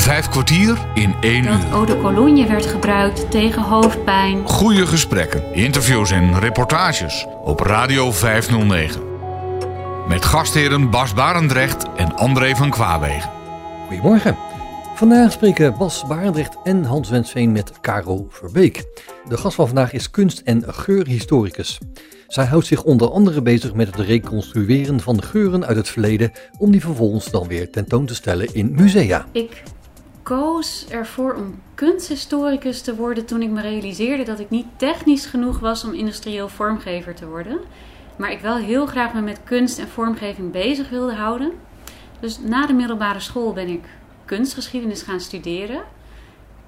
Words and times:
Vijf 0.00 0.28
kwartier 0.28 0.78
in 0.94 1.14
één 1.20 1.44
Dat 1.44 1.54
uur. 1.54 1.70
eau 1.72 1.86
de 1.86 1.98
cologne 2.00 2.46
werd 2.46 2.66
gebruikt 2.66 3.30
tegen 3.30 3.62
hoofdpijn. 3.62 4.46
Goede 4.48 4.86
gesprekken, 4.86 5.54
interviews 5.54 6.10
en 6.10 6.38
reportages 6.38 7.26
op 7.44 7.60
Radio 7.60 8.12
509. 8.12 9.00
Met 10.08 10.24
gastheren 10.24 10.90
Bas 10.90 11.14
Barendrecht 11.14 11.86
en 11.96 12.16
André 12.16 12.54
van 12.56 12.70
Kwaabegen. 12.70 13.30
Goedemorgen. 13.86 14.36
Vandaag 14.94 15.32
spreken 15.32 15.76
Bas 15.78 16.06
Barendrecht 16.06 16.56
en 16.64 16.84
Hans 16.84 17.08
Wensveen 17.08 17.52
met 17.52 17.72
Caro 17.80 18.26
Verbeek. 18.28 18.84
De 19.28 19.36
gast 19.36 19.54
van 19.54 19.66
vandaag 19.66 19.92
is 19.92 20.10
kunst- 20.10 20.42
en 20.44 20.64
geurhistoricus. 20.66 21.78
Zij 22.28 22.44
houdt 22.44 22.66
zich 22.66 22.82
onder 22.82 23.10
andere 23.10 23.42
bezig 23.42 23.74
met 23.74 23.86
het 23.86 24.06
reconstrueren 24.06 25.00
van 25.00 25.22
geuren 25.22 25.66
uit 25.66 25.76
het 25.76 25.88
verleden 25.88 26.32
om 26.58 26.70
die 26.70 26.80
vervolgens 26.80 27.30
dan 27.30 27.46
weer 27.48 27.70
tentoon 27.70 28.06
te 28.06 28.14
stellen 28.14 28.54
in 28.54 28.72
musea. 28.74 29.26
Ik 29.32 29.62
koos 30.30 30.86
ervoor 30.88 31.34
om 31.34 31.62
kunsthistoricus 31.74 32.82
te 32.82 32.96
worden 32.96 33.26
toen 33.26 33.42
ik 33.42 33.50
me 33.50 33.60
realiseerde 33.60 34.22
dat 34.22 34.38
ik 34.38 34.50
niet 34.50 34.66
technisch 34.76 35.26
genoeg 35.26 35.58
was 35.58 35.84
om 35.84 35.92
industrieel 35.92 36.48
vormgever 36.48 37.14
te 37.14 37.28
worden. 37.28 37.60
Maar 38.16 38.30
ik 38.30 38.40
wel 38.40 38.56
heel 38.56 38.86
graag 38.86 39.14
me 39.14 39.20
met 39.20 39.40
kunst 39.44 39.78
en 39.78 39.88
vormgeving 39.88 40.52
bezig 40.52 40.88
wilde 40.90 41.14
houden. 41.14 41.52
Dus 42.20 42.38
na 42.38 42.66
de 42.66 42.72
middelbare 42.72 43.20
school 43.20 43.52
ben 43.52 43.68
ik 43.68 43.84
kunstgeschiedenis 44.24 45.02
gaan 45.02 45.20
studeren. 45.20 45.82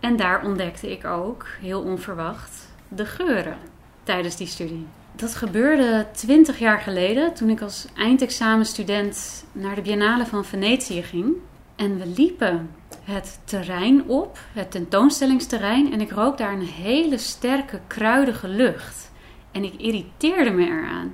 En 0.01 0.17
daar 0.17 0.45
ontdekte 0.45 0.91
ik 0.91 1.05
ook, 1.05 1.47
heel 1.61 1.81
onverwacht, 1.81 2.69
de 2.89 3.07
geuren 3.07 3.59
tijdens 4.03 4.37
die 4.37 4.47
studie. 4.47 4.87
Dat 5.17 5.35
gebeurde 5.35 6.07
twintig 6.13 6.59
jaar 6.59 6.79
geleden 6.79 7.35
toen 7.35 7.51
ik 7.51 7.61
als 7.61 7.87
eindexamenstudent 7.97 9.45
naar 9.53 9.75
de 9.75 9.83
Biennale 9.83 10.27
van 10.27 10.45
Venetië 10.45 11.03
ging. 11.03 11.35
En 11.77 11.99
we 11.99 12.07
liepen 12.07 12.71
het 13.05 13.41
terrein 13.45 14.09
op, 14.09 14.39
het 14.53 14.71
tentoonstellingsterrein, 14.71 15.93
en 15.93 16.01
ik 16.01 16.11
rook 16.11 16.39
daar 16.39 16.53
een 16.53 16.67
hele 16.67 17.19
sterke, 17.19 17.81
kruidige 17.87 18.49
lucht. 18.49 19.11
En 19.51 19.65
ik 19.65 19.75
irriteerde 19.75 20.51
me 20.51 20.67
eraan. 20.67 21.13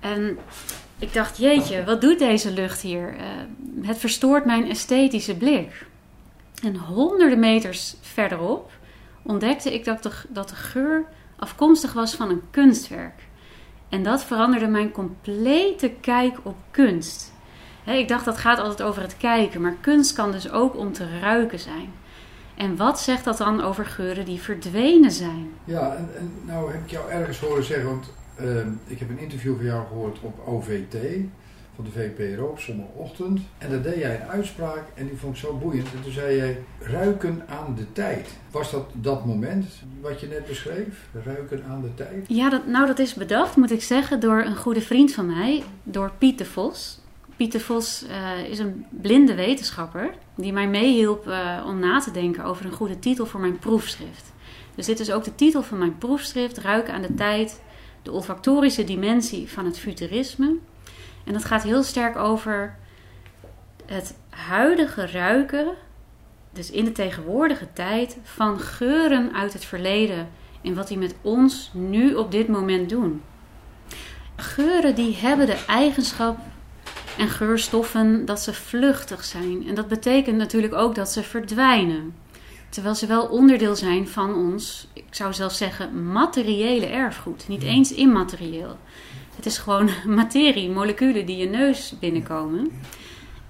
En 0.00 0.38
ik 0.98 1.12
dacht, 1.12 1.36
jeetje, 1.36 1.84
wat 1.84 2.00
doet 2.00 2.18
deze 2.18 2.52
lucht 2.52 2.80
hier? 2.80 3.16
Eh, 3.16 3.26
het 3.82 3.98
verstoort 3.98 4.44
mijn 4.44 4.70
esthetische 4.70 5.36
blik. 5.36 5.86
En 6.62 6.76
honderden 6.76 7.38
meters 7.38 7.96
verderop 8.00 8.70
ontdekte 9.22 9.74
ik 9.74 9.84
dat 9.84 10.02
de, 10.02 10.10
dat 10.28 10.48
de 10.48 10.54
geur 10.54 11.04
afkomstig 11.36 11.92
was 11.92 12.14
van 12.14 12.30
een 12.30 12.42
kunstwerk. 12.50 13.22
En 13.88 14.02
dat 14.02 14.24
veranderde 14.24 14.66
mijn 14.66 14.90
complete 14.90 15.90
kijk 16.00 16.38
op 16.42 16.56
kunst. 16.70 17.33
Ik 17.84 18.08
dacht 18.08 18.24
dat 18.24 18.38
gaat 18.38 18.58
altijd 18.58 18.82
over 18.88 19.02
het 19.02 19.16
kijken, 19.16 19.60
maar 19.60 19.76
kunst 19.80 20.12
kan 20.12 20.32
dus 20.32 20.50
ook 20.50 20.76
om 20.76 20.92
te 20.92 21.18
ruiken 21.20 21.58
zijn. 21.58 21.92
En 22.56 22.76
wat 22.76 23.00
zegt 23.00 23.24
dat 23.24 23.36
dan 23.36 23.62
over 23.62 23.86
geuren 23.86 24.24
die 24.24 24.40
verdwenen 24.40 25.10
zijn? 25.10 25.50
Ja, 25.64 25.94
en, 25.94 26.08
en 26.18 26.32
nou 26.44 26.72
heb 26.72 26.84
ik 26.84 26.90
jou 26.90 27.10
ergens 27.10 27.38
horen 27.40 27.64
zeggen, 27.64 27.86
want 27.86 28.10
ehm, 28.36 28.68
ik 28.86 28.98
heb 28.98 29.08
een 29.08 29.18
interview 29.18 29.56
van 29.56 29.64
jou 29.64 29.86
gehoord 29.86 30.18
op 30.20 30.42
OVT 30.46 30.96
van 31.74 31.84
de 31.84 31.90
VPRO 31.90 32.46
op 32.46 32.60
zondagochtend. 32.60 33.40
En 33.58 33.70
daar 33.70 33.82
deed 33.82 33.96
jij 33.96 34.20
een 34.20 34.28
uitspraak 34.28 34.82
en 34.94 35.06
die 35.06 35.16
vond 35.16 35.34
ik 35.34 35.40
zo 35.40 35.56
boeiend. 35.56 35.86
En 35.92 36.02
toen 36.02 36.12
zei 36.12 36.36
jij, 36.36 36.58
ruiken 36.80 37.42
aan 37.48 37.74
de 37.74 37.92
tijd. 37.92 38.28
Was 38.50 38.70
dat 38.70 38.90
dat 38.92 39.24
moment 39.24 39.66
wat 40.00 40.20
je 40.20 40.26
net 40.26 40.46
beschreef? 40.46 41.08
Ruiken 41.24 41.64
aan 41.68 41.82
de 41.82 41.94
tijd? 41.94 42.24
Ja, 42.28 42.50
dat, 42.50 42.66
nou 42.66 42.86
dat 42.86 42.98
is 42.98 43.14
bedacht, 43.14 43.56
moet 43.56 43.70
ik 43.70 43.82
zeggen, 43.82 44.20
door 44.20 44.42
een 44.42 44.56
goede 44.56 44.80
vriend 44.80 45.12
van 45.12 45.26
mij, 45.26 45.62
door 45.82 46.10
Piet 46.18 46.38
de 46.38 46.44
Vos. 46.44 47.02
Piet 47.36 47.52
de 47.52 47.60
Vos 47.60 48.04
eh, 48.06 48.44
is 48.50 48.58
een 48.58 48.86
blinde 48.90 49.34
wetenschapper 49.34 50.14
die 50.34 50.52
mij 50.52 50.68
meehielp 50.68 51.28
eh, 51.28 51.64
om 51.66 51.78
na 51.78 52.00
te 52.00 52.10
denken 52.10 52.44
over 52.44 52.64
een 52.64 52.72
goede 52.72 52.98
titel 52.98 53.26
voor 53.26 53.40
mijn 53.40 53.58
proefschrift. 53.58 54.32
Dus 54.74 54.86
dit 54.86 55.00
is 55.00 55.10
ook 55.10 55.24
de 55.24 55.34
titel 55.34 55.62
van 55.62 55.78
mijn 55.78 55.98
proefschrift, 55.98 56.58
Ruiken 56.58 56.94
aan 56.94 57.02
de 57.02 57.14
tijd, 57.14 57.62
de 58.02 58.12
olfactorische 58.12 58.84
dimensie 58.84 59.50
van 59.50 59.64
het 59.64 59.78
futurisme. 59.78 60.56
En 61.24 61.32
dat 61.32 61.44
gaat 61.44 61.62
heel 61.62 61.82
sterk 61.82 62.16
over 62.16 62.76
het 63.86 64.14
huidige 64.28 65.06
ruiken, 65.06 65.66
dus 66.52 66.70
in 66.70 66.84
de 66.84 66.92
tegenwoordige 66.92 67.72
tijd, 67.72 68.18
van 68.22 68.60
geuren 68.60 69.34
uit 69.34 69.52
het 69.52 69.64
verleden 69.64 70.28
en 70.62 70.74
wat 70.74 70.88
die 70.88 70.98
met 70.98 71.14
ons 71.22 71.70
nu 71.72 72.14
op 72.14 72.30
dit 72.30 72.48
moment 72.48 72.88
doen. 72.88 73.22
Geuren 74.36 74.94
die 74.94 75.16
hebben 75.16 75.46
de 75.46 75.64
eigenschap 75.66 76.38
en 77.18 77.28
geurstoffen 77.28 78.24
dat 78.24 78.40
ze 78.40 78.54
vluchtig 78.54 79.24
zijn. 79.24 79.66
En 79.68 79.74
dat 79.74 79.88
betekent 79.88 80.36
natuurlijk 80.36 80.74
ook 80.74 80.94
dat 80.94 81.10
ze 81.10 81.22
verdwijnen. 81.22 82.14
Terwijl 82.68 82.94
ze 82.94 83.06
wel 83.06 83.26
onderdeel 83.26 83.76
zijn 83.76 84.08
van 84.08 84.34
ons, 84.34 84.88
ik 84.92 85.04
zou 85.10 85.32
zelfs 85.32 85.58
zeggen, 85.58 86.12
materiële 86.12 86.86
erfgoed. 86.86 87.48
Niet 87.48 87.62
eens 87.62 87.92
immaterieel. 87.92 88.76
Het 89.36 89.46
is 89.46 89.58
gewoon 89.58 89.90
materie, 90.06 90.70
moleculen 90.70 91.26
die 91.26 91.36
je 91.36 91.48
neus 91.48 91.94
binnenkomen. 92.00 92.70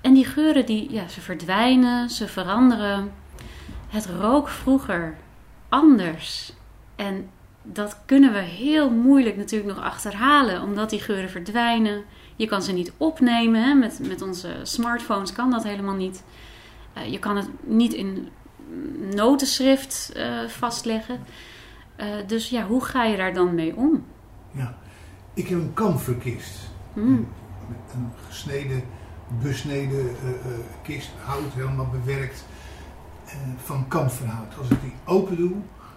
En 0.01 0.15
die 0.15 0.25
geuren, 0.25 0.67
die, 0.67 0.93
ja, 0.93 1.09
ze 1.09 1.21
verdwijnen, 1.21 2.11
ze 2.11 2.29
veranderen. 2.29 3.13
Het 3.89 4.07
rook 4.21 4.49
vroeger 4.49 5.17
anders. 5.69 6.53
En 6.97 7.31
dat 7.63 7.99
kunnen 8.07 8.33
we 8.33 8.39
heel 8.39 8.91
moeilijk 8.91 9.37
natuurlijk 9.37 9.77
nog 9.77 9.85
achterhalen, 9.85 10.63
omdat 10.63 10.91
die 10.91 11.01
geuren 11.01 11.31
verdwijnen. 11.31 12.05
Je 12.37 12.47
kan 12.47 12.62
ze 12.62 12.72
niet 12.72 12.93
opnemen. 12.97 13.62
Hè? 13.62 13.75
Met, 13.75 13.99
met 14.09 14.22
onze 14.22 14.61
smartphones 14.62 15.33
kan 15.33 15.50
dat 15.50 15.65
helemaal 15.65 15.95
niet. 15.95 16.22
Uh, 16.97 17.12
je 17.12 17.19
kan 17.19 17.37
het 17.37 17.49
niet 17.61 17.93
in 17.93 18.28
notenschrift 19.15 20.12
uh, 20.17 20.49
vastleggen. 20.49 21.21
Uh, 21.97 22.06
dus 22.27 22.49
ja, 22.49 22.67
hoe 22.67 22.84
ga 22.84 23.05
je 23.05 23.17
daar 23.17 23.34
dan 23.34 23.55
mee 23.55 23.77
om? 23.77 24.05
Ja, 24.50 24.78
ik 25.34 25.49
heb 25.49 25.59
een 25.59 25.75
kamferkist. 25.75 26.71
Mm. 26.93 27.28
Een 27.95 28.12
gesneden, 28.27 28.83
besneden 29.43 30.16
kist, 30.83 31.11
hout 31.25 31.53
helemaal 31.53 31.89
bewerkt 31.91 32.45
van 33.56 33.89
kamferhout. 33.89 34.59
Als 34.59 34.69
ik 34.69 34.81
die 34.81 34.95
open 35.05 35.37
doe, 35.37 35.53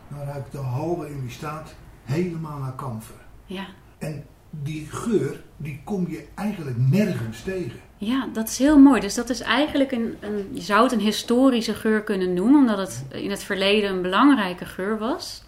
dan 0.07 0.19
ruik 0.19 0.45
ik 0.45 0.51
de 0.51 0.57
hal 0.57 0.97
waarin 0.97 1.21
die 1.21 1.29
staat 1.29 1.75
helemaal 2.03 2.59
naar 2.59 2.75
kamfer. 2.75 3.15
Ja. 3.45 3.65
En 3.97 4.25
die 4.63 4.87
geur, 4.91 5.41
die 5.57 5.81
kom 5.83 6.07
je 6.09 6.25
eigenlijk 6.35 6.77
nergens 6.77 7.41
tegen. 7.43 7.79
Ja, 7.97 8.27
dat 8.33 8.47
is 8.47 8.57
heel 8.57 8.79
mooi. 8.79 9.01
Dus 9.01 9.13
dat 9.15 9.29
is 9.29 9.41
eigenlijk 9.41 9.91
een, 9.91 10.15
een, 10.19 10.47
je 10.51 10.61
zou 10.61 10.83
het 10.83 10.91
een 10.91 10.99
historische 10.99 11.73
geur 11.73 12.01
kunnen 12.03 12.33
noemen, 12.33 12.59
omdat 12.59 12.77
het 12.77 13.05
in 13.11 13.29
het 13.29 13.43
verleden 13.43 13.89
een 13.89 14.01
belangrijke 14.01 14.65
geur 14.65 14.97
was. 14.97 15.43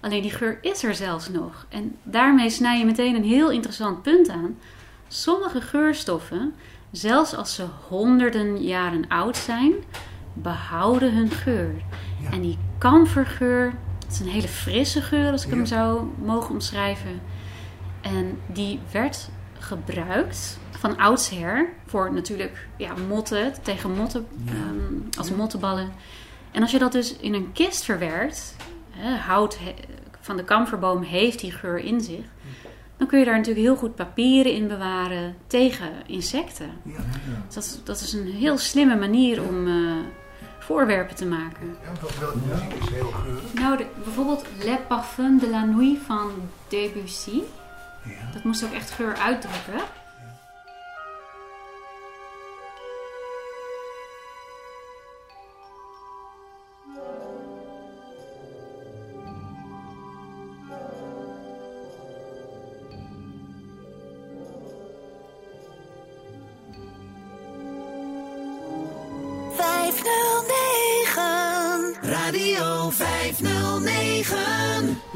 Alleen 0.00 0.22
die 0.22 0.30
geur 0.30 0.58
is 0.62 0.82
er 0.82 0.94
zelfs 0.94 1.28
nog. 1.28 1.66
En 1.68 1.96
daarmee 2.02 2.50
snij 2.50 2.78
je 2.78 2.84
meteen 2.84 3.14
een 3.14 3.24
heel 3.24 3.50
interessant 3.50 4.02
punt 4.02 4.28
aan. 4.28 4.56
Sommige 5.08 5.60
geurstoffen, 5.60 6.54
zelfs 6.90 7.34
als 7.36 7.54
ze 7.54 7.64
honderden 7.88 8.62
jaren 8.62 9.04
oud 9.08 9.36
zijn, 9.36 9.72
behouden 10.34 11.14
hun 11.14 11.30
geur. 11.30 11.74
Ja. 12.22 12.30
En 12.30 12.40
die 12.40 12.58
kamfergeur, 12.78 13.72
dat 13.98 14.10
is 14.12 14.20
een 14.20 14.26
hele 14.28 14.48
frisse 14.48 15.02
geur 15.02 15.30
als 15.32 15.44
ik 15.44 15.50
Ja. 15.50 15.56
hem 15.56 15.66
zou 15.66 16.02
mogen 16.24 16.50
omschrijven. 16.54 17.20
En 18.00 18.38
die 18.46 18.80
werd 18.92 19.28
gebruikt 19.58 20.58
van 20.70 20.96
oudsher 20.96 21.68
voor 21.86 22.12
natuurlijk 22.12 22.66
ja, 22.76 22.92
motten, 23.08 23.52
tegen 23.62 23.90
motten, 23.96 24.26
Ja. 24.44 24.52
ehm, 24.52 25.18
als 25.18 25.28
Ja. 25.28 25.34
mottenballen. 25.34 25.92
En 26.50 26.62
als 26.62 26.70
je 26.70 26.78
dat 26.78 26.92
dus 26.92 27.16
in 27.16 27.34
een 27.34 27.52
kist 27.52 27.84
verwerkt, 27.84 28.56
hè, 28.90 29.16
hout 29.16 29.58
he- 29.58 29.74
van 30.20 30.36
de 30.36 30.44
kamferboom 30.44 31.02
heeft 31.02 31.40
die 31.40 31.52
geur 31.52 31.78
in 31.78 32.00
zich, 32.00 32.24
dan 32.96 33.06
kun 33.06 33.18
je 33.18 33.24
daar 33.24 33.36
natuurlijk 33.36 33.66
heel 33.66 33.76
goed 33.76 33.94
papieren 33.94 34.52
in 34.52 34.68
bewaren 34.68 35.36
tegen 35.46 35.88
insecten. 36.06 36.70
Ja, 36.82 36.96
Dus 37.46 37.54
dat, 37.54 37.64
is- 37.64 37.80
dat 37.84 38.00
is 38.00 38.12
een 38.12 38.26
heel 38.26 38.58
slimme 38.58 38.96
manier 38.96 39.42
om 39.48 39.66
eh, 39.66 39.74
voorwerpen 40.58 41.16
te 41.16 41.26
maken. 41.26 41.76
ja 41.82 42.00
welke 42.20 42.38
muziek 42.48 42.72
is 42.82 42.88
heel 42.88 43.10
geurig. 43.10 43.54
Nou, 43.54 43.76
de- 43.76 43.86
bijvoorbeeld 44.04 44.44
Le 44.64 44.78
Parfum 44.88 45.38
de 45.38 45.50
la 45.50 45.64
Nuit 45.64 45.98
van 46.06 46.30
Debussy. 46.68 47.40
Ja. 48.02 48.32
Dat 48.32 48.42
moest 48.42 48.64
ook 48.64 48.72
echt 48.72 48.90
geur 48.90 49.16
uitdrukken. 49.16 49.80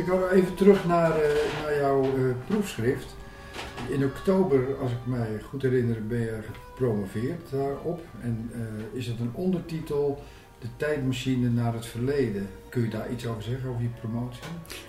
Ik 0.04 0.10
ga 0.10 0.28
even 0.28 0.54
terug 0.54 0.84
naar, 0.84 1.10
eh, 1.10 1.30
naar 1.62 1.76
jouw 1.80 2.02
eh, 2.02 2.10
proefschrift. 2.46 3.16
In 3.88 4.04
oktober, 4.04 4.76
als 4.80 4.90
ik 4.90 4.96
mij 5.04 5.40
goed 5.48 5.62
herinner, 5.62 6.06
ben 6.06 6.18
je 6.18 6.40
gepromoveerd 6.52 7.50
daarop. 7.50 8.00
En 8.20 8.50
eh, 8.52 8.98
is 8.98 9.06
het 9.06 9.20
een 9.20 9.30
ondertitel 9.32 10.22
de 10.58 10.66
tijdmachine 10.76 11.48
naar 11.48 11.72
het 11.72 11.86
verleden. 11.86 12.48
Kun 12.68 12.82
je 12.82 12.88
daar 12.88 13.10
iets 13.10 13.26
over 13.26 13.42
zeggen, 13.42 13.68
over 13.68 13.80
die 13.80 13.90
promotie? 14.00 14.42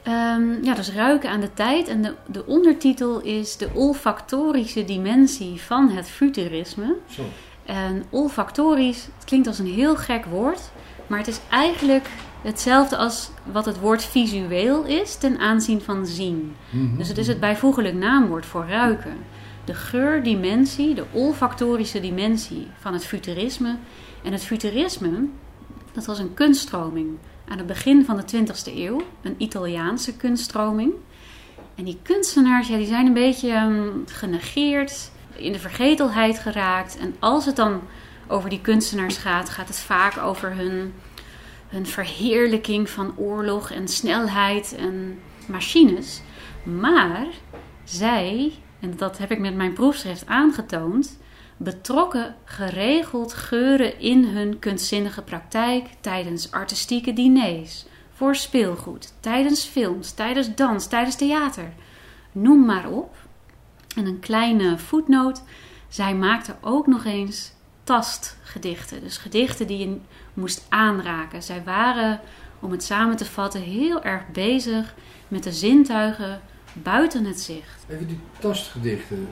Ehm, 0.04 0.64
ja, 0.64 0.74
dus 0.74 0.94
ruiken 0.94 1.30
aan 1.30 1.42
de 1.42 1.54
tijd. 1.54 1.88
En 1.88 2.02
de, 2.02 2.16
de 2.26 2.46
ondertitel 2.46 3.22
is 3.22 3.58
de 3.58 3.70
olfactorische 3.74 4.86
dimensie 4.86 5.62
van 5.62 5.90
het 5.90 6.10
futurisme. 6.10 6.96
Zo. 7.10 7.24
En 7.66 8.04
olfactorisch, 8.10 9.08
het 9.16 9.26
klinkt 9.26 9.48
als 9.48 9.60
een 9.60 9.74
heel 9.74 9.96
gek 9.96 10.26
woord, 10.26 10.72
maar 11.08 11.20
het 11.20 11.28
is 11.28 11.40
eigenlijk 11.50 12.08
hetzelfde 12.46 12.98
als 12.98 13.30
wat 13.52 13.66
het 13.66 13.80
woord 13.80 14.04
visueel 14.04 14.84
is 14.84 15.16
ten 15.16 15.40
aanzien 15.40 15.82
van 15.82 16.06
zien. 16.06 16.56
Mhm. 16.70 16.98
Dus 16.98 17.08
het 17.08 17.18
is 17.18 17.28
het 17.28 17.40
bijvoeglijk 17.40 17.96
naamwoord 17.96 18.46
voor 18.46 18.66
ruiken. 18.68 19.18
De 19.64 19.74
geurdimensie, 19.74 20.94
de 20.94 21.06
olfactorische 21.12 22.00
dimensie 22.00 22.68
van 22.80 22.94
het 22.94 23.06
futurisme. 23.06 23.76
En 24.24 24.32
het 24.32 24.44
futurisme, 24.44 25.28
dat 25.92 26.06
was 26.06 26.20
een 26.20 26.34
kunststroming 26.34 27.18
aan 27.48 27.58
het 27.58 27.68
begin 27.68 28.06
van 28.06 28.18
de 28.18 28.24
20e 28.36 28.74
eeuw, 28.76 29.02
een 29.22 29.36
Italiaanse 29.38 30.16
kunststroming. 30.16 30.94
En 31.76 31.84
die 31.84 31.98
kunstenaars, 32.02 32.68
ja, 32.68 32.78
die 32.78 32.88
zijn 32.88 33.06
een 33.06 33.14
beetje 33.14 33.52
ehm, 33.52 33.90
genegeerd, 34.06 35.12
in 35.36 35.52
de 35.52 35.60
vergetelheid 35.60 36.40
geraakt. 36.40 36.98
En 36.98 37.16
als 37.20 37.46
het 37.46 37.56
dan 37.56 37.82
over 38.28 38.50
die 38.50 38.62
kunstenaars 38.62 39.18
gaat, 39.18 39.50
gaat 39.50 39.68
het 39.68 39.80
vaak 39.80 40.18
over 40.18 40.56
hun, 40.56 40.94
hun 41.75 41.86
verheerlijking 41.86 42.89
van 42.89 43.13
oorlog 43.18 43.72
en 43.72 43.88
snelheid 43.88 44.75
en 44.77 45.19
machines. 45.48 46.22
Maar 46.63 47.27
zij, 47.83 48.54
en 48.80 48.98
dat 48.98 49.18
heb 49.18 49.31
ik 49.31 49.39
met 49.39 49.56
mijn 49.56 49.74
proefschrift 49.74 50.25
aangetoond, 50.25 51.18
betrokken 51.57 52.36
geregeld 52.45 53.33
geuren 53.33 54.00
in 54.00 54.24
hun 54.24 54.60
kunstzinnige 54.60 55.22
praktijk 55.22 55.88
tijdens 56.01 56.51
artistieke 56.51 57.13
diners, 57.13 57.86
voor 58.13 58.36
speelgoed, 58.36 59.13
tijdens 59.19 59.63
films, 59.63 60.12
tijdens 60.12 60.56
dans, 60.56 60.88
tijdens 60.88 61.16
theater. 61.16 61.74
Noem 62.31 62.66
maar 62.66 62.89
op. 62.89 63.16
En 63.95 64.06
een 64.06 64.19
kleine 64.19 64.77
voetnoot. 64.77 65.44
Zij 65.88 66.16
maakte 66.16 66.56
ook 66.62 66.88
nog 66.88 67.06
eens 67.06 67.51
tastgedichten. 67.83 69.01
Dus 69.01 69.18
gedichten 69.18 69.68
die 69.68 69.77
je 69.77 69.98
moest 70.36 70.66
aanraken. 70.70 71.44
Zij 71.44 71.62
waren, 71.66 72.20
om 72.60 72.72
het 72.72 72.84
samen 72.84 73.16
te 73.16 73.26
vatten, 73.26 73.62
heel 73.62 74.04
erg 74.04 74.22
bezig 74.32 74.94
met 75.28 75.44
de 75.44 75.52
zintuigen 75.54 76.42
buiten 76.74 77.26
het 77.26 77.40
zicht. 77.42 77.86
Even 77.90 78.08
die 78.08 78.20
tastgedichten. 78.40 79.28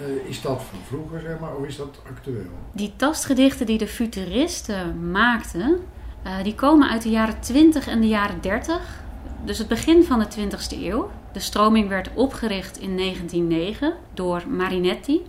eh, 0.00 0.28
is 0.28 0.40
dat 0.40 0.62
van 0.62 0.78
vroeger, 0.86 1.20
zeg 1.20 1.38
maar, 1.38 1.56
of 1.56 1.66
is 1.66 1.76
dat 1.76 2.00
actueel? 2.08 2.50
Die 2.72 2.92
tastgedichten 2.96 3.66
die 3.66 3.78
de 3.78 3.86
futuristen 3.88 5.10
maakten, 5.10 5.80
eh, 6.22 6.42
die 6.42 6.54
komen 6.54 6.88
uit 6.90 7.02
de 7.02 7.10
jaren 7.10 7.40
20 7.40 7.88
en 7.88 8.00
de 8.00 8.08
jaren 8.08 8.40
30. 8.40 9.04
Dus 9.44 9.58
het 9.58 9.68
begin 9.68 10.04
van 10.04 10.18
de 10.18 10.28
20e 10.28 10.86
eeuw. 10.86 11.10
De 11.32 11.40
stroming 11.40 11.88
werd 11.88 12.10
opgericht 12.14 12.78
in 12.78 12.94
1909 12.94 13.94
door 14.14 14.42
Marinetti. 14.48 15.22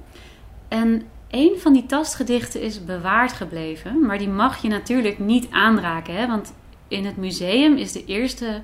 En 0.68 1.04
een 1.30 1.56
van 1.58 1.74
die 1.74 1.86
tastgedichten 1.86 2.62
is 2.62 2.86
bewaard 2.86 3.34
gebleven, 3.34 4.06
maar 4.06 4.18
die 4.18 4.30
mag 4.30 4.62
je 4.62 4.68
natuurlijk 4.68 5.20
niet 5.20 5.48
aanraken. 5.52 6.16
Hè? 6.16 6.28
Want 6.28 6.54
in 6.88 7.06
het 7.06 7.18
museum 7.18 7.78
is 7.78 7.92
de 7.92 8.06
eerste 8.06 8.62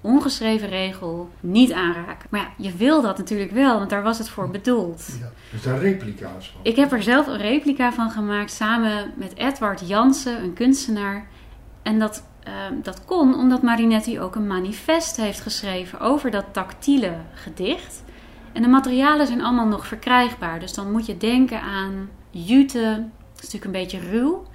ongeschreven 0.00 0.68
regel 0.68 1.30
niet 1.40 1.72
aanraken. 1.72 2.28
Maar 2.30 2.40
ja, 2.40 2.48
je 2.56 2.72
wil 2.76 3.02
dat 3.02 3.18
natuurlijk 3.18 3.50
wel, 3.50 3.78
want 3.78 3.90
daar 3.90 4.02
was 4.02 4.18
het 4.18 4.28
voor 4.28 4.50
bedoeld. 4.50 5.06
Ja. 5.20 5.30
Dus 5.50 5.62
daar 5.62 5.78
replica's 5.78 6.48
van? 6.48 6.60
Ik 6.62 6.76
heb 6.76 6.92
er 6.92 7.02
zelf 7.02 7.26
een 7.26 7.36
replica 7.36 7.92
van 7.92 8.10
gemaakt 8.10 8.50
samen 8.50 9.12
met 9.16 9.36
Edward 9.36 9.88
Jansen, 9.88 10.42
een 10.42 10.52
kunstenaar. 10.52 11.26
En 11.82 11.98
dat, 11.98 12.24
eh, 12.42 12.52
dat 12.82 13.04
kon 13.04 13.34
omdat 13.34 13.62
Marinetti 13.62 14.20
ook 14.20 14.34
een 14.34 14.46
manifest 14.46 15.16
heeft 15.16 15.40
geschreven 15.40 16.00
over 16.00 16.30
dat 16.30 16.44
tactiele 16.52 17.14
gedicht. 17.34 18.03
En 18.54 18.62
de 18.62 18.68
materialen 18.68 19.26
zijn 19.26 19.42
allemaal 19.42 19.66
nog 19.66 19.86
verkrijgbaar. 19.86 20.60
Dus 20.60 20.72
dan 20.72 20.92
moet 20.92 21.06
je 21.06 21.16
denken 21.16 21.60
aan 21.60 22.08
jute, 22.30 23.04
dat 23.34 23.42
is 23.44 23.52
natuurlijk 23.52 23.64
een 23.64 23.70
beetje 23.82 24.10
ruw. 24.10 24.46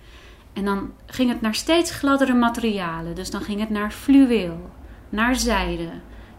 En 0.54 0.66
dan 0.66 0.92
ging 1.06 1.30
het 1.30 1.42
naar 1.42 1.56
steeds 1.56 1.92
gladdere 1.92 2.34
materialen. 2.34 3.16
Dus 3.16 3.32
dan 3.32 3.42
ging 3.42 3.60
het 3.60 3.70
naar 3.70 3.92
fluweel, 3.92 4.70
naar 5.10 5.36
zijde, 5.36 5.90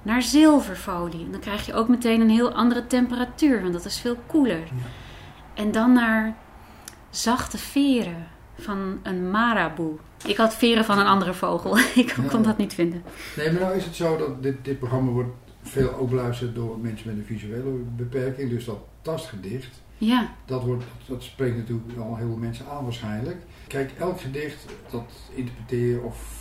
naar 0.02 0.22
zilverfolie. 0.22 1.24
En 1.24 1.30
dan 1.30 1.40
krijg 1.40 1.66
je 1.66 1.74
ook 1.74 1.88
meteen 1.88 2.20
een 2.20 2.30
heel 2.30 2.52
andere 2.52 2.86
temperatuur, 2.86 3.60
want 3.62 3.72
dat 3.72 3.84
is 3.84 4.00
veel 4.00 4.16
koeler. 4.26 4.62
En 5.54 5.72
dan 5.72 5.92
naar 5.92 6.36
zachte 7.10 7.58
veren 7.58 8.26
van 8.58 8.98
een 9.02 9.30
maraboe. 9.30 9.92
Ik 10.26 10.36
had 10.36 10.54
veren 10.54 10.84
van 10.84 10.98
een 10.98 11.06
andere 11.06 11.34
vogel. 11.34 11.78
Ik 11.94 12.14
kon 12.30 12.40
Ja. 12.40 12.46
dat 12.46 12.56
niet 12.58 12.74
vinden. 12.74 13.02
Nee, 13.36 13.52
maar 13.52 13.60
nou 13.60 13.76
is 13.76 13.84
het 13.84 13.96
zo 13.96 14.16
dat 14.16 14.42
dit, 14.42 14.64
dit 14.64 14.78
programma 14.78 15.10
wordt 15.10 15.30
veel 15.62 15.94
ook 15.94 16.08
beluisterd 16.10 16.54
door 16.54 16.78
mensen 16.78 17.08
met 17.08 17.16
een 17.16 17.24
visuele 17.36 17.70
beperking. 17.96 18.50
Dus 18.50 18.64
dat 18.64 18.78
tastgedicht, 19.02 19.80
Ja, 19.98 20.28
dat, 20.46 20.62
wordt, 20.62 20.84
dat 21.08 21.22
spreekt 21.22 21.56
natuurlijk 21.56 21.98
al 21.98 22.16
heel 22.16 22.26
veel 22.26 22.36
mensen 22.36 22.66
aan 22.66 22.84
waarschijnlijk. 22.84 23.36
Kijk, 23.66 23.90
elk 23.98 24.20
gedicht, 24.20 24.64
dat 24.90 25.04
interpreteer 25.34 25.90
je 25.90 26.00
of 26.00 26.38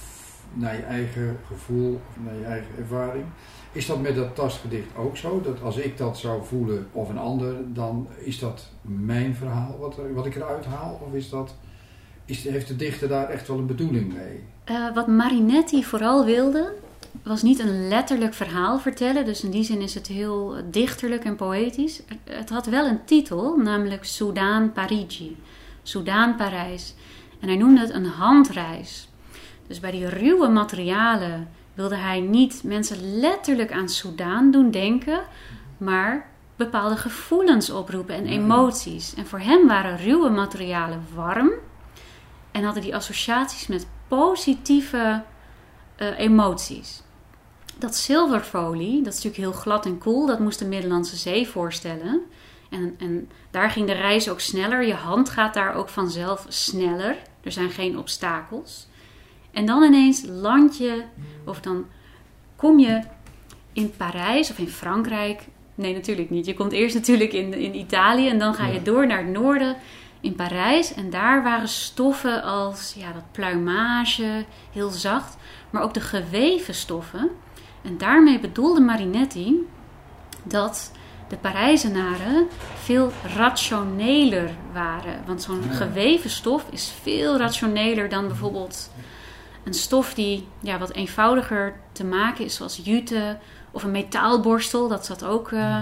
naar 0.54 0.76
je 0.76 0.82
eigen 0.82 1.38
gevoel 1.48 1.94
of 2.10 2.24
naar 2.26 2.36
je 2.36 2.46
eigen 2.46 2.70
ervaring. 2.78 3.26
Is 3.72 3.86
dat 3.86 4.02
met 4.02 4.16
dat 4.16 4.36
tastgedicht 4.36 4.88
ook 4.98 5.18
zo? 5.18 5.42
Dat 5.42 5.62
als 5.62 5.78
ik 5.78 5.98
dat 5.98 6.18
zou 6.18 6.46
voelen 6.46 6.88
of 6.92 7.10
een 7.10 7.18
ander, 7.18 7.56
dan 7.74 8.08
is 8.24 8.40
dat 8.40 8.70
mijn 8.82 9.36
verhaal 9.36 9.78
wat, 9.80 9.98
er- 9.98 10.14
wat 10.14 10.26
ik 10.26 10.36
eruit 10.36 10.66
haal? 10.66 11.02
Of 11.08 11.14
is 11.14 11.30
dat, 11.30 11.56
is, 12.26 12.44
heeft 12.44 12.68
de 12.68 12.76
dichter 12.76 13.08
daar 13.08 13.30
echt 13.30 13.48
wel 13.48 13.58
een 13.58 13.66
bedoeling 13.66 14.14
mee? 14.14 14.44
Eh, 14.64 14.94
wat 14.96 15.08
Marinetti 15.08 15.84
vooral 15.84 16.26
wilde, 16.26 16.74
was 17.24 17.42
niet 17.42 17.60
een 17.60 17.88
letterlijk 17.88 18.34
verhaal 18.34 18.80
vertellen. 18.80 19.26
Dus 19.26 19.44
in 19.44 19.52
die 19.52 19.64
zin 19.64 19.82
is 19.82 19.94
het 19.94 20.08
heel 20.08 20.56
dichterlijk 20.72 21.24
en 21.24 21.36
poëtisch. 21.36 22.02
Het 22.24 22.50
had 22.50 22.66
wel 22.66 22.86
een 22.86 23.06
titel, 23.06 23.58
namelijk 23.58 24.06
Soudaan 24.06 24.72
Parigi. 24.72 25.38
Soudaan 25.84 26.36
Parijs. 26.36 26.94
En 27.40 27.48
hij 27.48 27.58
noemde 27.58 27.82
het 27.82 27.94
een 27.94 28.06
handreis. 28.06 29.10
Dus 29.68 29.80
bij 29.80 29.92
die 29.92 30.10
ruwe 30.10 30.48
materialen 30.48 31.50
wilde 31.74 31.96
hij 31.96 32.20
niet 32.20 32.64
mensen 32.64 33.20
letterlijk 33.20 33.72
aan 33.72 33.90
Soudaan 33.90 34.52
doen 34.52 34.72
denken, 34.72 35.22
maar 35.78 36.30
bepaalde 36.56 36.96
gevoelens 36.98 37.70
oproepen 37.70 38.16
en 38.16 38.26
emoties. 38.26 39.14
En 39.14 39.28
voor 39.28 39.40
hem 39.40 39.68
waren 39.68 39.98
ruwe 39.98 40.30
materialen 40.30 41.06
warm 41.16 41.52
en 42.52 42.64
hadden 42.64 42.84
die 42.84 42.96
associaties 42.96 43.68
met 43.68 43.88
positieve 44.08 45.24
eh, 46.00 46.20
emoties. 46.20 47.02
Dat 47.78 47.96
zilverfolie, 47.96 49.04
dat 49.04 49.14
is 49.14 49.24
natuurlijk 49.24 49.54
heel 49.54 49.62
glad 49.62 49.86
en 49.86 49.98
koel, 49.98 50.26
dat 50.26 50.40
moest 50.40 50.60
de 50.60 50.66
Middellandse 50.66 51.16
Zee 51.16 51.48
voorstellen. 51.48 52.22
En, 52.70 52.96
en 53.00 53.30
daar 53.52 53.70
ging 53.70 53.88
de 53.88 53.94
reis 53.94 54.30
ook 54.30 54.40
sneller. 54.40 54.86
Je 54.86 54.94
hand 54.94 55.30
gaat 55.30 55.54
daar 55.54 55.74
ook 55.74 55.90
vanzelf 55.90 56.46
sneller. 56.48 57.18
Er 57.44 57.52
zijn 57.52 57.70
geen 57.70 57.98
obstakels. 57.98 58.88
En 59.52 59.66
dan 59.66 59.84
ineens 59.84 60.24
land 60.28 60.78
je, 60.78 61.04
of 61.46 61.62
dan 61.62 61.86
kom 62.56 62.80
je 62.80 63.02
in 63.74 63.92
Parijs 63.98 64.52
of 64.52 64.58
in 64.58 64.70
Frankrijk. 64.70 65.48
Nee, 65.76 65.94
natuurlijk 65.94 66.30
niet. 66.30 66.46
Je 66.46 66.54
komt 66.54 66.72
eerst 66.72 66.96
natuurlijk 66.96 67.34
in, 67.34 67.54
in 67.54 67.76
Italië 67.76 68.30
en 68.30 68.40
dan 68.40 68.54
ga 68.54 68.68
je 68.68 68.82
door 68.82 69.08
naar 69.08 69.18
het 69.18 69.32
noorden 69.32 69.76
in 70.20 70.36
Parijs. 70.36 70.94
En 70.94 71.10
daar 71.10 71.44
waren 71.44 71.68
stoffen 71.70 72.44
als 72.44 72.94
ja, 72.98 73.12
dat 73.12 73.32
pluimage, 73.32 74.46
heel 74.72 74.90
zacht, 74.90 75.38
maar 75.70 75.82
ook 75.82 75.94
de 75.94 76.02
geweven 76.02 76.74
stoffen. 76.74 77.30
En 77.82 77.98
daarmee 77.98 78.40
bedoelde 78.40 78.82
Marinetti 78.82 79.68
dat 80.44 80.92
de 81.28 81.38
Parijzenaren 81.38 82.48
veel 82.84 83.12
rationeler 83.36 84.50
waren. 84.74 85.24
Want 85.26 85.42
zo'n 85.42 85.64
Ja. 85.70 85.76
geweven 85.76 86.30
stof 86.30 86.66
is 86.70 86.94
veel 87.02 87.38
rationeler 87.38 88.10
dan 88.10 88.28
bijvoorbeeld 88.28 88.92
een 89.64 89.74
stof 89.74 90.14
die 90.14 90.48
ja, 90.62 90.78
wat 90.78 90.92
eenvoudiger 90.92 91.80
te 91.92 92.06
maken 92.06 92.46
is, 92.46 92.56
zoals 92.56 92.82
jute 92.84 93.38
of 93.72 93.84
een 93.84 93.92
metaalborstel. 93.92 94.88
Dat 94.88 95.06
zat 95.06 95.24
ook 95.24 95.52
eh, 95.52 95.82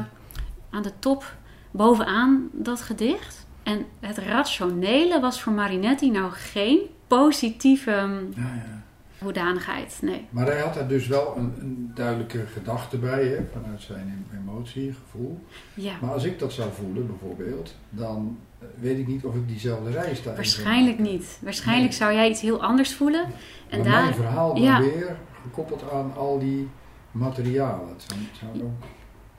aan 0.69 0.81
de 0.81 0.91
top 0.99 1.35
bovenaan 1.71 2.49
dat 2.51 2.81
gedicht. 2.81 3.46
En 3.67 3.85
het 3.99 4.17
rationele 4.17 5.19
was 5.19 5.41
voor 5.41 5.53
Marinetti 5.53 6.11
nou 6.11 6.31
geen 6.31 6.79
positieve 7.07 8.03
mm, 8.07 8.33
Ja, 8.35 8.53
ja. 8.55 8.83
hoedanigheid. 9.23 9.99
Nee. 10.01 10.25
Maar 10.29 10.45
hij 10.45 10.59
had 10.59 10.73
daar 10.73 10.87
dus 10.87 11.07
wel 11.07 11.33
een, 11.37 11.53
een 11.59 11.91
duidelijke 11.95 12.45
gedachte 12.53 12.97
bij, 12.97 13.25
hè, 13.25 13.37
vanuit 13.53 13.81
zijn 13.81 14.25
em- 14.31 14.39
emotie, 14.47 14.93
gevoel. 15.03 15.39
Ja, 15.73 15.93
Maar 16.01 16.11
als 16.11 16.23
ik 16.23 16.39
dat 16.39 16.53
zou 16.53 16.69
voelen, 16.73 17.07
bijvoorbeeld, 17.07 17.75
dan 17.89 18.37
eh, 18.59 18.67
weet 18.79 18.97
ik 18.97 19.07
niet 19.07 19.23
of 19.25 19.35
ik 19.35 19.47
diezelfde 19.47 19.91
reis 19.91 20.21
zou 20.23 20.35
waarschijnlijk 20.35 20.99
niet. 20.99 21.39
Waarschijnlijk 21.41 21.89
Nee. 21.89 21.97
zou 21.97 22.13
jij 22.13 22.29
iets 22.29 22.41
heel 22.41 22.63
anders 22.63 22.95
voelen. 22.95 23.25
En 23.69 23.79
maar 23.79 23.89
daar, 23.89 24.01
mijn 24.01 24.13
verhaal 24.15 24.53
dan 24.53 24.81
weer 24.81 25.15
gekoppeld 25.41 25.91
aan 25.91 26.13
al 26.15 26.39
die 26.39 26.67
materialen. 27.11 27.87
Het, 27.89 28.05
zou 28.39 28.51
ook, 28.63 28.83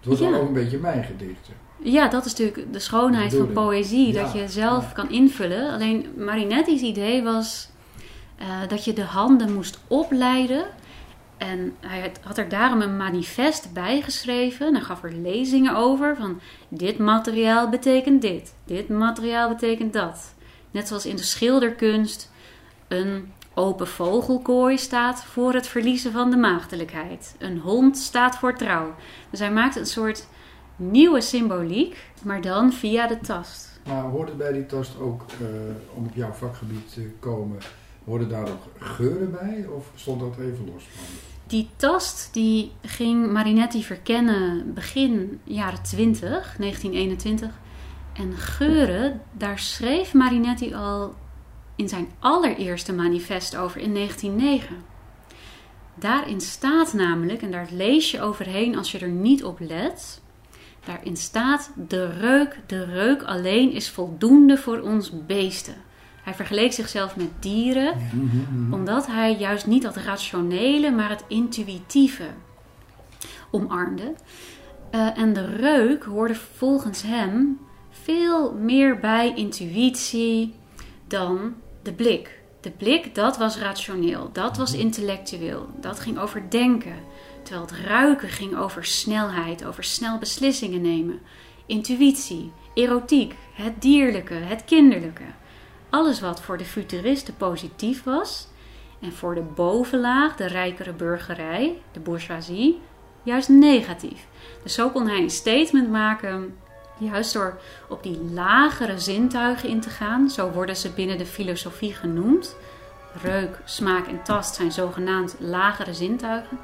het 0.00 0.06
wordt 0.20 0.36
ook 0.40 0.48
een 0.48 0.52
beetje 0.52 0.78
mijn 0.78 1.04
gedichten. 1.04 1.54
Ja, 1.82 2.08
dat 2.08 2.24
is 2.24 2.34
natuurlijk 2.34 2.72
de 2.72 2.78
schoonheid 2.78 3.34
van 3.34 3.52
poëzie. 3.52 4.12
Ja, 4.12 4.22
Dat 4.22 4.32
je 4.32 4.48
zelf 4.48 4.84
ja. 4.86 4.92
kan 4.92 5.10
invullen. 5.10 5.72
Alleen 5.72 6.12
Marinetti's 6.16 6.80
idee 6.80 7.22
was... 7.22 7.68
eh, 8.38 8.46
dat 8.68 8.84
je 8.84 8.92
de 8.92 9.02
handen 9.04 9.54
moest 9.54 9.78
opleiden. 9.86 10.64
En 11.36 11.74
hij 11.80 12.12
had- 12.24 12.38
er 12.38 12.48
daarom 12.48 12.80
een 12.82 12.96
manifest 12.96 13.72
bij 13.72 14.00
geschreven. 14.02 14.74
Hij 14.74 14.82
gaf 14.84 15.02
er 15.02 15.12
lezingen 15.12 15.76
over 15.76 16.16
van 16.16 16.40
dit 16.68 16.98
materiaal 16.98 17.68
betekent 17.68 18.22
dit, 18.22 18.54
dit 18.64 18.88
materiaal 18.88 19.48
betekent 19.48 19.92
dat. 19.92 20.34
Net 20.70 20.88
zoals 20.88 21.06
in 21.06 21.16
de 21.16 21.22
schilderkunst 21.22 22.30
een 22.88 23.32
open 23.54 23.88
vogelkooi 23.88 24.78
staat 24.78 25.24
voor 25.24 25.52
het 25.54 25.66
verliezen 25.66 26.12
van 26.12 26.30
de 26.30 26.36
maagdelijkheid. 26.36 27.34
Een 27.38 27.58
hond 27.58 27.96
staat 27.98 28.36
voor 28.38 28.56
trouw. 28.56 28.94
Dus 29.30 29.38
hij 29.40 29.50
maakt 29.52 29.76
een 29.76 29.86
soort 29.86 30.26
nieuwe 30.78 31.20
symboliek, 31.20 31.96
maar 32.22 32.40
dan 32.40 32.72
via 32.72 33.06
de 33.06 33.18
tast. 33.20 33.80
Maar 33.86 34.02
hoort 34.02 34.28
het 34.28 34.38
bij 34.38 34.52
die 34.52 34.66
tast 34.66 35.00
ook, 35.00 35.22
eh, 35.40 35.46
om 35.94 36.04
op 36.04 36.14
jouw 36.14 36.32
vakgebied 36.32 36.92
te 36.92 37.10
komen, 37.18 37.58
hoorden 38.04 38.28
daar 38.28 38.48
ook 38.48 38.62
geuren 38.78 39.30
bij? 39.30 39.66
Of 39.76 39.90
stond 39.94 40.20
dat 40.20 40.38
even 40.38 40.68
los 40.72 40.82
van? 40.82 41.04
Die 41.46 41.68
tast 41.76 42.28
die 42.32 42.72
ging 42.82 43.32
Marinetti 43.32 43.84
verkennen 43.84 44.74
begin 44.74 45.40
jaren 45.44 45.82
20, 45.82 46.56
1921. 46.58 47.58
En 48.12 48.36
geuren, 48.36 49.20
daar 49.32 49.58
schreef 49.58 50.14
Marinetti 50.14 50.74
al 50.74 51.14
in 51.76 51.88
zijn 51.88 52.08
allereerste 52.18 52.92
manifest 52.92 53.56
over 53.56 53.80
in 53.80 53.94
1909. 53.94 54.76
Daarin 55.94 56.40
staat 56.40 56.92
namelijk, 56.92 57.42
en 57.42 57.50
daar 57.50 57.68
lees 57.70 58.10
je 58.10 58.20
overheen 58.20 58.76
als 58.76 58.92
je 58.92 58.98
er 58.98 59.08
niet 59.08 59.44
op 59.44 59.60
let. 59.60 60.20
Daarin 60.84 61.16
staat: 61.16 61.70
de 61.88 62.10
reuk, 62.10 62.60
de 62.66 62.84
reuk 62.84 63.22
alleen 63.22 63.72
is 63.72 63.90
voldoende 63.90 64.56
voor 64.56 64.80
ons 64.80 65.26
beesten. 65.26 65.74
Hij 66.22 66.34
vergeleek 66.34 66.72
zichzelf 66.72 67.16
met 67.16 67.30
dieren, 67.38 67.94
omdat 68.70 69.06
hij 69.06 69.36
juist 69.36 69.66
niet 69.66 69.82
dat 69.82 69.96
rationele, 69.96 70.90
maar 70.90 71.08
het 71.08 71.24
intuïtieve 71.28 72.26
omarmde. 73.50 74.14
Eh, 74.90 75.18
en 75.18 75.32
de 75.32 75.44
reuk 75.44 76.04
hoorde 76.04 76.34
volgens 76.34 77.02
hem 77.02 77.58
veel 77.90 78.54
meer 78.54 78.98
bij 78.98 79.32
intuïtie 79.34 80.54
dan 81.06 81.54
de 81.82 81.92
blik. 81.92 82.40
De 82.60 82.70
blik, 82.70 83.14
dat 83.14 83.36
was 83.36 83.58
rationeel, 83.58 84.30
dat 84.32 84.56
was 84.56 84.74
intellectueel, 84.74 85.68
dat 85.80 86.00
ging 86.00 86.18
over 86.18 86.50
denken. 86.50 86.96
Terwijl 87.48 87.68
het 87.68 87.86
ruiken 87.86 88.28
ging 88.28 88.56
over 88.56 88.84
snelheid, 88.84 89.64
over 89.64 89.84
snel 89.84 90.18
beslissingen 90.18 90.80
nemen. 90.80 91.20
Intuïtie, 91.66 92.52
erotiek, 92.74 93.34
het 93.52 93.82
dierlijke, 93.82 94.34
het 94.34 94.64
kinderlijke. 94.64 95.24
Alles 95.90 96.20
wat 96.20 96.42
voor 96.42 96.58
de 96.58 96.64
futuristen 96.64 97.36
positief 97.36 98.02
was 98.02 98.48
en 99.00 99.12
voor 99.12 99.34
de 99.34 99.42
bovenlaag, 99.42 100.36
de 100.36 100.46
rijkere 100.46 100.92
burgerij, 100.92 101.82
de 101.92 102.00
bourgeoisie, 102.00 102.80
juist 103.22 103.48
negatief. 103.48 104.26
Dus 104.62 104.74
zo 104.74 104.90
kon 104.90 105.08
hij 105.08 105.22
een 105.22 105.30
statement 105.30 105.90
maken, 105.90 106.56
juist 106.98 107.32
door 107.32 107.60
op 107.88 108.02
die 108.02 108.20
lagere 108.32 108.98
zintuigen 108.98 109.68
in 109.68 109.80
te 109.80 109.90
gaan. 109.90 110.30
Zo 110.30 110.50
worden 110.50 110.76
ze 110.76 110.90
binnen 110.90 111.18
de 111.18 111.26
filosofie 111.26 111.94
genoemd. 111.94 112.56
Reuk, 113.22 113.60
smaak 113.64 114.06
en 114.06 114.22
tast 114.22 114.54
zijn 114.54 114.72
zogenaamd 114.72 115.36
lagere 115.38 115.94
zintuigen. 115.94 116.58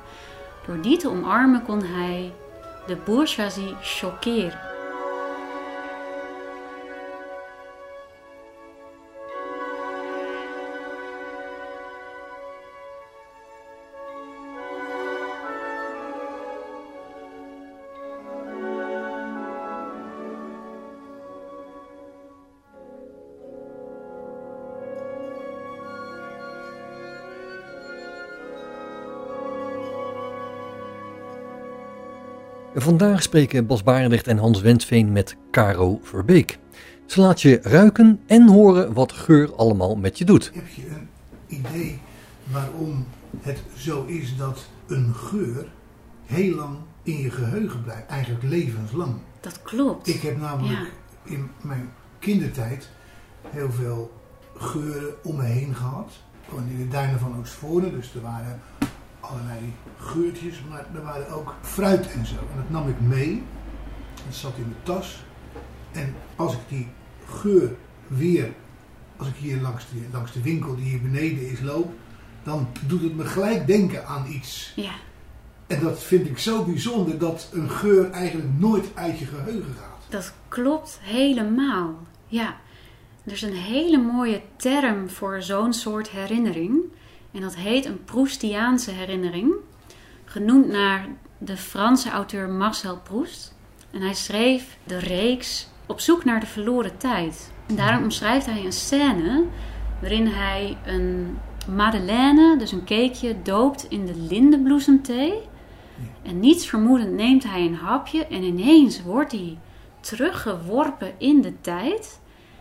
Door 0.66 0.80
die 0.80 0.96
te 0.96 1.10
omarmen 1.10 1.62
kon 1.62 1.82
hij 1.82 2.32
de 2.86 2.96
bourgeoisie 2.96 3.76
choqueren. 3.82 4.73
Vandaag 32.74 33.22
spreken 33.22 33.66
Bas 33.66 33.82
Barendrecht 33.82 34.26
en 34.26 34.38
Hans 34.38 34.60
Wensveen 34.60 35.12
met 35.12 35.36
Caro 35.50 36.00
Verbeek. 36.02 36.58
Ze 37.06 37.20
laat 37.20 37.42
je 37.42 37.60
ruiken 37.62 38.20
en 38.26 38.48
horen 38.48 38.92
wat 38.92 39.12
geur 39.12 39.54
allemaal 39.54 39.96
met 39.96 40.18
je 40.18 40.24
doet. 40.24 40.50
Heb 40.54 40.68
je 40.68 40.86
een 40.88 41.08
idee 41.46 41.98
waarom 42.52 43.06
het 43.40 43.62
zo 43.76 44.04
is 44.04 44.36
dat 44.36 44.68
een 44.86 45.14
geur 45.14 45.66
heel 46.26 46.54
lang 46.54 46.76
in 47.02 47.16
je 47.18 47.30
geheugen 47.30 47.82
blijft? 47.82 48.06
Eigenlijk 48.06 48.42
levenslang. 48.44 49.14
Dat 49.40 49.62
klopt. 49.62 50.08
Ik 50.08 50.20
heb 50.20 50.38
namelijk 50.40 50.78
Ja. 50.78 51.32
in 51.32 51.50
mijn 51.60 51.90
kindertijd 52.18 52.88
heel 53.48 53.70
veel 53.72 54.12
geuren 54.56 55.14
om 55.24 55.36
me 55.36 55.42
heen 55.44 55.74
gehad. 55.74 56.12
Gewoon 56.48 56.68
in 56.68 56.78
de 56.78 56.88
duinen 56.88 57.18
van 57.20 57.36
Oostvoorne, 57.40 57.90
dus 57.90 58.14
er 58.14 58.20
waren 58.20 58.60
allerlei 59.30 59.72
geurtjes, 59.98 60.62
maar 60.70 60.86
er 60.94 61.02
waren 61.02 61.28
ook 61.28 61.54
fruit 61.62 62.12
en 62.12 62.26
zo. 62.26 62.34
En 62.34 62.56
dat 62.56 62.70
nam 62.70 62.88
ik 62.88 63.00
mee. 63.00 63.42
Dat 64.26 64.34
zat 64.34 64.52
in 64.56 64.62
mijn 64.62 64.82
tas. 64.82 65.22
En 65.92 66.14
als 66.36 66.52
ik 66.52 66.58
die 66.68 66.88
geur 67.28 67.70
weer, 68.06 68.52
als 69.16 69.28
ik 69.28 69.34
hier 69.36 69.60
langs 69.60 69.84
de, 69.92 70.06
langs 70.12 70.32
de 70.32 70.42
winkel 70.42 70.76
die 70.76 70.84
hier 70.84 71.00
beneden 71.02 71.50
is 71.50 71.60
loop, 71.60 71.92
dan 72.42 72.68
doet 72.86 73.02
het 73.02 73.16
me 73.16 73.24
gelijk 73.24 73.66
denken 73.66 74.06
aan 74.06 74.26
iets. 74.28 74.72
Ja, 74.76 74.92
En 75.66 75.80
dat 75.80 76.02
vind 76.02 76.26
ik 76.28 76.38
zo 76.38 76.64
bijzonder 76.64 77.18
dat 77.18 77.48
een 77.52 77.70
geur 77.70 78.10
eigenlijk 78.10 78.48
nooit 78.58 78.86
uit 78.94 79.18
je 79.18 79.24
geheugen 79.26 79.74
gaat. 79.80 80.10
dat 80.10 80.32
klopt 80.48 80.98
helemaal. 81.02 81.98
Ja, 82.26 82.56
er 83.24 83.32
is 83.32 83.42
een 83.42 83.54
hele 83.56 83.98
mooie 83.98 84.40
term 84.56 85.10
voor 85.10 85.42
zo'n 85.42 85.72
soort 85.72 86.10
herinnering. 86.10 86.80
En 87.34 87.40
dat 87.40 87.56
heet 87.56 87.84
een 87.84 88.04
Proustiaanse 88.04 88.90
herinnering. 88.90 89.54
Genoemd 90.24 90.68
naar 90.68 91.08
de 91.38 91.56
Franse 91.56 92.10
auteur 92.10 92.48
Marcel 92.48 92.98
Proust. 92.98 93.54
En 93.90 94.00
hij 94.00 94.14
schreef 94.14 94.78
de 94.84 94.98
reeks 94.98 95.68
Op 95.86 96.00
zoek 96.00 96.24
naar 96.24 96.40
de 96.40 96.46
verloren 96.46 96.96
tijd. 96.96 97.52
En 97.66 97.76
daarom 97.76 98.02
omschrijft 98.02 98.46
hij 98.46 98.64
een 98.64 98.72
scène 98.72 99.44
waarin 100.00 100.26
hij 100.26 100.76
een 100.86 101.38
madeleine, 101.68 102.56
dus 102.58 102.72
een 102.72 102.84
cakeje, 102.84 103.42
doopt 103.42 103.86
in 103.88 104.06
de 104.06 104.16
lindenbloesemthee. 104.16 105.34
En 106.22 106.40
niets 106.40 106.66
vermoedend 106.66 107.12
neemt 107.12 107.44
hij 107.44 107.66
een 107.66 107.74
hapje 107.74 108.26
en 108.26 108.42
ineens 108.42 109.02
wordt 109.02 109.32
hij 109.32 109.58
teruggeworpen 110.00 111.12
in 111.18 111.40
de 111.40 111.60
tijd 111.60 112.20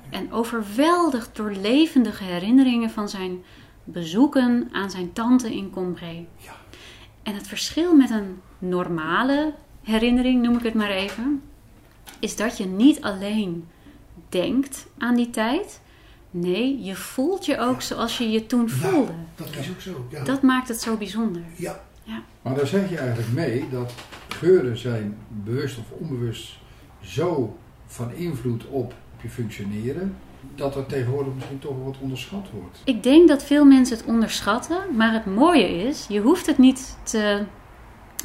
en 0.09 0.31
overweldigd 0.31 1.35
door 1.35 1.51
levendige 1.51 2.23
herinneringen 2.23 2.89
van 2.89 3.09
zijn 3.09 3.43
bezoeken 3.83 4.69
aan 4.71 4.91
zijn 4.91 5.13
tante 5.13 5.55
in 5.55 5.69
Combray. 5.69 6.27
Ja. 6.37 6.51
En 7.23 7.35
het 7.35 7.47
verschil 7.47 7.95
met 7.95 8.09
een 8.09 8.41
normale 8.59 9.53
herinnering, 9.81 10.41
noem 10.41 10.57
ik 10.57 10.63
het 10.63 10.73
maar 10.73 10.89
even, 10.89 11.41
is 12.19 12.35
dat 12.35 12.57
je 12.57 12.65
niet 12.65 13.01
alleen 13.01 13.67
denkt 14.29 14.87
aan 14.97 15.15
die 15.15 15.29
tijd, 15.29 15.81
nee, 16.31 16.83
je 16.83 16.95
voelt 16.95 17.45
je 17.45 17.59
ook 17.59 17.81
zoals 17.81 18.17
je 18.17 18.29
je 18.29 18.45
toen 18.45 18.69
voelde. 18.69 19.11
Ja, 19.11 19.43
dat 19.45 19.55
is 19.59 19.69
ook 19.69 19.81
zo. 19.81 20.07
Ja. 20.09 20.23
Dat 20.23 20.41
maakt 20.41 20.67
het 20.67 20.81
zo 20.81 20.97
bijzonder. 20.97 21.41
ja. 21.55 21.81
Maar 22.41 22.55
daar 22.55 22.67
zeg 22.67 22.89
je 22.89 22.97
eigenlijk 22.97 23.31
mee 23.31 23.69
dat 23.69 23.93
geuren 24.27 24.77
zijn 24.77 25.17
bewust 25.43 25.77
of 25.77 25.91
onbewust 25.91 26.57
zo 27.01 27.57
van 27.85 28.13
invloed 28.13 28.65
op, 28.65 28.93
op 29.13 29.21
je 29.21 29.29
functioneren, 29.29 30.15
dat 30.55 30.75
er 30.75 30.85
tegenwoordig 30.85 31.33
misschien 31.33 31.59
toch 31.59 31.75
wat 31.83 31.97
onderschat 31.99 32.47
wordt. 32.53 32.81
Ik 32.83 33.03
denk 33.03 33.27
dat 33.27 33.43
veel 33.43 33.65
mensen 33.65 33.97
het 33.97 34.05
onderschatten, 34.05 34.95
maar 34.95 35.13
het 35.13 35.25
mooie 35.25 35.87
is, 35.87 36.05
je 36.09 36.19
hoeft 36.19 36.45
het 36.45 36.57
niet 36.57 36.97
te, 37.03 37.43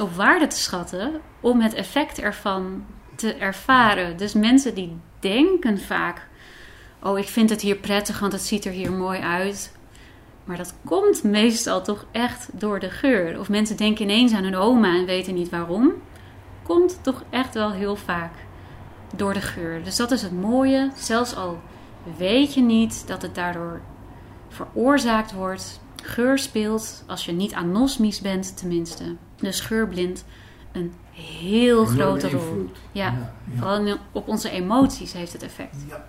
op 0.00 0.14
waarde 0.14 0.46
te 0.46 0.56
schatten 0.56 1.20
om 1.40 1.60
het 1.60 1.74
effect 1.74 2.20
ervan 2.20 2.84
te 3.14 3.34
ervaren. 3.34 4.16
Dus 4.16 4.32
mensen 4.32 4.74
die 4.74 4.96
denken 5.18 5.78
vaak, 5.78 6.28
oh 7.02 7.18
ik 7.18 7.28
vind 7.28 7.50
het 7.50 7.60
hier 7.60 7.76
prettig, 7.76 8.18
want 8.18 8.32
het 8.32 8.42
ziet 8.42 8.64
er 8.64 8.72
hier 8.72 8.92
mooi 8.92 9.20
uit. 9.20 9.76
Maar 10.44 10.56
dat 10.56 10.74
komt 10.84 11.22
meestal 11.22 11.82
toch 11.82 12.06
echt 12.10 12.48
door 12.52 12.80
de 12.80 12.90
geur. 12.90 13.38
Of 13.38 13.48
mensen 13.48 13.76
denken 13.76 14.04
ineens 14.04 14.32
aan 14.32 14.44
hun 14.44 14.56
oma 14.56 14.96
en 14.96 15.06
weten 15.06 15.34
niet 15.34 15.50
waarom. 15.50 15.92
Komt 16.62 16.98
toch 17.02 17.22
echt 17.30 17.54
wel 17.54 17.72
heel 17.72 17.96
vaak 17.96 18.32
door 19.16 19.32
de 19.34 19.40
geur. 19.40 19.84
Dus 19.84 19.96
dat 19.96 20.10
is 20.10 20.22
het 20.22 20.32
mooie. 20.32 20.90
Zelfs 20.96 21.36
al 21.36 21.60
weet 22.16 22.54
je 22.54 22.60
niet 22.62 23.06
dat 23.06 23.22
het 23.22 23.34
daardoor 23.34 23.80
veroorzaakt 24.48 25.32
wordt. 25.32 25.80
Geur 26.02 26.38
speelt, 26.38 27.04
als 27.06 27.24
je 27.24 27.32
niet 27.32 27.54
anosmisch 27.54 28.20
bent 28.20 28.56
tenminste, 28.56 29.16
dus 29.36 29.60
geurblind, 29.60 30.24
een 30.72 30.92
heel 31.12 31.84
grote 31.84 32.30
rol. 32.30 32.70
Ja, 32.92 33.04
Ja. 33.04 33.32
vooral 33.56 33.96
op 34.12 34.28
onze 34.28 34.50
emoties 34.50 35.12
heeft 35.12 35.32
het 35.32 35.42
effect. 35.42 35.76
Ja. 35.88 36.04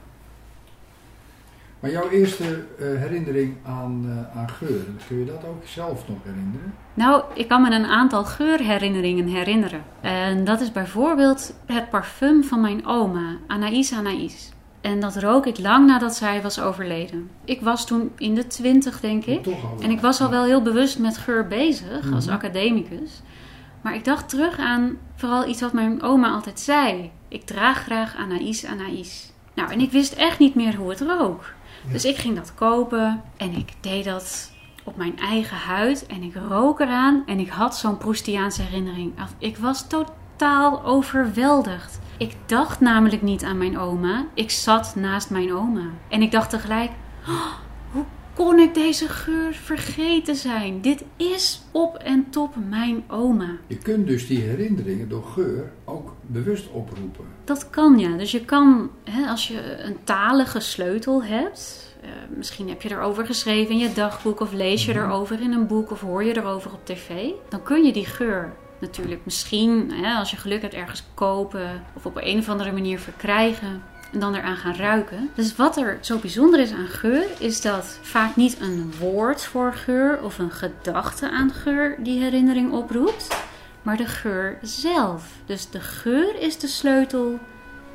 Maar 1.80 1.92
jouw 1.92 2.10
eerste 2.10 2.44
eh, 2.80 2.86
herinnering 2.88 3.56
aan, 3.64 4.06
eh, 4.34 4.40
aan 4.40 4.50
geur, 4.50 4.82
kun 5.08 5.20
je 5.20 5.26
dat 5.26 5.46
ook 5.46 5.64
zelf 5.66 6.08
nog 6.08 6.18
herinneren? 6.24 6.74
Nou, 6.94 7.24
ik 7.34 7.48
kan 7.48 7.62
me 7.62 7.72
een 7.76 7.86
aantal 7.86 8.24
geurherinneringen 8.26 9.28
herinneren. 9.28 9.84
En 10.02 10.44
dat 10.44 10.62
is 10.62 10.72
bijvoorbeeld 10.72 11.54
het 11.66 11.90
parfum 11.90 12.44
van 12.44 12.62
mijn 12.62 12.86
oma, 12.86 13.38
Anaïs 13.48 13.94
Anaïs. 13.94 14.52
En 14.82 15.00
dat 15.00 15.16
rook 15.16 15.46
ik 15.46 15.60
lang 15.60 15.88
nadat 15.88 16.16
zij 16.16 16.42
was 16.42 16.60
overleden. 16.60 17.30
Ik 17.46 17.62
was 17.62 17.86
toen 17.86 18.12
in 18.18 18.36
de 18.36 18.48
twintig, 18.48 19.00
denk 19.00 19.26
ik. 19.26 19.46
En 19.82 19.92
ik 19.92 20.00
was 20.02 20.22
al 20.22 20.30
wel 20.30 20.44
heel 20.44 20.62
bewust 20.62 21.00
met 21.00 21.18
geur 21.18 21.48
bezig 21.48 22.12
als 22.14 22.26
Mhm. 22.26 22.34
academicus. 22.36 23.22
Maar 23.82 23.96
ik 23.96 24.06
dacht 24.06 24.30
terug 24.30 24.58
aan 24.60 24.98
vooral 25.16 25.48
iets 25.48 25.62
wat 25.62 25.74
mijn 25.74 26.02
oma 26.04 26.30
altijd 26.32 26.60
zei. 26.60 27.12
Ik 27.28 27.46
draag 27.46 27.84
graag 27.84 28.16
Anaïs 28.16 28.66
Anaïs. 28.66 29.32
Nou, 29.56 29.72
en 29.72 29.80
ik 29.80 29.92
wist 29.92 30.14
echt 30.14 30.40
niet 30.40 30.56
meer 30.56 30.76
hoe 30.76 30.90
het 30.90 31.02
rook. 31.02 31.54
Dus 31.92 32.06
ik 32.06 32.16
ging 32.18 32.36
dat 32.36 32.54
kopen 32.56 33.22
en 33.38 33.52
ik 33.54 33.70
deed 33.82 34.06
dat 34.06 34.52
op 34.84 34.98
mijn 34.98 35.20
eigen 35.20 35.58
huid. 35.58 36.06
En 36.06 36.24
ik 36.24 36.34
rook 36.50 36.80
eraan 36.80 37.24
en 37.26 37.40
ik 37.40 37.50
had 37.50 37.78
zo'n 37.78 37.98
Proustiaanse 37.98 38.62
herinnering. 38.62 39.14
Ik 39.38 39.58
was 39.58 39.86
totaal 39.88 40.84
overweldigd. 40.86 42.00
Ik 42.20 42.36
dacht 42.46 42.80
namelijk 42.80 43.22
niet 43.22 43.44
aan 43.44 43.58
mijn 43.58 43.78
oma. 43.78 44.28
Ik 44.34 44.52
zat 44.52 44.96
naast 44.96 45.30
mijn 45.30 45.54
oma. 45.54 45.90
En 46.10 46.22
ik 46.22 46.32
dacht 46.32 46.50
tegelijk... 46.50 46.92
"Oh, 47.28 47.54
hoe 47.92 48.06
kon 48.34 48.60
ik 48.60 48.74
deze 48.74 49.08
geur 49.08 49.54
vergeten 49.54 50.36
zijn? 50.36 50.82
Dit 50.82 51.04
is 51.16 51.62
op 51.72 51.96
en 51.96 52.30
top 52.30 52.56
mijn 52.70 53.04
oma. 53.08 53.58
Je 53.68 53.78
kunt 53.78 54.08
dus 54.08 54.28
die 54.28 54.42
herinneringen 54.42 55.10
door 55.10 55.24
geur 55.24 55.72
ook 55.86 56.16
bewust 56.22 56.70
oproepen. 56.72 57.26
Dat 57.44 57.70
kan 57.70 58.00
ja. 58.00 58.18
Dus 58.18 58.32
je 58.32 58.46
kan, 58.46 58.90
hè, 59.04 59.28
als 59.28 59.48
je 59.48 59.84
een 59.84 59.98
talige 60.04 60.60
sleutel 60.60 61.24
hebt, 61.24 61.94
eh, 62.02 62.10
misschien 62.38 62.70
heb 62.70 62.82
je 62.82 62.92
erover 62.92 63.26
geschreven 63.26 63.72
in 63.72 63.80
je 63.80 63.94
dagboek, 63.94 64.40
of 64.40 64.54
lees 64.54 64.86
je 64.86 64.94
erover 64.94 65.42
in 65.42 65.52
een 65.52 65.68
boek, 65.68 65.92
of 65.92 66.02
hoor 66.02 66.24
je 66.24 66.38
erover 66.38 66.72
op 66.74 66.86
tv, 66.86 67.30
dan 67.50 67.64
kun 67.64 67.84
je 67.84 67.94
die 67.94 68.06
geur 68.06 68.54
natuurlijk 68.80 69.22
misschien, 69.24 69.92
hè, 69.92 70.16
als 70.16 70.32
je 70.32 70.38
geluk 70.38 70.62
hebt, 70.62 70.74
ergens 70.74 71.04
kopen 71.14 71.84
of 71.94 72.06
op 72.06 72.18
een 72.20 72.40
of 72.40 72.50
andere 72.50 72.72
manier 72.72 73.00
verkrijgen. 73.00 73.82
En 74.12 74.20
dan 74.20 74.36
eraan 74.36 74.56
gaan 74.56 74.76
ruiken. 74.76 75.30
Dus 75.36 75.56
wat 75.56 75.78
er 75.78 75.98
zo 76.02 76.18
bijzonder 76.18 76.60
is 76.60 76.72
aan 76.72 76.88
geur, 76.88 77.26
is 77.40 77.62
dat 77.62 78.00
vaak 78.02 78.36
niet 78.36 78.60
een 78.60 78.94
woord 79.00 79.44
voor 79.44 79.74
geur 79.74 80.24
of 80.24 80.38
een 80.38 80.52
gedachte 80.52 81.30
aan 81.30 81.52
geur 81.52 81.96
die 82.00 82.22
herinnering 82.22 82.72
oproept, 82.72 83.28
maar 83.82 83.98
de 83.98 84.06
geur 84.06 84.58
zelf. 84.62 85.24
Dus 85.46 85.70
de 85.70 85.80
geur 85.80 86.40
is 86.40 86.58
de 86.58 86.68
sleutel 86.68 87.40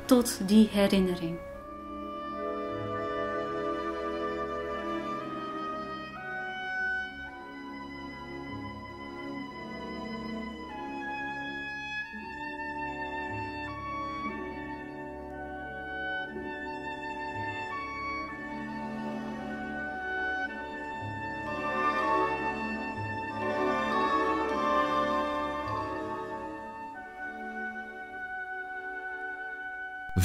tot 0.05 0.39
die 0.47 0.69
herinnering. 0.71 1.37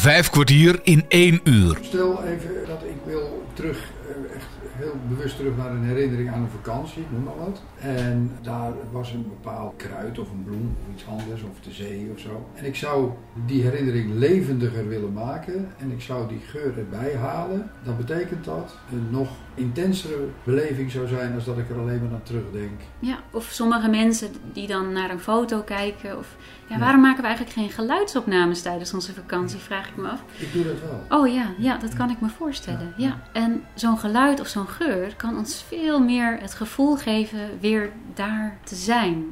Vijf 0.01 0.31
kwartier 0.31 0.81
in 0.83 1.05
één 1.09 1.41
uur. 1.45 1.79
Stel 1.83 2.25
even 2.25 2.51
dat 2.67 2.83
ik 2.83 2.97
wil 3.05 3.43
terug, 3.53 3.91
eh, 4.09 4.37
echt 4.37 4.47
heel 4.77 4.95
bewust 5.09 5.37
terug 5.37 5.57
naar 5.57 5.71
een 5.71 5.85
herinnering 5.85 6.31
aan 6.31 6.43
een 6.43 6.49
vakantie, 6.63 7.07
noem 7.11 7.23
maar 7.23 7.37
wat. 7.37 7.63
En 7.81 8.31
daar 8.43 8.73
was 8.91 9.13
een 9.13 9.23
bepaald 9.29 9.77
kruid 9.77 10.19
of 10.19 10.31
een 10.31 10.45
bloem 10.45 10.77
of 10.81 10.95
iets 10.95 11.07
anders, 11.07 11.43
of 11.43 11.61
de 11.61 11.73
zee 11.73 12.11
of 12.15 12.21
zo. 12.21 12.49
En 12.55 12.65
ik 12.65 12.77
zou 12.77 13.11
die 13.47 13.63
herinnering 13.63 14.15
levendiger 14.15 14.89
willen 14.89 15.13
maken 15.13 15.69
en 15.79 15.91
ik 15.91 16.01
zou 16.01 16.29
die 16.29 16.41
geur 16.47 16.79
erbij 16.79 17.15
halen. 17.15 17.71
Dan 17.85 17.97
betekent 17.97 18.45
dat 18.45 18.77
een 18.93 19.07
nog 19.11 19.31
intensere 19.61 20.29
beleving 20.45 20.91
zou 20.91 21.07
zijn 21.07 21.35
als 21.35 21.45
dat 21.45 21.59
ik 21.59 21.71
er 21.71 21.79
alleen 21.79 22.03
maar 22.03 22.13
aan 22.13 22.23
terugdenk. 22.23 22.81
Ja, 22.99 23.19
of 23.31 23.45
sommige 23.45 23.89
mensen 23.89 24.29
die 24.53 24.67
dan 24.67 24.93
naar 24.93 25.11
een 25.11 25.21
foto 25.21 25.61
kijken. 25.63 26.19
Of 26.19 26.37
ja, 26.67 26.75
Ja. 26.75 26.81
waarom 26.81 27.01
maken 27.01 27.21
we 27.21 27.27
eigenlijk 27.27 27.57
geen 27.57 27.71
geluidsopnames 27.71 28.63
tijdens 28.63 28.95
onze 28.95 29.13
vakantie, 29.15 29.59
vraag 29.59 29.89
ik 29.89 29.97
me 29.97 30.09
af. 30.09 30.23
Ik 30.39 30.53
doe 30.53 30.65
dat 30.65 30.75
wel. 31.09 31.19
Oh 31.21 31.29
ja, 31.35 31.51
ja, 31.59 31.77
dat 31.77 31.95
kan 31.95 32.11
ik 32.11 32.21
me 32.21 32.29
voorstellen. 32.29 32.95
Ja. 32.97 33.23
En 33.33 33.65
zo'n 33.75 33.99
geluid 33.99 34.41
of 34.41 34.47
zo'n 34.47 34.69
geur 34.69 35.15
kan 35.17 35.37
ons 35.39 35.65
veel 35.69 36.01
meer 36.01 36.39
het 36.41 36.55
gevoel 36.55 36.97
geven 36.97 37.39
weer 37.61 37.91
daar 38.15 38.59
te 38.65 38.75
zijn. 38.75 39.25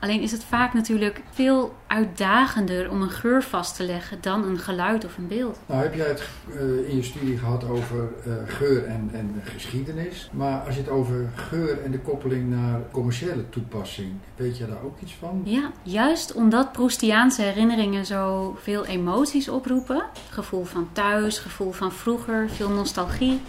Alleen 0.00 0.20
is 0.20 0.32
het 0.32 0.44
vaak 0.44 0.74
natuurlijk 0.74 1.22
veel 1.30 1.74
uitdagender 1.86 2.90
om 2.90 3.02
een 3.02 3.10
geur 3.10 3.42
vast 3.42 3.76
te 3.76 3.84
leggen 3.84 4.18
dan 4.20 4.44
een 4.44 4.58
geluid 4.58 5.04
of 5.04 5.16
een 5.16 5.28
beeld. 5.28 5.58
Nou 5.66 5.82
heb 5.82 5.94
jij 5.94 6.06
het 6.06 6.28
eh, 6.54 6.88
in 6.88 6.96
je 6.96 7.02
studie 7.02 7.38
gehad 7.38 7.68
over 7.68 8.08
eh, 8.24 8.32
geur 8.46 8.84
en, 8.84 9.10
en 9.12 9.42
geschiedenis. 9.44 10.30
Maar 10.32 10.60
als 10.60 10.74
je 10.74 10.80
het 10.80 10.90
over 10.90 11.30
geur 11.34 11.82
en 11.84 11.90
de 11.90 11.98
koppeling 11.98 12.50
naar 12.50 12.80
commerciële 12.90 13.48
toepassing, 13.48 14.12
weet 14.36 14.58
je 14.58 14.66
daar 14.66 14.82
ook 14.84 15.00
iets 15.00 15.14
van? 15.14 15.42
Ja, 15.44 15.70
juist 15.82 16.32
omdat 16.32 16.72
Proustiaanse 16.72 17.42
herinneringen 17.42 18.06
zo 18.06 18.54
veel 18.60 18.86
emoties 18.86 19.48
oproepen, 19.48 20.04
gevoel 20.30 20.64
van 20.64 20.88
thuis, 20.92 21.38
gevoel 21.38 21.72
van 21.72 21.92
vroeger, 21.92 22.50
veel 22.50 22.70
nostalgie, 22.70 23.40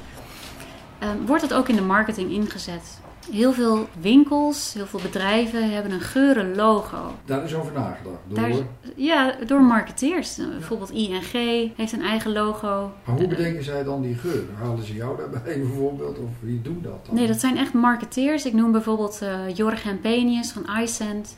eh, 1.00 1.10
wordt 1.26 1.42
het 1.42 1.54
ook 1.54 1.70
in 1.70 1.76
de 1.76 1.82
marketing 1.82 2.32
ingezet. 2.32 3.00
Heel 3.32 3.54
veel 3.54 3.88
winkels, 4.02 4.74
heel 4.74 4.86
veel 4.86 5.00
bedrijven 5.02 5.72
hebben 5.72 5.92
een 5.92 6.00
geuren 6.02 6.56
logo. 6.56 6.98
Daar 7.26 7.44
is 7.44 7.56
over 7.56 7.72
nagedacht. 7.74 8.18
Door, 8.28 8.40
Daar 8.40 8.52
ja, 8.96 9.36
door 9.48 9.62
marketeers. 9.62 10.38
Eh, 10.38 10.46
Bijvoorbeeld 10.50 10.90
ING 10.92 11.32
heeft 11.76 11.92
een 11.92 12.02
eigen 12.02 12.32
logo. 12.32 12.92
maar 13.06 13.16
hoe 13.16 13.24
Eh, 13.24 13.30
bedenken 13.30 13.64
zij 13.64 13.84
dan 13.84 14.02
die 14.02 14.16
geur? 14.16 14.44
Halen 14.62 14.84
ze 14.86 14.94
jou 14.94 15.18
daarbij 15.18 15.60
bijvoorbeeld? 15.68 16.18
Of 16.18 16.30
wie 16.40 16.62
doen 16.62 16.80
dat 16.84 17.06
dan? 17.06 17.16
Nee, 17.16 17.28
dat 17.28 17.40
zijn 17.40 17.58
echt 17.58 17.74
marketeers. 17.74 18.46
Ik 18.46 18.54
noem 18.54 18.72
bijvoorbeeld 18.72 19.20
eh 19.22 19.56
Jorgen 19.56 20.00
Penius 20.02 20.52
van 20.52 20.66
iSend. 20.82 21.36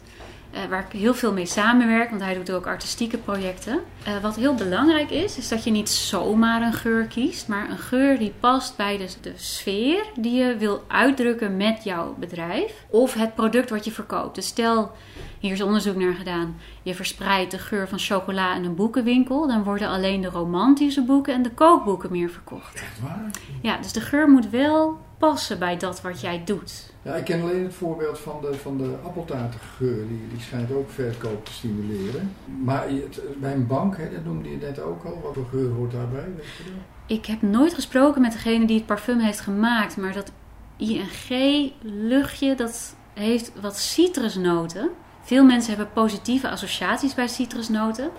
Eh, 0.54 0.66
waar 0.70 0.86
ik 0.90 1.00
heel 1.00 1.14
veel 1.14 1.34
mee 1.34 1.46
samenwerk, 1.46 2.10
want 2.10 2.22
hij 2.22 2.34
doet 2.34 2.52
ook 2.52 2.68
artistieke 2.68 3.18
projecten. 3.18 3.80
Eh, 4.04 4.14
wat 4.22 4.36
heel 4.36 4.56
belangrijk 4.56 5.10
is, 5.10 5.38
is 5.38 5.48
dat 5.48 5.64
je 5.64 5.72
niet 5.72 5.90
zomaar 5.90 6.62
een 6.62 6.74
geur 6.74 7.06
kiest, 7.06 7.48
maar 7.48 7.70
een 7.70 7.78
geur 7.78 8.18
die 8.18 8.34
past 8.40 8.78
bij 8.78 8.98
de, 8.98 9.08
de 9.22 9.34
sfeer 9.36 10.06
die 10.16 10.34
je 10.34 10.58
wil 10.58 10.84
uitdrukken 10.88 11.58
met 11.58 11.84
jouw 11.84 12.16
bedrijf 12.20 12.86
of 12.90 13.14
het 13.14 13.36
product 13.36 13.70
wat 13.70 13.86
je 13.86 13.92
verkoopt. 13.92 14.36
Dus 14.36 14.48
stel, 14.48 14.92
hier 15.40 15.52
is 15.52 15.62
onderzoek 15.62 15.96
naar 15.96 16.14
gedaan, 16.14 16.56
je 16.84 16.96
verspreidt 16.96 17.52
de 17.52 17.60
geur 17.60 17.88
van 17.88 18.00
chocola 18.00 18.56
in 18.56 18.64
een 18.64 18.76
boekenwinkel, 18.76 19.48
dan 19.48 19.64
worden 19.64 19.88
alleen 19.88 20.22
de 20.22 20.30
romantische 20.30 21.02
boeken 21.02 21.34
en 21.34 21.42
de 21.42 21.52
kookboeken 21.52 22.12
meer 22.12 22.30
verkocht. 22.30 22.74
Echt 22.76 23.00
waar? 23.02 23.30
Ja, 23.62 23.78
dus 23.78 23.94
de 23.94 24.02
geur 24.02 24.30
moet 24.30 24.50
wel 24.50 25.00
passen 25.30 25.60
bij 25.60 25.78
dat 25.78 26.02
wat 26.02 26.22
jij 26.22 26.42
doet. 26.46 26.92
Ja, 27.02 27.14
ik 27.16 27.24
ken 27.24 27.42
alleen 27.42 27.64
het 27.64 27.74
voorbeeld 27.74 28.20
van 28.20 28.42
de, 28.42 28.54
van 28.54 28.78
de 28.78 28.96
appeltaartengeur. 29.04 30.08
Die, 30.08 30.28
die 30.32 30.42
schijnt 30.42 30.72
ook 30.72 30.90
verkoop 30.90 31.46
te 31.46 31.54
stimuleren. 31.54 32.34
Maar 32.64 32.88
het- 32.88 33.22
bij 33.40 33.54
een 33.54 33.68
bank, 33.68 33.98
hè, 33.98 34.12
dat 34.12 34.24
noemde 34.26 34.50
je 34.50 34.58
net 34.58 34.80
ook 34.82 35.04
al. 35.06 35.22
Wat 35.24 35.34
voor 35.34 35.46
geur 35.52 35.72
hoort 35.72 35.92
daarbij? 35.92 36.26
Weet 36.36 36.46
je 36.58 36.64
dat? 36.64 36.74
Ik 37.18 37.26
heb 37.26 37.42
nooit 37.42 37.74
gesproken 37.74 38.22
met 38.22 38.32
degene 38.32 38.66
die 38.66 38.78
het 38.78 38.86
parfum 38.86 39.20
heeft 39.20 39.40
gemaakt, 39.40 39.98
maar 39.98 40.14
dat 40.14 40.32
ING-luchtje, 40.78 42.56
dat 42.56 42.96
heeft 43.14 43.52
wat 43.62 43.78
citrusnoten. 43.78 44.90
Veel 45.22 45.44
mensen 45.46 45.70
hebben 45.76 45.94
positieve 45.94 46.50
associaties 46.50 47.14
bij 47.14 47.28
citrusnoten. 47.28 48.10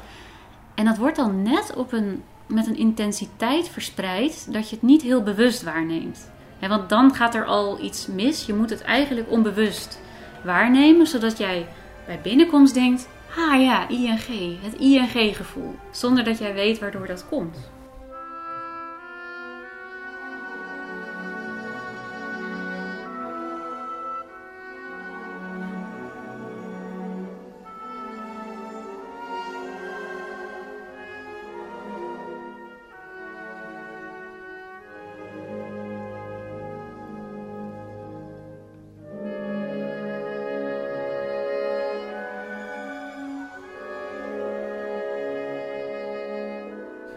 En 0.74 0.84
dat 0.84 0.96
wordt 0.96 1.16
dan 1.16 1.42
net 1.42 1.74
op 1.76 1.92
een, 1.92 2.22
met 2.46 2.66
een 2.66 2.76
intensiteit 2.76 3.68
verspreid 3.68 4.52
dat 4.52 4.68
je 4.68 4.74
het 4.74 4.84
niet 4.84 5.02
heel 5.02 5.22
bewust 5.22 5.62
waarneemt. 5.62 6.32
Want 6.68 6.88
dan 6.88 7.14
gaat 7.14 7.34
er 7.34 7.44
al 7.44 7.80
iets 7.80 8.06
mis. 8.06 8.46
Je 8.46 8.54
moet 8.54 8.70
het 8.70 8.82
eigenlijk 8.82 9.30
onbewust 9.30 10.00
waarnemen, 10.42 11.06
zodat 11.06 11.38
jij 11.38 11.66
bij 12.06 12.20
binnenkomst 12.22 12.74
denkt: 12.74 13.08
ah 13.36 13.62
ja, 13.62 13.88
ING, 13.88 14.58
het 14.62 14.74
ING-gevoel. 14.74 15.74
Zonder 15.90 16.24
dat 16.24 16.38
jij 16.38 16.54
weet 16.54 16.78
waardoor 16.78 17.06
dat 17.06 17.26
komt. 17.28 17.73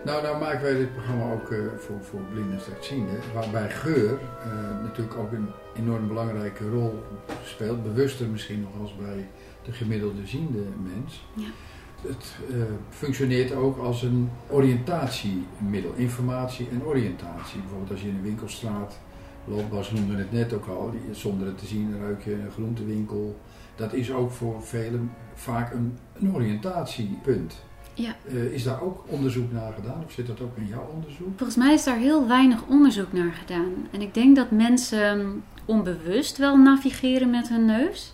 Nou, 0.08 0.22
nou 0.22 0.40
maken 0.40 0.62
wij 0.62 0.78
dit 0.78 0.94
programma 0.94 1.32
ook 1.32 1.52
eh, 1.52 1.60
voor, 1.78 1.96
voor 2.02 2.20
blinden 2.20 2.54
en 2.54 2.62
slechtzienden. 2.62 3.20
Waarbij 3.34 3.70
geur 3.70 4.20
eh, 4.44 4.84
natuurlijk 4.84 5.18
ook 5.18 5.32
een 5.32 5.48
enorm 5.76 6.08
belangrijke 6.08 6.70
rol 6.70 7.04
speelt. 7.44 7.84
Bewuster 7.84 8.28
misschien 8.28 8.62
nog 8.62 8.82
als 8.82 8.96
bij 8.96 9.28
de 9.64 9.72
gemiddelde 9.72 10.28
ziende 10.28 10.64
mens. 10.84 11.26
Ja. 11.34 11.48
Het 12.10 12.36
eh, 12.50 12.62
functioneert 12.90 13.52
ook 13.54 13.78
als 13.78 14.04
een 14.04 14.30
oriëntatiemiddel. 14.50 15.94
Informatie 15.96 16.68
en 16.72 16.86
oriëntatie. 16.86 17.60
Bijvoorbeeld 17.60 17.92
als 17.92 18.02
je 18.02 18.08
in 18.08 18.16
een 18.16 18.22
winkelstraat 18.22 19.00
loopt, 19.46 19.70
Bas 19.70 19.92
noemde 19.92 20.18
het 20.18 20.32
net 20.32 20.54
ook 20.54 20.68
al. 20.68 20.94
Zonder 21.12 21.48
het 21.48 21.58
te 21.58 21.66
zien 21.66 22.00
ruik 22.00 22.24
je 22.24 22.34
een 22.34 22.52
groentewinkel. 22.52 23.40
Dat 23.76 23.94
is 23.94 24.12
ook 24.12 24.32
voor 24.32 24.64
velen 24.64 25.12
vaak 25.34 25.74
een, 25.74 25.98
een 26.14 26.36
oriëntatiepunt. 26.36 27.66
Ja. 27.98 28.16
Eh, 28.30 28.44
is 28.44 28.64
daar 28.64 28.82
ook 28.82 29.04
onderzoek 29.08 29.52
naar 29.52 29.74
gedaan 29.74 30.04
of 30.06 30.12
zit 30.12 30.28
dat 30.28 30.42
ook 30.42 30.58
in 30.58 30.68
jouw 30.68 30.90
onderzoek? 30.94 31.28
Volgens 31.38 31.58
mij 31.58 31.74
is 31.74 31.84
daar 31.84 31.98
heel 31.98 32.28
weinig 32.28 32.60
onderzoek 32.68 33.14
naar 33.14 33.34
gedaan. 33.34 33.74
En 33.92 34.02
ik 34.02 34.14
denk 34.14 34.36
dat 34.36 34.52
mensen 34.52 35.44
onbewust 35.66 36.38
wel 36.38 36.58
navigeren 36.58 37.30
met 37.30 37.50
hun 37.50 37.66
neus, 37.66 38.14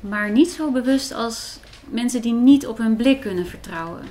maar 0.00 0.30
niet 0.30 0.50
zo 0.50 0.70
bewust 0.70 1.12
als 1.14 1.58
mensen 1.90 2.22
die 2.22 2.32
niet 2.32 2.66
op 2.66 2.78
hun 2.78 2.96
blik 2.96 3.20
kunnen 3.20 3.46
vertrouwen. 3.46 4.02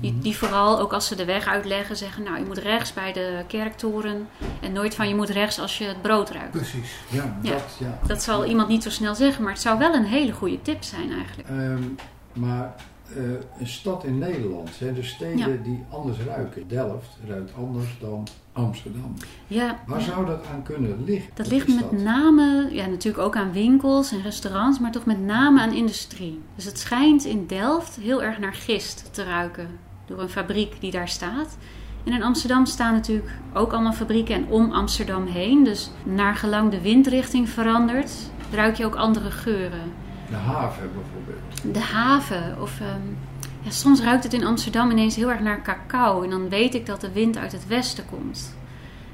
Die, 0.00 0.18
die 0.18 0.36
vooral, 0.36 0.80
ook 0.80 0.92
als 0.92 1.06
ze 1.06 1.14
de 1.14 1.24
weg 1.24 1.46
uitleggen, 1.46 1.96
zeggen: 1.96 2.22
Nou, 2.22 2.38
je 2.38 2.44
moet 2.44 2.58
rechts 2.58 2.92
bij 2.92 3.12
de 3.12 3.44
kerktoren. 3.46 4.28
En 4.60 4.72
nooit 4.72 4.94
van 4.94 5.08
je 5.08 5.14
moet 5.14 5.28
rechts 5.28 5.60
als 5.60 5.78
je 5.78 5.84
het 5.84 6.02
brood 6.02 6.30
ruikt. 6.30 6.50
Precies. 6.50 6.94
Ja, 7.10 7.38
Ja. 7.42 7.50
dat 7.50 7.76
ja. 7.80 7.98
Dat 8.06 8.22
zal 8.22 8.44
iemand 8.44 8.68
niet 8.68 8.82
zo 8.82 8.90
snel 8.90 9.14
zeggen, 9.14 9.42
maar 9.42 9.52
het 9.52 9.62
zou 9.62 9.78
wel 9.78 9.94
een 9.94 10.04
hele 10.04 10.32
goede 10.32 10.62
tip 10.62 10.82
zijn 10.82 11.10
eigenlijk. 11.12 11.48
Ehm, 11.48 11.82
maar 12.32 12.74
eh, 13.16 13.22
een 13.58 13.66
stad 13.66 14.04
in 14.04 14.18
Nederland 14.18 14.70
zijn 14.78 14.96
er 14.96 15.04
steden 15.04 15.38
Ja. 15.38 15.62
die 15.62 15.84
anders 15.90 16.18
ruiken. 16.26 16.68
Delft 16.68 17.08
ruikt 17.28 17.52
anders 17.58 17.96
dan 18.00 18.26
Amsterdam. 18.52 19.14
Ja, 19.46 19.78
Waar 19.86 19.98
ja. 19.98 20.04
zou 20.04 20.26
dat 20.26 20.46
aan 20.54 20.62
kunnen 20.62 21.04
liggen? 21.04 21.30
Dat 21.34 21.46
ligt 21.46 21.74
met 21.74 22.02
name, 22.02 22.68
ja, 22.70 22.86
natuurlijk 22.86 23.24
ook 23.24 23.36
aan 23.36 23.52
winkels 23.52 24.12
en 24.12 24.22
restaurants, 24.22 24.78
maar 24.78 24.92
toch 24.92 25.04
met 25.04 25.20
name 25.20 25.60
aan 25.60 25.72
industrie. 25.72 26.40
Dus 26.54 26.64
het 26.64 26.78
schijnt 26.78 27.24
in 27.24 27.46
Delft 27.46 27.96
heel 27.96 28.22
erg 28.22 28.38
naar 28.38 28.54
gist 28.54 29.08
te 29.12 29.24
ruiken 29.24 29.68
door 30.06 30.20
een 30.20 30.28
fabriek 30.28 30.80
die 30.80 30.90
daar 30.90 31.08
staat. 31.08 31.56
En 32.04 32.12
in 32.12 32.22
Amsterdam 32.22 32.66
staan 32.66 32.92
natuurlijk 32.92 33.30
ook 33.54 33.72
allemaal 33.72 33.92
fabrieken 33.92 34.34
en 34.34 34.46
om 34.48 34.72
Amsterdam 34.72 35.26
heen. 35.26 35.64
Dus 35.64 35.90
naar 36.04 36.34
gelang 36.36 36.70
de 36.70 36.80
windrichting 36.80 37.48
verandert, 37.48 38.12
ruik 38.52 38.76
je 38.76 38.84
ook 38.84 38.94
andere 38.96 39.30
geuren. 39.30 39.92
De 40.30 40.36
haven 40.36 40.90
bijvoorbeeld. 40.94 41.53
De 41.72 41.80
haven 41.80 42.56
of 42.60 42.80
ehm, 42.80 43.00
ja, 43.62 43.70
soms 43.70 44.02
ruikt 44.02 44.24
het 44.24 44.32
in 44.32 44.44
Amsterdam 44.44 44.90
ineens 44.90 45.16
heel 45.16 45.30
erg 45.30 45.40
naar 45.40 45.62
cacao. 45.62 46.22
En 46.22 46.30
dan 46.30 46.48
weet 46.48 46.74
ik 46.74 46.86
dat 46.86 47.00
de 47.00 47.12
wind 47.12 47.36
uit 47.38 47.52
het 47.52 47.66
westen 47.66 48.04
komt. 48.10 48.54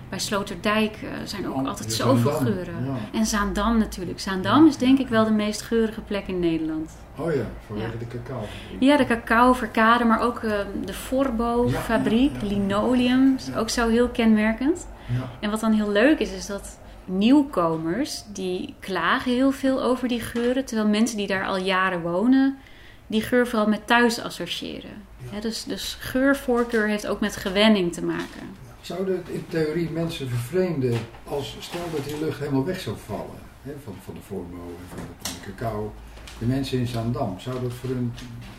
Bij 0.08 0.18
Sloterdijk 0.18 0.92
eh, 1.02 1.08
zijn 1.24 1.48
ook 1.48 1.54
Oh, 1.56 1.68
altijd 1.68 1.92
zoveel 1.92 2.32
Zaandam, 2.32 2.52
geuren. 2.54 2.74
ja. 2.84 3.18
En 3.18 3.26
Zaandam 3.26 3.78
natuurlijk. 3.78 4.20
Zaandam 4.20 4.66
is 4.66 4.76
denk 4.76 4.98
ik 4.98 5.08
wel 5.08 5.24
de 5.24 5.30
meest 5.30 5.62
geurige 5.62 6.00
plek 6.00 6.26
in 6.26 6.40
Nederland. 6.40 6.90
Oh 7.16 7.34
ja, 7.34 7.42
vanwege 7.66 7.88
Ja. 7.92 7.98
de 7.98 8.06
cacao. 8.06 8.40
Ja, 8.78 8.96
de 8.96 9.06
cacao, 9.06 9.52
verkade, 9.52 10.04
maar 10.04 10.20
ook 10.20 10.38
eh, 10.38 10.52
de 10.84 10.92
Forbo-fabriek, 10.92 12.32
linoleum, 12.42 13.34
is 13.38 13.54
ook 13.56 13.68
zo 13.70 13.88
heel 13.88 14.08
kenmerkend. 14.08 14.86
Ja. 15.06 15.28
En 15.40 15.50
wat 15.50 15.60
dan 15.60 15.72
heel 15.72 15.90
leuk 15.90 16.18
is, 16.18 16.32
is 16.32 16.46
dat 16.46 16.78
nieuwkomers, 17.10 18.24
die 18.32 18.74
klagen 18.80 19.32
heel 19.32 19.52
veel 19.52 19.82
over 19.82 20.08
die 20.08 20.20
geuren. 20.20 20.64
Terwijl 20.64 20.88
mensen 20.88 21.16
die 21.16 21.26
daar 21.26 21.46
al 21.46 21.56
jaren 21.56 22.02
wonen, 22.02 22.58
die 23.06 23.22
geur 23.22 23.46
vooral 23.46 23.68
met 23.68 23.86
thuis 23.86 24.20
associëren. 24.20 25.08
Dus, 25.40 25.64
dus 25.64 25.96
geurvoorkeur 26.00 26.88
heeft 26.88 27.06
ook 27.06 27.20
met 27.20 27.36
gewenning 27.36 27.92
te 27.92 28.04
maken. 28.04 28.42
Zouden 28.80 29.16
het 29.16 29.28
in 29.28 29.44
theorie 29.48 29.90
mensen 29.90 30.28
vervreemden 30.28 30.98
als 31.24 31.56
stel 31.58 31.90
dat 31.94 32.04
die 32.04 32.18
lucht 32.20 32.38
helemaal 32.38 32.64
weg 32.64 32.80
zou 32.80 32.96
vallen? 33.06 33.48
Hè, 33.62 33.72
van, 33.84 33.94
van 34.04 34.14
de 34.14 34.20
Forbo 34.20 34.56
en 34.56 34.98
van 34.98 34.98
de, 35.22 35.50
cacao. 35.52 35.92
De 36.38 36.46
mensen 36.46 36.78
in 36.78 36.86
Zaandam, 36.86 37.40
zou 37.40 37.60
dat 37.62 37.72
voor 37.72 37.88
hun 37.88 38.12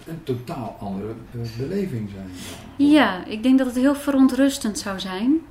een 0.08 0.24
totaal 0.24 0.78
andere 0.80 1.14
eh, 1.32 1.58
beleving 1.58 2.10
zijn? 2.10 2.32
dan? 2.78 2.88
Ja, 2.88 3.26
ik 3.26 3.44
denk 3.44 3.58
dat 3.58 3.68
het 3.68 3.76
heel 3.76 3.96
verontrustend 3.96 4.80
zou 4.80 5.00
zijn. 5.00 5.42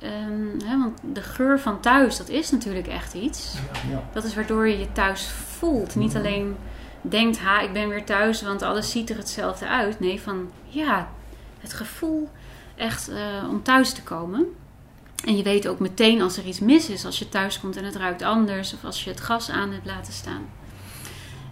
Ehm, 0.00 0.64
hè, 0.68 0.78
want 0.78 0.98
de 1.12 1.22
geur 1.22 1.60
van 1.60 1.80
thuis, 1.80 2.16
dat 2.16 2.28
is 2.28 2.50
natuurlijk 2.50 2.86
echt 2.86 3.14
iets. 3.14 3.54
Ja. 3.90 4.02
Dat 4.12 4.24
is 4.24 4.34
waardoor 4.34 4.68
je 4.68 4.78
je 4.78 4.92
thuis 4.92 5.28
voelt. 5.58 5.94
Niet 5.94 6.16
alleen 6.16 6.56
denkt, 7.02 7.38
ha, 7.38 7.60
ik 7.60 7.72
ben 7.72 7.88
weer 7.88 8.04
thuis, 8.04 8.42
want 8.42 8.62
alles 8.62 8.90
ziet 8.90 9.10
er 9.10 9.16
hetzelfde 9.16 9.68
uit. 9.68 10.00
Nee, 10.00 10.20
van 10.20 10.50
ja, 10.64 11.08
het 11.60 11.72
gevoel 11.72 12.28
echt 12.76 13.08
eh, 13.08 13.48
om 13.50 13.62
thuis 13.62 13.92
te 13.92 14.02
komen. 14.02 14.46
En 15.24 15.36
je 15.36 15.42
weet 15.42 15.68
ook 15.68 15.78
meteen 15.78 16.22
als 16.22 16.36
er 16.36 16.44
iets 16.44 16.60
mis 16.60 16.88
is, 16.88 17.04
als 17.04 17.18
je 17.18 17.28
thuis 17.28 17.60
komt 17.60 17.76
en 17.76 17.84
het 17.84 17.96
ruikt 17.96 18.22
anders, 18.22 18.74
of 18.74 18.84
als 18.84 19.04
je 19.04 19.10
het 19.10 19.20
gas 19.20 19.50
aan 19.50 19.72
hebt 19.72 19.86
laten 19.86 20.12
staan. 20.12 20.42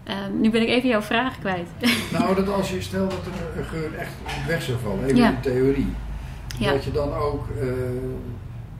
Ehm, 0.04 0.40
nu 0.40 0.50
ben 0.50 0.62
ik 0.62 0.68
even 0.68 0.88
jouw 0.88 1.02
vraag 1.02 1.38
kwijt. 1.38 1.68
Nou, 2.12 2.34
dat 2.34 2.48
als 2.48 2.70
je 2.70 2.82
stelt 2.82 3.10
dat 3.10 3.20
er 3.26 3.58
een 3.58 3.64
geur 3.64 3.94
echt 3.94 4.12
weg 4.46 4.62
zou 4.62 4.78
vallen, 4.82 5.04
even 5.04 5.16
Ja. 5.16 5.28
in 5.28 5.40
theorie. 5.40 5.92
Ja. 6.58 6.72
Dat 6.72 6.84
je 6.84 6.92
dan 6.92 7.14
ook 7.14 7.48
eh, 7.48 7.66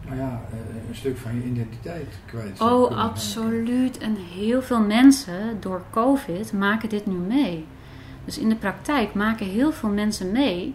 nou 0.07 0.17
ja, 0.17 0.43
eh, 0.51 0.59
een 0.89 0.95
stuk 0.95 1.17
van 1.17 1.35
je 1.35 1.45
identiteit 1.45 2.19
kwijt 2.27 2.61
Oh, 2.61 2.99
absoluut. 2.99 3.99
En 3.99 4.17
heel 4.17 4.63
veel 4.63 4.81
mensen 4.81 5.57
door 5.61 5.83
COVID 5.91 6.53
maken 6.53 6.89
dit 6.89 7.07
nu 7.07 7.15
mee. 7.15 7.65
Dus 8.25 8.39
in 8.39 8.49
de 8.49 8.57
praktijk 8.57 9.15
maken 9.15 9.47
heel 9.47 9.73
veel 9.73 9.89
mensen 9.89 10.33
mee 10.33 10.75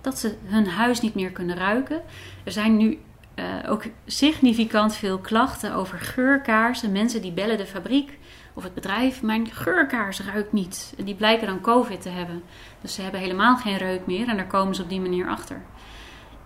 dat 0.00 0.18
ze 0.18 0.34
hun 0.44 0.66
huis 0.66 1.00
niet 1.00 1.14
meer 1.14 1.30
kunnen 1.30 1.56
ruiken. 1.56 2.02
Er 2.44 2.52
zijn 2.52 2.76
nu 2.76 2.98
eh, 3.34 3.44
ook 3.68 3.84
significant 4.06 4.94
veel 4.94 5.18
klachten 5.18 5.74
over 5.74 5.98
geurkaarsen. 5.98 6.92
Mensen 6.92 7.22
die 7.22 7.32
bellen 7.32 7.58
de 7.58 7.66
fabriek 7.66 8.18
of 8.54 8.62
het 8.62 8.74
bedrijf, 8.74 9.22
mijn 9.22 9.46
geurkaars 9.50 10.20
ruikt 10.20 10.52
niet. 10.52 10.94
En 10.98 11.04
die 11.04 11.14
blijken 11.14 11.46
dan 11.46 11.60
COVID 11.60 12.02
te 12.02 12.08
hebben. 12.08 12.42
Dus 12.80 12.94
ze 12.94 13.02
hebben 13.02 13.20
helemaal 13.20 13.56
geen 13.56 13.76
reuk 13.76 14.06
meer 14.06 14.28
en 14.28 14.36
daar 14.36 14.46
komen 14.46 14.74
ze 14.74 14.82
op 14.82 14.88
die 14.88 15.00
manier 15.00 15.28
achter. 15.28 15.62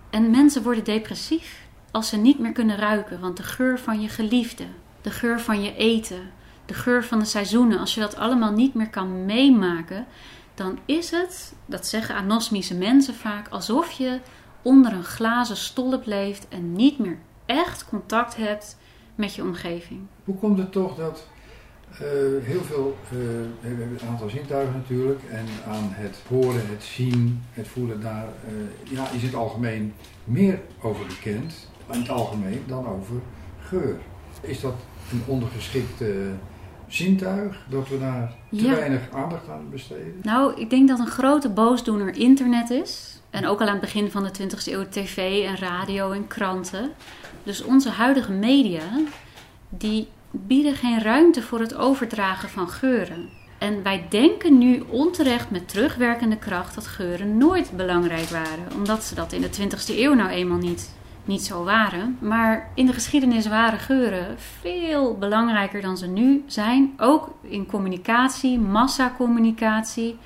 En 0.09 0.31
mensen 0.31 0.63
worden 0.63 0.83
depressief 0.83 1.67
als 1.91 2.09
ze 2.09 2.17
niet 2.17 2.39
meer 2.39 2.51
kunnen 2.51 2.77
ruiken, 2.77 3.19
want 3.19 3.37
de 3.37 3.43
geur 3.43 3.79
van 3.79 4.01
je 4.01 4.09
geliefde, 4.09 4.65
de 5.01 5.09
geur 5.09 5.39
van 5.39 5.61
je 5.61 5.75
eten, 5.75 6.31
de 6.65 6.73
geur 6.73 7.03
van 7.03 7.19
de 7.19 7.25
seizoenen, 7.25 7.79
als 7.79 7.93
je 7.93 7.99
dat 7.99 8.15
allemaal 8.15 8.51
niet 8.51 8.73
meer 8.73 8.89
kan 8.89 9.25
meemaken, 9.25 10.05
dan 10.53 10.79
is 10.85 11.11
het, 11.11 11.53
dat 11.65 11.87
zeggen 11.87 12.15
anosmische 12.15 12.75
mensen 12.75 13.13
vaak, 13.13 13.47
alsof 13.47 13.91
je 13.91 14.19
onder 14.61 14.93
een 14.93 15.03
glazen 15.03 15.57
stolp 15.57 16.05
leeft 16.05 16.47
en 16.47 16.73
niet 16.73 16.99
meer 16.99 17.17
echt 17.45 17.85
contact 17.85 18.35
hebt 18.35 18.77
met 19.15 19.35
je 19.35 19.41
omgeving. 19.41 19.99
Hoe 20.23 20.35
komt 20.35 20.57
het 20.57 20.71
toch 20.71 20.95
dat 20.95 21.27
eh, 21.91 21.99
heel 22.43 22.61
veel, 22.63 22.97
eh, 23.03 23.09
we 23.61 23.67
hebben 23.67 23.97
een 24.01 24.07
aantal 24.09 24.29
zintuigen 24.29 24.73
natuurlijk, 24.75 25.19
en 25.31 25.45
aan 25.67 25.89
het 25.91 26.21
horen, 26.27 26.67
het 26.67 26.83
zien, 26.83 27.43
het 27.53 27.67
voelen, 27.67 28.01
daar 28.01 28.25
eh, 28.47 28.91
ja, 28.95 29.09
is 29.09 29.21
in 29.21 29.27
het 29.27 29.35
algemeen 29.35 29.93
meer 30.23 30.59
over 30.81 31.05
bekend, 31.05 31.67
in 31.91 31.99
het 31.99 32.09
algemeen, 32.09 32.63
dan 32.67 32.87
over 32.87 33.15
geur. 33.59 33.97
Is 34.41 34.61
dat 34.61 34.75
een 35.11 35.21
ondergeschikt 35.25 36.01
eh, 36.01 36.07
zintuig, 36.87 37.57
dat 37.69 37.89
we 37.89 37.99
daar 37.99 38.33
te 38.49 38.55
Ja. 38.55 38.75
weinig 38.75 39.01
aandacht 39.13 39.49
aan 39.49 39.69
besteden? 39.71 40.19
Nou, 40.23 40.53
ik 40.61 40.69
denk 40.69 40.87
dat 40.87 40.99
een 40.99 41.07
grote 41.07 41.49
boosdoener 41.49 42.17
internet 42.17 42.69
is. 42.69 43.21
En 43.29 43.45
ook 43.47 43.59
al 43.61 43.65
aan 43.67 43.71
het 43.71 43.81
begin 43.81 44.11
van 44.11 44.23
de 44.23 44.31
20e 44.31 44.71
eeuw 44.71 44.85
tv 44.89 45.45
en 45.45 45.57
radio 45.57 46.11
en 46.11 46.27
kranten. 46.27 46.91
Dus 47.43 47.63
onze 47.63 47.89
huidige 47.89 48.31
media, 48.31 48.81
die 49.69 50.07
bieden 50.31 50.75
geen 50.75 51.01
ruimte 51.01 51.41
voor 51.41 51.59
het 51.59 51.75
overdragen 51.75 52.49
van 52.49 52.69
geuren. 52.69 53.29
En 53.57 53.83
wij 53.83 54.05
denken 54.09 54.57
nu 54.57 54.83
onterecht 54.89 55.49
met 55.49 55.69
terugwerkende 55.69 56.37
kracht 56.37 56.75
dat 56.75 56.87
geuren 56.87 57.37
nooit 57.37 57.71
belangrijk 57.75 58.29
waren. 58.29 58.73
Omdat 58.75 59.03
ze 59.03 59.15
dat 59.15 59.33
in 59.33 59.41
de 59.41 59.49
20e 59.49 59.97
eeuw 59.97 60.13
nou 60.13 60.29
eenmaal 60.29 60.57
niet, 60.57 60.95
niet 61.25 61.41
zo 61.41 61.63
waren. 61.63 62.17
Maar 62.19 62.71
in 62.75 62.85
de 62.85 62.93
geschiedenis 62.93 63.47
waren 63.47 63.79
geuren 63.79 64.35
veel 64.37 65.17
belangrijker 65.17 65.81
dan 65.81 65.97
ze 65.97 66.07
nu 66.07 66.43
zijn. 66.47 66.93
Ook 66.97 67.29
in 67.41 67.65
communicatie, 67.65 68.59
massacommunicatie. 68.59 70.17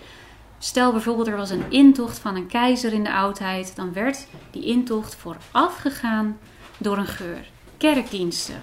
Stel 0.58 0.92
bijvoorbeeld 0.92 1.28
er 1.28 1.38
was 1.38 1.50
een 1.50 1.72
intocht 1.72 2.20
van 2.20 2.36
een 2.36 2.48
keizer 2.48 2.94
in 2.94 3.04
de 3.04 3.14
oudheid. 3.14 3.76
Dan 3.76 3.94
werd 3.94 4.28
die 4.52 4.66
intocht 4.66 5.16
voorafgegaan 5.16 6.38
door 6.78 6.98
een 6.98 7.08
geur. 7.08 7.50
Kerkdiensten 7.78 8.62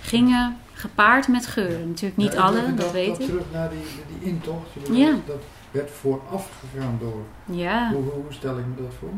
gingen 0.00 0.56
gepaard 0.72 1.28
met 1.28 1.46
geuren. 1.46 1.88
Natuurlijk 1.88 2.16
niet 2.16 2.32
Ja, 2.32 2.40
alle, 2.40 2.60
even 2.60 2.76
dat, 2.76 2.92
weet 2.92 3.18
ik. 3.18 3.26
terug 3.26 3.44
naar 3.52 3.70
die, 3.70 3.78
die 4.18 4.28
intocht, 4.28 4.68
Ja. 4.92 5.14
dat 5.26 5.42
werd 5.70 5.90
vooraf 5.90 6.50
gegaan 6.60 6.98
door, 7.00 7.22
Ja. 7.56 7.92
hoe, 7.92 8.02
hoe 8.02 8.24
stel 8.32 8.58
ik 8.58 8.64
me 8.66 8.82
dat 8.82 8.92
voor? 8.98 9.08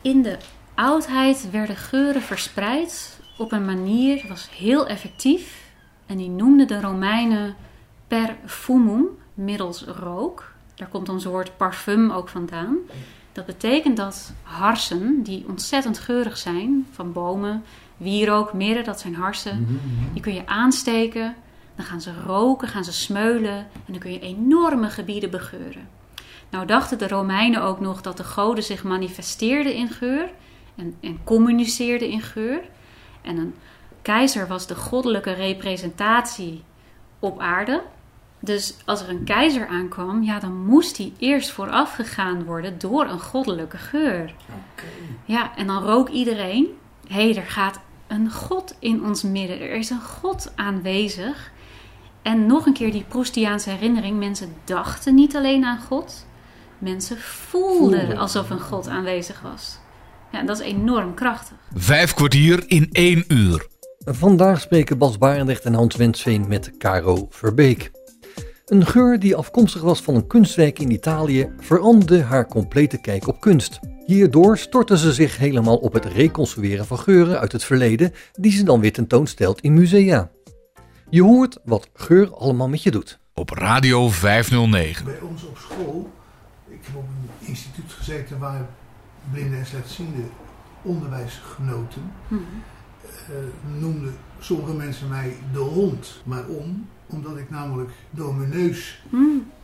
In 0.00 0.22
de 0.22 0.36
oudheid 0.74 1.50
werden 1.50 1.76
geuren 1.76 2.22
verspreid 2.22 3.18
op 3.38 3.52
een 3.52 3.64
manier, 3.64 4.24
was 4.28 4.48
heel 4.56 4.86
effectief. 4.86 5.62
En 6.06 6.16
die 6.16 6.28
noemden 6.30 6.66
de 6.66 6.80
Romeinen 6.80 7.54
perfumum, 8.08 9.04
middels 9.34 9.84
rook. 9.84 10.52
Daar 10.74 10.88
komt 10.88 11.08
ons 11.08 11.24
woord 11.24 11.56
parfum 11.56 12.10
ook 12.10 12.28
vandaan. 12.28 12.76
Dat 13.32 13.46
betekent 13.46 13.96
dat 13.96 14.32
harsen, 14.42 15.22
die 15.22 15.44
ontzettend 15.48 15.98
geurig 15.98 16.36
zijn, 16.36 16.86
van 16.92 17.12
bomen, 17.12 17.64
wierook, 18.04 18.52
mirre, 18.52 18.82
dat 18.82 19.00
zijn 19.00 19.14
harsen, 19.14 19.60
Mhm, 19.60 19.72
mhm. 19.72 20.12
die 20.12 20.22
kun 20.22 20.34
je 20.34 20.46
aansteken. 20.46 21.34
Dan 21.76 21.84
gaan 21.84 22.00
ze 22.00 22.12
roken, 22.26 22.68
gaan 22.68 22.84
ze 22.84 22.92
smeulen 22.92 23.56
en 23.56 23.66
dan 23.86 23.98
kun 23.98 24.12
je 24.12 24.20
enorme 24.20 24.90
gebieden 24.90 25.30
begeuren. 25.30 25.88
Nou 26.50 26.66
dachten 26.66 26.98
de 26.98 27.08
Romeinen 27.08 27.62
ook 27.62 27.80
nog 27.80 28.00
dat 28.00 28.16
de 28.16 28.24
goden 28.24 28.64
zich 28.64 28.84
manifesteerden 28.84 29.74
in 29.74 29.88
geur 29.88 30.30
en, 30.76 30.94
en 31.00 31.18
communiceerden 31.24 32.08
in 32.08 32.20
geur. 32.22 32.60
En 33.22 33.36
een 33.36 33.54
keizer 34.02 34.46
was 34.46 34.66
de 34.66 34.74
goddelijke 34.74 35.32
representatie 35.32 36.62
op 37.18 37.40
aarde. 37.40 37.82
Dus 38.40 38.76
als 38.84 39.02
er 39.02 39.08
een 39.08 39.24
keizer 39.24 39.66
aankwam, 39.66 40.22
ja, 40.22 40.38
dan 40.38 40.66
moest 40.66 40.96
hij 40.96 41.12
eerst 41.18 41.50
vooraf 41.50 41.94
gegaan 41.94 42.44
worden 42.44 42.78
door 42.78 43.04
een 43.04 43.20
goddelijke 43.20 43.78
geur. 43.78 44.34
Oké. 44.48 44.84
Ja, 45.24 45.56
en 45.56 45.66
dan 45.66 45.82
rook 45.82 46.08
iedereen. 46.08 46.66
Hé, 47.08 47.30
hey, 47.30 47.36
er 47.36 47.46
gaat 47.46 47.80
een 48.14 48.30
God 48.30 48.74
in 48.78 49.04
ons 49.04 49.22
midden. 49.22 49.60
Er 49.60 49.74
is 49.74 49.90
een 49.90 50.02
God 50.02 50.52
aanwezig. 50.54 51.52
En 52.22 52.46
nog 52.46 52.66
een 52.66 52.72
keer 52.72 52.92
die 52.92 53.04
Proustiaanse 53.08 53.70
herinnering. 53.70 54.18
Mensen 54.18 54.54
dachten 54.64 55.14
niet 55.14 55.36
alleen 55.36 55.64
aan 55.64 55.80
God. 55.80 56.26
Mensen 56.78 57.18
voelden 57.18 58.00
Voelden. 58.00 58.18
alsof 58.18 58.50
een 58.50 58.60
God 58.60 58.88
aanwezig 58.88 59.40
was. 59.40 59.78
Ja, 60.32 60.42
dat 60.42 60.60
is 60.60 60.66
enorm 60.66 61.14
krachtig. 61.14 61.56
Vijf 61.74 62.14
kwartier 62.14 62.64
in 62.66 62.88
één 62.92 63.24
uur. 63.28 63.66
Vandaag 63.98 64.60
spreken 64.60 64.98
Bas 64.98 65.18
Barendrecht 65.18 65.64
en 65.64 65.74
Hans 65.74 65.96
Wensveen 65.96 66.48
met 66.48 66.76
Caro 66.78 67.26
Verbeek. 67.30 67.90
Een 68.64 68.86
geur 68.86 69.18
die 69.18 69.36
afkomstig 69.36 69.82
was 69.82 70.00
van 70.00 70.14
een 70.14 70.26
kunstwerk 70.26 70.78
in 70.78 70.90
Italië 70.90 71.52
veranderde 71.58 72.22
haar 72.22 72.46
complete 72.46 73.00
kijk 73.00 73.26
op 73.28 73.40
kunst. 73.40 73.80
Hierdoor 74.06 74.58
stortte 74.58 74.98
ze 74.98 75.12
zich 75.12 75.36
helemaal 75.38 75.76
op 75.76 75.92
het 75.92 76.04
reconstrueren 76.04 76.86
van 76.86 76.98
geuren 76.98 77.40
uit 77.40 77.52
het 77.52 77.64
verleden, 77.64 78.12
die 78.32 78.52
ze 78.52 78.64
dan 78.64 78.80
weer 78.80 78.92
tentoonstelt 78.92 79.60
in 79.60 79.74
musea. 79.74 80.30
Je 81.10 81.22
hoort 81.22 81.58
wat 81.64 81.88
geur 81.94 82.34
allemaal 82.34 82.68
met 82.68 82.82
je 82.82 82.90
doet. 82.90 83.18
Op 83.34 83.50
Radio 83.50 84.08
509. 84.08 85.04
Bij 85.04 85.20
ons 85.20 85.44
op 85.44 85.58
school, 85.58 86.10
ik 86.68 86.78
heb 86.84 86.96
op 86.96 87.04
een 87.08 87.46
instituut 87.48 87.92
gezeten 87.92 88.38
waar 88.38 88.66
blinden 89.32 89.58
en 89.58 89.66
slechtzienden 89.66 90.28
onderwijs 90.82 91.40
genoten, 91.56 92.02
Hm. 92.28 92.34
eh, 92.34 93.34
noemden 93.80 94.14
sommige 94.38 94.74
mensen 94.74 95.08
mij 95.08 95.36
de 95.52 95.58
hond. 95.58 96.22
Waarom? 96.24 96.88
Omdat 97.06 97.36
ik 97.36 97.50
namelijk 97.50 97.90
door 98.10 98.34
mijn 98.34 98.50
neus 98.50 99.02
Hm. 99.10 99.16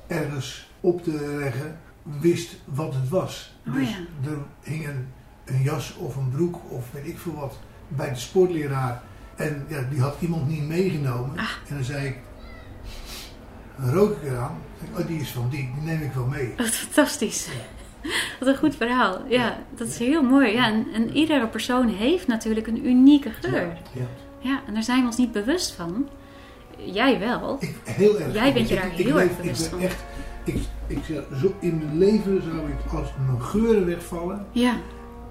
ergens 0.07 0.70
op 0.81 1.03
te 1.03 1.37
leggen 1.38 1.79
wist 2.02 2.56
wat 2.64 2.94
het 2.94 3.08
was. 3.08 3.54
Oh 3.68 3.74
dus 3.74 3.88
ja. 3.88 4.30
er 4.30 4.38
hing 4.62 4.86
een, 4.88 5.08
een 5.44 5.62
jas 5.62 5.96
of 5.96 6.16
een 6.16 6.28
broek 6.30 6.56
of 6.68 6.84
weet 6.92 7.06
ik 7.06 7.18
veel 7.18 7.34
wat 7.34 7.58
bij 7.88 8.08
de 8.08 8.18
sportleraar. 8.18 9.02
En 9.36 9.66
ja, 9.68 9.82
die 9.90 10.00
had 10.00 10.16
iemand 10.20 10.48
niet 10.48 10.68
meegenomen. 10.68 11.38
Ah. 11.38 11.48
En 11.68 11.74
dan 11.74 11.84
zei 11.84 12.06
ik, 12.06 12.16
dan 13.80 13.90
rook 13.90 14.10
ik 14.22 14.30
eraan. 14.30 14.58
Denk 14.80 14.92
ik, 14.92 14.98
oh 15.00 15.06
die 15.06 15.20
is 15.20 15.30
van 15.30 15.48
die, 15.50 15.70
die 15.74 15.82
neem 15.82 16.02
ik 16.02 16.12
wel 16.12 16.26
mee. 16.26 16.54
Wat 16.56 16.66
fantastisch. 16.68 17.48
Wat 18.38 18.48
een 18.48 18.56
goed 18.56 18.76
verhaal. 18.76 19.18
Ja, 19.28 19.58
dat 19.76 19.88
is 19.88 19.98
heel 19.98 20.22
mooi. 20.22 20.52
Ja, 20.52 20.66
en, 20.66 20.86
en 20.94 21.16
iedere 21.16 21.46
persoon 21.46 21.88
heeft 21.88 22.26
natuurlijk 22.26 22.66
een 22.66 22.86
unieke 22.86 23.30
geur. 23.30 23.78
Ja. 23.92 24.02
Ja, 24.38 24.60
en 24.66 24.74
daar 24.74 24.82
zijn 24.82 25.00
we 25.00 25.06
ons 25.06 25.16
niet 25.16 25.32
bewust 25.32 25.72
van. 25.72 26.08
Jij 26.76 27.18
wel. 27.18 27.56
Ik, 27.60 27.74
heel 27.84 28.20
erg. 28.20 28.34
Jij 28.34 28.52
bent 28.52 28.68
je 28.68 28.74
daar 28.74 28.86
ik, 28.86 28.92
heel 29.06 29.14
leef- 29.14 29.28
erg 29.28 29.36
bewust 29.36 29.64
ik 29.64 29.70
ben 29.70 29.80
van. 29.80 29.88
Echt, 29.88 30.04
ik, 30.44 30.57
ik 30.87 30.98
zeg, 31.07 31.22
zo, 31.40 31.53
in 31.59 31.79
mijn 31.79 31.98
leven 31.98 32.42
zou 32.42 32.57
ik, 32.68 32.92
als 32.98 33.09
mijn 33.26 33.42
geuren 33.42 33.87
wegvallen 33.87 34.46
Ja, 34.53 34.74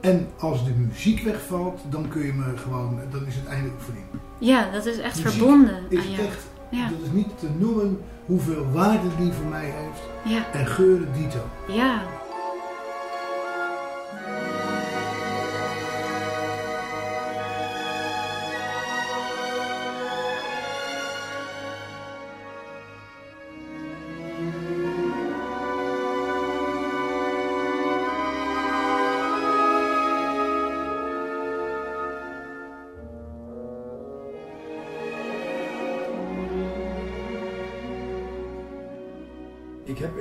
en 0.02 0.28
als 0.40 0.66
de 0.66 0.72
muziek 0.72 1.22
wegvalt, 1.24 1.80
dan 1.90 2.08
kun 2.08 2.22
je 2.26 2.34
me 2.34 2.58
gewoon, 2.58 3.00
dan 3.12 3.26
is 3.26 3.36
het 3.36 3.46
einde 3.46 3.70
oefening. 3.80 4.06
ja 4.38 4.70
dat 4.72 4.86
is 4.86 4.98
echt 5.00 5.24
Muziek 5.24 5.32
verbonden 5.40 5.78
Is 5.90 6.00
aan 6.00 6.12
jou. 6.12 6.28
echt, 6.28 6.48
Ja, 6.70 6.90
dat 6.90 6.98
is 7.06 7.12
niet 7.12 7.40
te 7.40 7.48
noemen 7.58 8.00
hoeveel 8.26 8.66
waarde 8.72 9.08
die 9.18 9.32
voor 9.32 9.46
mij 9.50 9.66
heeft. 9.66 10.02
ja, 10.34 10.52
En 10.60 10.68
geuren 10.68 11.08
dito. 11.14 11.40
ja. 11.76 12.02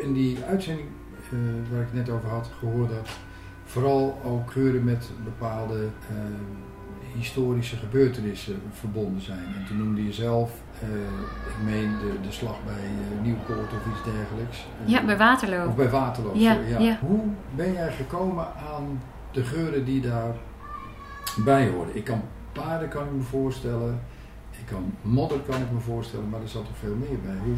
In 0.09 0.15
die 0.15 0.39
uitzending 0.49 0.89
eh, 1.31 1.39
waar 1.71 1.81
ik 1.81 1.87
het 1.93 2.07
net 2.07 2.11
over 2.11 2.29
had 2.29 2.51
gehoord 2.59 2.91
dat 2.91 3.09
vooral 3.65 4.21
ook 4.25 4.51
geuren 4.51 4.85
met 4.85 5.11
bepaalde 5.25 5.89
eh, 6.09 6.17
historische 7.17 7.77
gebeurtenissen 7.77 8.63
verbonden 8.73 9.23
zijn. 9.23 9.45
En 9.57 9.65
toen 9.67 9.79
noemde 9.79 10.05
je 10.05 10.13
zelf, 10.13 10.51
eh, 10.81 10.89
ik 11.49 11.65
meen 11.65 11.99
de, 11.99 12.21
de 12.23 12.33
slag 12.33 12.57
bij 12.65 12.75
eh, 12.75 13.23
Nieuwpoort 13.23 13.73
of 13.73 13.93
iets 13.93 14.05
dergelijks. 14.05 14.67
Ja, 14.85 15.05
bij 15.05 15.17
Waterloo. 15.17 15.69
Of 15.69 15.77
bij 15.77 15.91
Waterloo. 15.91 16.37
Ja. 16.37 16.59
Hoe 17.01 17.21
ben 17.55 17.73
jij 17.73 17.93
gekomen 17.93 18.47
aan 18.73 19.01
de 19.33 19.45
geuren 19.45 19.85
die 19.85 20.01
daarbij 20.01 21.69
hoorden? 21.69 21.97
Ik 21.97 22.05
kan 22.05 22.23
paarden 22.53 22.89
kan 22.89 23.05
ik 23.05 23.13
me 23.13 23.23
voorstellen, 23.23 24.01
ik 24.51 24.67
kan 24.67 24.93
modder 25.03 25.39
kan 25.39 25.61
ik 25.61 25.73
me 25.73 25.81
voorstellen, 25.81 26.29
maar 26.29 26.41
er 26.41 26.49
zat 26.49 26.63
er 26.63 26.75
veel 26.79 26.95
meer 26.95 27.19
bij. 27.25 27.37
Hoe, 27.45 27.57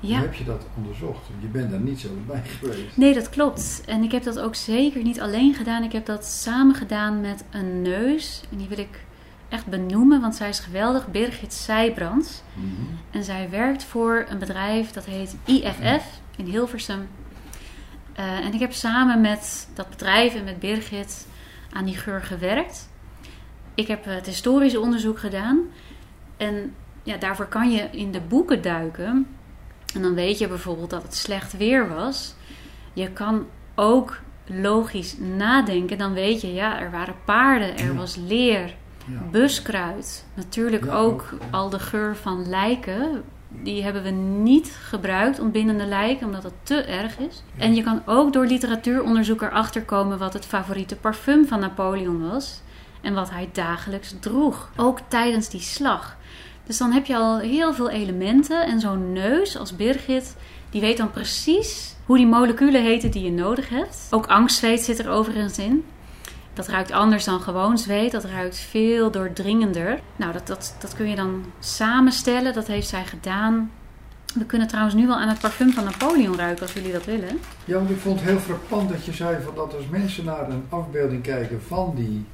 hoe 0.00 0.10
Ja. 0.10 0.20
heb 0.20 0.34
je 0.34 0.44
dat 0.44 0.66
onderzocht? 0.76 1.26
Je 1.40 1.46
bent 1.46 1.70
daar 1.70 1.80
niet 1.80 2.00
zo 2.00 2.08
bij 2.26 2.42
geweest. 2.44 2.96
Nee, 2.96 3.14
dat 3.14 3.28
klopt. 3.28 3.82
En 3.86 4.02
ik 4.02 4.12
heb 4.12 4.22
dat 4.22 4.38
ook 4.38 4.54
zeker 4.54 5.02
niet 5.02 5.20
alleen 5.20 5.54
gedaan. 5.54 5.82
Ik 5.82 5.92
heb 5.92 6.06
dat 6.06 6.24
samen 6.24 6.74
gedaan 6.74 7.20
met 7.20 7.44
een 7.50 7.82
neus. 7.82 8.42
En 8.50 8.56
die 8.56 8.68
wil 8.68 8.78
ik 8.78 9.04
echt 9.48 9.66
benoemen, 9.66 10.20
want 10.20 10.34
zij 10.34 10.48
is 10.48 10.58
geweldig. 10.58 11.08
Birgit 11.10 11.52
Seibrands. 11.52 12.42
Mhm. 12.54 12.66
En 13.10 13.24
zij 13.24 13.50
werkt 13.50 13.84
voor 13.84 14.26
een 14.28 14.38
bedrijf 14.38 14.90
dat 14.90 15.04
heet 15.04 15.36
IFF 15.44 16.20
in 16.36 16.44
Hilversum. 16.44 17.08
Eh, 18.12 18.24
en 18.44 18.54
ik 18.54 18.60
heb 18.60 18.72
samen 18.72 19.20
met 19.20 19.68
dat 19.74 19.88
bedrijf 19.90 20.34
en 20.34 20.44
met 20.44 20.58
Birgit 20.58 21.26
aan 21.72 21.84
die 21.84 21.96
geur 21.96 22.22
gewerkt. 22.22 22.88
Ik 23.74 23.86
heb 23.86 24.06
eh, 24.06 24.14
het 24.14 24.26
historische 24.26 24.80
onderzoek 24.80 25.18
gedaan. 25.18 25.58
En 26.36 26.74
ja, 27.02 27.16
daarvoor 27.16 27.46
kan 27.46 27.70
je 27.70 27.82
in 27.90 28.10
de 28.12 28.20
boeken 28.20 28.62
duiken. 28.62 29.26
En 29.96 30.02
dan 30.02 30.14
weet 30.14 30.38
je 30.38 30.48
bijvoorbeeld 30.48 30.90
dat 30.90 31.02
het 31.02 31.14
slecht 31.14 31.56
weer 31.56 31.88
was. 31.94 32.34
Je 32.92 33.10
kan 33.10 33.46
ook 33.74 34.18
logisch 34.46 35.16
nadenken. 35.18 35.98
Dan 35.98 36.12
weet 36.12 36.40
je, 36.40 36.54
ja, 36.54 36.80
er 36.80 36.90
waren 36.90 37.14
paarden, 37.24 37.76
er 37.78 37.84
Ja. 37.84 37.92
was 37.94 38.16
leer, 38.16 38.74
Ja. 39.06 39.20
buskruid. 39.30 40.24
Natuurlijk 40.34 40.84
Ja, 40.84 40.92
ook 40.92 41.24
ook. 41.32 41.38
al 41.50 41.68
de 41.70 41.78
geur 41.78 42.16
van 42.16 42.48
lijken. 42.48 43.22
Die 43.48 43.82
hebben 43.82 44.02
we 44.02 44.10
niet 44.10 44.76
gebruikt, 44.82 45.40
ontbindende 45.40 45.86
lijken, 45.86 46.26
omdat 46.26 46.42
het 46.42 46.52
te 46.62 46.82
erg 46.82 47.18
is. 47.18 47.42
En 47.56 47.74
je 47.74 47.82
kan 47.82 48.02
ook 48.06 48.32
door 48.32 48.46
literatuuronderzoek 48.46 49.42
erachter 49.42 49.82
komen 49.82 50.18
wat 50.18 50.32
het 50.32 50.44
favoriete 50.46 50.96
parfum 50.96 51.46
van 51.46 51.60
Napoleon 51.60 52.28
was. 52.28 52.60
En 53.00 53.14
wat 53.14 53.30
hij 53.30 53.48
dagelijks 53.52 54.14
droeg. 54.20 54.70
Ook 54.76 54.98
tijdens 55.08 55.48
die 55.48 55.60
slag. 55.60 56.16
Dus 56.66 56.78
dan 56.78 56.92
heb 56.92 57.06
je 57.06 57.16
al 57.16 57.38
heel 57.38 57.74
veel 57.74 57.90
elementen. 57.90 58.66
En 58.66 58.80
zo'n 58.80 59.12
neus 59.12 59.58
als 59.58 59.76
Birgit, 59.76 60.36
die 60.70 60.80
weet 60.80 60.96
dan 60.96 61.10
precies 61.10 61.94
hoe 62.04 62.16
die 62.16 62.26
moleculen 62.26 62.82
heten 62.82 63.10
die 63.10 63.24
je 63.24 63.32
nodig 63.32 63.68
hebt. 63.68 64.06
Ook 64.10 64.26
angstzweet 64.26 64.80
zit 64.80 64.98
er 64.98 65.10
overigens 65.10 65.58
in. 65.58 65.84
Dat 66.52 66.68
ruikt 66.68 66.92
anders 66.92 67.24
dan 67.24 67.40
gewoon 67.40 67.78
zweet. 67.78 68.12
Dat 68.12 68.24
ruikt 68.24 68.58
veel 68.58 69.10
doordringender. 69.10 70.00
Nou, 70.16 70.32
dat, 70.32 70.46
dat, 70.46 70.76
dat 70.80 70.94
kun 70.94 71.08
je 71.08 71.16
dan 71.16 71.44
samenstellen. 71.60 72.54
Dat 72.54 72.66
heeft 72.66 72.88
zij 72.88 73.04
gedaan. 73.04 73.70
We 74.34 74.44
kunnen 74.44 74.68
trouwens 74.68 74.94
nu 74.94 75.06
wel 75.06 75.16
aan 75.16 75.28
het 75.28 75.38
parfum 75.38 75.72
van 75.72 75.84
Napoleon 75.84 76.36
ruiken 76.36 76.62
als 76.62 76.72
jullie 76.72 76.92
dat 76.92 77.04
willen. 77.04 77.40
Ja, 77.64 77.74
want 77.74 77.90
ik 77.90 77.98
vond 77.98 78.20
het 78.20 78.28
heel 78.28 78.38
frappant 78.38 78.88
dat 78.88 79.04
je 79.04 79.12
zei 79.12 79.42
van 79.44 79.54
dat 79.54 79.74
als 79.74 79.88
mensen 79.90 80.24
naar 80.24 80.50
een 80.50 80.64
afbeelding 80.68 81.22
kijken 81.22 81.62
van 81.62 81.92
die 81.96 82.24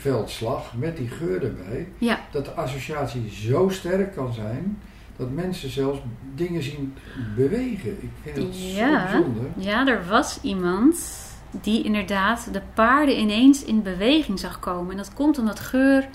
veldslag 0.00 0.74
met 0.76 0.96
die 0.96 1.08
geur 1.08 1.44
erbij, 1.44 1.88
Ja, 1.98 2.20
dat 2.30 2.44
de 2.44 2.50
associatie 2.50 3.30
zo 3.30 3.68
sterk 3.68 4.14
kan 4.14 4.32
zijn 4.32 4.78
dat 5.16 5.30
mensen 5.30 5.70
zelfs 5.70 5.98
dingen 6.34 6.62
zien 6.62 6.94
bewegen. 7.36 7.90
Ik 8.02 8.10
vind 8.22 8.36
het 8.36 8.60
Ja. 8.74 9.08
zo 9.08 9.12
bijzonder. 9.12 9.44
ja, 9.56 9.86
er 9.86 10.06
was 10.08 10.38
iemand 10.42 11.26
die 11.50 11.82
inderdaad 11.82 12.48
de 12.52 12.60
paarden 12.74 13.18
ineens 13.20 13.64
in 13.64 13.82
beweging 13.82 14.38
zag 14.38 14.58
komen. 14.58 14.90
En 14.90 14.96
dat 14.96 15.14
komt 15.14 15.38
omdat 15.38 15.60
geur 15.60 16.08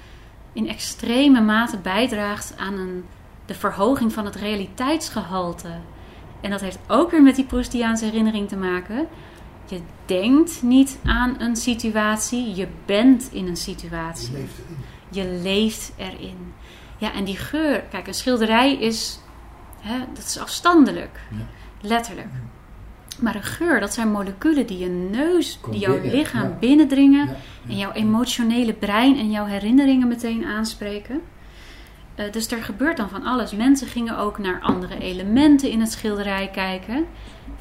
in 0.54 0.68
extreme 0.70 1.42
mate 1.42 1.78
bijdraagt 1.78 2.54
aan 2.58 2.74
een, 2.74 3.04
de 3.46 3.54
verhoging 3.54 4.14
van 4.14 4.26
het 4.26 4.36
realiteitsgehalte. 4.36 5.70
En 6.42 6.50
dat 6.50 6.62
heeft 6.62 6.80
ook 6.88 7.12
weer 7.12 7.24
met 7.24 7.36
die 7.36 7.46
Proustiaanse 7.46 8.06
herinnering 8.06 8.48
te 8.48 8.56
maken. 8.58 9.08
Je 9.66 9.80
denkt 10.06 10.62
niet 10.62 11.00
aan 11.06 11.36
een 11.42 11.56
situatie, 11.56 12.56
je 12.56 12.68
bent 12.86 13.30
in 13.32 13.48
een 13.48 13.58
situatie. 13.58 14.32
Je 14.32 14.38
leeft 14.38 14.58
erin. 14.58 14.78
Je 15.10 15.42
leeft 15.42 15.94
erin. 15.98 16.54
Ja, 16.98 17.14
en 17.14 17.24
die 17.24 17.38
geur, 17.38 17.80
kijk, 17.82 18.08
een 18.08 18.14
schilderij 18.14 18.74
is, 18.76 19.20
hè, 19.80 19.98
dat 20.14 20.24
is 20.26 20.40
afstandelijk, 20.40 21.20
Ja. 21.30 21.38
letterlijk. 21.82 22.28
Maar 23.20 23.36
een 23.36 23.44
geur, 23.44 23.80
dat 23.80 23.94
zijn 23.94 24.12
moleculen 24.12 24.68
die 24.68 24.78
je 24.78 24.90
neus, 24.90 25.58
Komt 25.62 25.74
die 25.74 25.82
jouw 25.82 25.94
binnen, 25.94 26.12
lichaam 26.18 26.50
ja. 26.50 26.58
binnendringen 26.60 27.36
en 27.68 27.78
jouw 27.78 27.92
emotionele 27.92 28.74
brein 28.74 29.18
en 29.18 29.32
jouw 29.32 29.46
herinneringen 29.46 30.08
meteen 30.08 30.46
aanspreken. 30.46 31.22
Eh, 32.16 32.32
dus 32.32 32.52
er 32.52 32.64
gebeurt 32.64 32.98
dan 32.98 33.10
van 33.10 33.24
alles. 33.24 33.52
Mensen 33.56 33.88
gingen 33.88 34.18
ook 34.18 34.38
naar 34.38 34.62
andere 34.62 35.00
elementen 35.00 35.70
in 35.70 35.80
het 35.80 35.92
schilderij 35.92 36.50
kijken. 36.54 37.06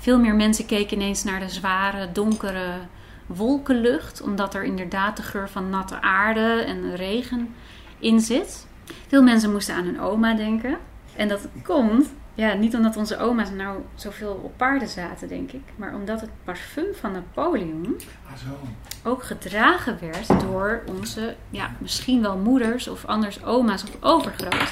Veel 0.02 0.18
meer 0.18 0.34
mensen 0.34 0.66
keken 0.66 0.96
ineens 0.96 1.24
naar 1.24 1.40
de 1.40 1.48
zware, 1.48 2.12
donkere 2.12 2.78
wolkenlucht, 3.26 4.22
omdat 4.22 4.54
er 4.54 4.64
inderdaad 4.64 5.16
de 5.16 5.22
geur 5.22 5.48
van 5.48 5.70
natte 5.70 6.00
aarde 6.00 6.62
en 6.66 6.96
regen 6.96 7.54
in 7.98 8.20
zit. 8.20 8.66
Veel 9.08 9.22
mensen 9.22 9.52
moesten 9.52 9.74
aan 9.74 9.84
hun 9.84 10.00
oma 10.00 10.34
denken. 10.34 10.76
En 11.16 11.28
dat 11.28 11.48
komt, 11.62 12.12
ja, 12.34 12.52
niet 12.52 12.74
omdat 12.74 12.96
onze 12.96 13.18
oma's 13.18 13.50
nou 13.50 13.78
zoveel 13.94 14.40
op 14.42 14.56
paarden 14.56 14.88
zaten, 14.88 15.28
denk 15.28 15.52
ik, 15.52 15.62
maar 15.76 15.94
omdat 15.94 16.20
het 16.20 16.30
parfum 16.44 16.94
van 16.94 17.12
Napoleon 17.12 18.00
Ah, 18.26 18.36
zo. 18.36 19.08
ook 19.08 19.22
gedragen 19.22 19.98
werd 20.00 20.40
door 20.40 20.82
onze, 20.86 21.34
ja, 21.50 21.70
misschien 21.78 22.22
wel 22.22 22.36
moeders 22.36 22.88
of 22.88 23.04
anders 23.04 23.44
oma's 23.44 23.82
of 23.82 23.96
overgroot. 24.00 24.70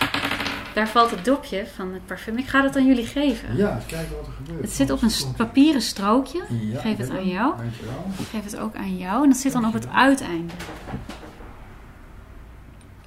Daar 0.74 0.88
valt 0.88 1.10
het 1.10 1.24
dopje 1.24 1.66
van 1.66 1.92
het 1.92 2.06
parfum. 2.06 2.36
Ik 2.38 2.46
ga 2.46 2.62
dat 2.62 2.76
aan 2.76 2.86
jullie 2.86 3.06
geven. 3.06 3.56
Ja, 3.56 3.74
eens 3.74 3.86
kijken 3.86 4.16
wat 4.16 4.26
er 4.26 4.32
gebeurt. 4.32 4.60
Het 4.60 4.70
zit 4.70 4.90
op 4.90 5.02
een 5.02 5.10
papieren 5.36 5.82
strookje. 5.82 6.42
Ja, 6.48 6.80
geef 6.80 6.96
het 6.96 7.10
aan 7.10 7.28
jou. 7.28 7.56
Dankjewel. 7.56 8.04
Geef 8.30 8.44
het 8.44 8.56
ook 8.58 8.74
aan 8.74 8.96
jou. 8.96 9.22
En 9.22 9.28
dat 9.30 9.38
zit 9.38 9.52
dan 9.52 9.64
op 9.66 9.72
het 9.72 9.88
uiteinde. 9.88 10.52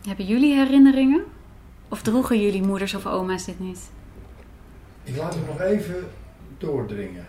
Hebben 0.08 0.26
jullie 0.26 0.54
herinneringen? 0.56 1.23
Of 1.89 2.02
droegen 2.02 2.41
jullie 2.41 2.62
moeders 2.63 2.93
of 2.93 3.06
oma's 3.06 3.45
dit 3.45 3.60
niet? 3.60 3.80
Ik 5.04 5.17
laat 5.17 5.34
hem 5.36 5.43
nog 5.47 5.60
even 5.62 6.08
doordringen. 6.58 7.26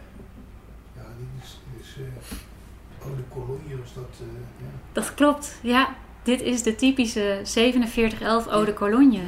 Ja, 0.96 1.02
dit 1.18 1.42
is, 1.44 1.58
dit 1.72 1.82
is 1.84 1.94
eh 1.98 3.04
Eau 3.04 3.16
de 3.16 3.22
Cologne 3.28 3.78
was 3.80 3.94
dat. 3.94 4.04
eh, 4.20 4.26
ja. 4.64 4.70
Dat 4.92 5.14
klopt, 5.14 5.58
ja. 5.62 5.94
Dit 6.22 6.40
is 6.42 6.62
de 6.62 6.74
typische 6.74 7.40
4711 7.44 8.46
Eau 8.46 8.64
de 8.64 8.74
Cologne. 8.74 9.20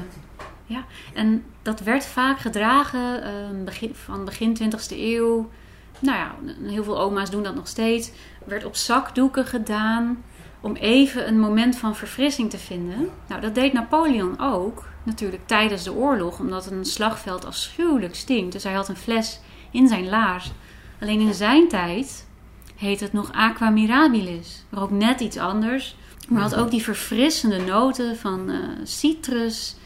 Ja, 0.66 0.84
en 1.14 1.44
dat 1.62 1.80
werd 1.80 2.06
vaak 2.06 2.38
gedragen 2.38 3.22
eh, 3.22 3.64
begin, 3.64 3.94
van 3.94 4.24
begin 4.24 4.56
20e 4.62 4.96
eeuw. 4.96 5.50
Nou 5.98 6.16
ja, 6.16 6.34
heel 6.62 6.84
veel 6.84 7.00
oma's 7.00 7.30
doen 7.30 7.42
dat 7.42 7.54
nog 7.54 7.68
steeds. 7.68 8.10
Werd 8.44 8.64
op 8.64 8.76
zakdoeken 8.76 9.46
gedaan 9.46 10.24
om 10.60 10.74
even 10.74 11.28
een 11.28 11.40
moment 11.40 11.76
van 11.76 11.96
verfrissing 11.96 12.50
te 12.50 12.58
vinden. 12.58 13.08
Nou, 13.28 13.40
dat 13.40 13.54
deed 13.54 13.72
Napoleon 13.72 14.40
ook, 14.40 14.88
natuurlijk 15.02 15.46
tijdens 15.46 15.82
de 15.82 15.92
oorlog, 15.92 16.38
omdat 16.38 16.70
een 16.70 16.84
slagveld 16.84 17.44
afschuwelijk 17.44 18.14
stinkt. 18.14 18.52
Dus 18.52 18.64
hij 18.64 18.72
had 18.72 18.88
een 18.88 18.96
fles 18.96 19.40
in 19.70 19.88
zijn 19.88 20.08
laars. 20.08 20.52
Alleen 21.00 21.20
in 21.20 21.34
zijn 21.34 21.68
tijd 21.68 22.26
heet 22.76 23.00
het 23.00 23.12
nog 23.12 23.32
Aqua 23.32 23.70
Mirabilis. 23.70 24.64
Rook 24.70 24.90
net 24.90 25.20
iets 25.20 25.38
anders. 25.38 25.96
Maar 26.28 26.42
had 26.42 26.54
ook 26.54 26.70
die 26.70 26.82
verfrissende 26.82 27.58
noten 27.58 28.16
van 28.16 28.50
eh, 28.50 28.58
citrus, 28.84 29.76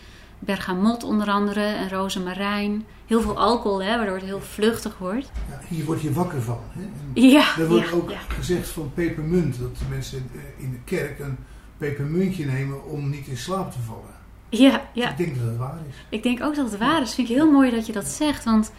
bergamot 0.40 1.04
onder 1.04 1.28
andere 1.28 1.62
en 1.64 1.88
rozemarijn. 1.88 2.84
Heel 3.06 3.20
veel 3.20 3.38
alcohol, 3.38 3.82
hè, 3.82 3.96
waardoor 3.96 4.14
het 4.14 4.24
heel 4.24 4.40
vluchtig 4.40 4.98
wordt. 4.98 5.30
Ja, 5.50 5.60
hier 5.68 5.84
word 5.84 6.00
je 6.00 6.12
wakker 6.12 6.42
van. 6.42 6.58
Hè? 6.72 6.82
Ja, 7.14 7.44
er 7.58 7.68
wordt 7.68 7.88
ja, 7.88 7.94
ook 7.94 8.10
ja. 8.10 8.18
gezegd 8.28 8.68
van 8.68 8.90
pepermunt, 8.94 9.58
dat 9.58 9.78
de 9.78 9.84
mensen 9.88 10.30
eh, 10.34 10.64
in 10.64 10.70
de 10.70 10.78
kerk 10.84 11.18
een 11.18 11.36
pepermuntje 11.78 12.44
nemen 12.44 12.84
om 12.84 13.10
niet 13.10 13.26
in 13.26 13.36
slaap 13.36 13.72
te 13.72 13.78
vallen. 13.86 14.18
Ja, 14.48 14.88
ja. 14.92 15.10
Ik 15.10 15.16
denk 15.16 15.38
dat 15.38 15.46
het 15.46 15.56
waar 15.56 15.78
is. 15.88 15.94
Ik 16.08 16.22
denk 16.22 16.42
ook 16.42 16.54
dat 16.54 16.70
het 16.70 16.80
waar 16.80 17.02
is. 17.02 17.14
Vind 17.14 17.28
ik 17.28 17.34
heel 17.36 17.50
mooi 17.50 17.70
dat 17.70 17.86
je 17.86 17.92
dat 17.92 18.06
zegt. 18.06 18.44
Want 18.44 18.72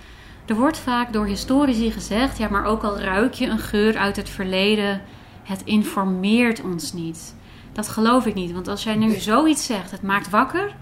er 0.45 0.56
wordt 0.56 0.78
vaak 0.78 1.13
door 1.13 1.26
historici 1.26 1.91
gezegd, 1.91 2.38
ja, 2.38 2.50
maar 2.50 2.65
ook 2.65 2.84
al 2.84 3.00
ruik 3.00 3.34
je 3.34 3.47
een 3.47 3.60
geur 3.60 3.97
uit 3.97 4.15
het 4.15 4.30
verleden, 4.30 5.02
het 5.43 5.62
informeert 5.63 6.62
ons 6.62 6.93
niet. 6.93 7.36
Dat 7.71 7.88
geloof 7.88 8.26
ik 8.26 8.34
niet. 8.34 8.52
Want 8.52 8.67
als 8.67 8.84
jij 8.84 8.95
nu 8.95 9.06
Nee. 9.08 9.19
zoiets 9.19 9.65
zegt, 9.65 9.91
het 9.91 10.02
maakt 10.02 10.30
wakker. 10.30 10.76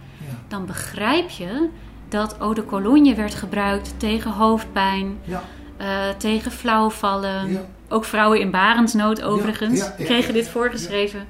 Dan 0.50 0.66
begrijp 0.66 1.30
je 1.30 1.70
dat 2.10 2.38
eau 2.38 2.54
de 2.54 2.66
cologne 2.66 3.16
werd 3.16 3.36
gebruikt 3.36 3.94
tegen 3.98 4.32
hoofdpijn, 4.32 5.18
Ja. 5.24 5.44
eh, 5.78 6.10
tegen 6.18 6.52
flauwvallen. 6.52 7.52
Ja. 7.52 7.62
Ook 7.90 8.06
vrouwen 8.06 8.40
in 8.40 8.52
barensnood 8.52 9.22
overigens 9.22 9.80
ja, 9.80 9.90
kregen 9.98 10.34
dit 10.34 10.50
voorgeschreven. 10.50 11.26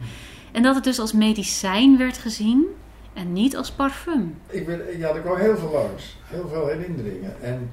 En 0.51 0.63
dat 0.63 0.75
het 0.75 0.83
dus 0.83 0.99
als 0.99 1.13
medicijn 1.13 1.97
werd 1.97 2.17
gezien 2.17 2.65
en 3.13 3.33
niet 3.33 3.57
als 3.57 3.71
parfum. 3.71 4.35
Ik 4.47 4.65
ben, 4.65 4.81
ja, 4.97 5.09
er 5.09 5.21
kwam 5.21 5.37
heel 5.37 5.57
veel 5.57 5.71
langs. 5.71 6.17
Heel 6.23 6.47
veel 6.47 6.67
herinneringen. 6.67 7.41
En 7.41 7.71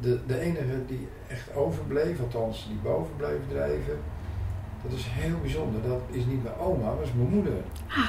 de, 0.00 0.18
de 0.26 0.38
enige 0.40 0.86
die 0.86 1.08
echt 1.28 1.54
overbleef, 1.54 2.20
althans 2.20 2.66
die 2.68 2.78
boven 2.82 3.16
bleef 3.16 3.38
drijven, 3.48 3.98
dat 4.82 4.92
is 4.98 5.04
heel 5.08 5.36
bijzonder. 5.42 5.80
Dat 5.88 6.00
is 6.10 6.24
niet 6.24 6.42
mijn 6.42 6.56
oma, 6.58 6.84
dat 6.84 7.06
is 7.06 7.12
mijn 7.16 7.28
moeder. 7.28 7.52
Ah. 7.88 8.08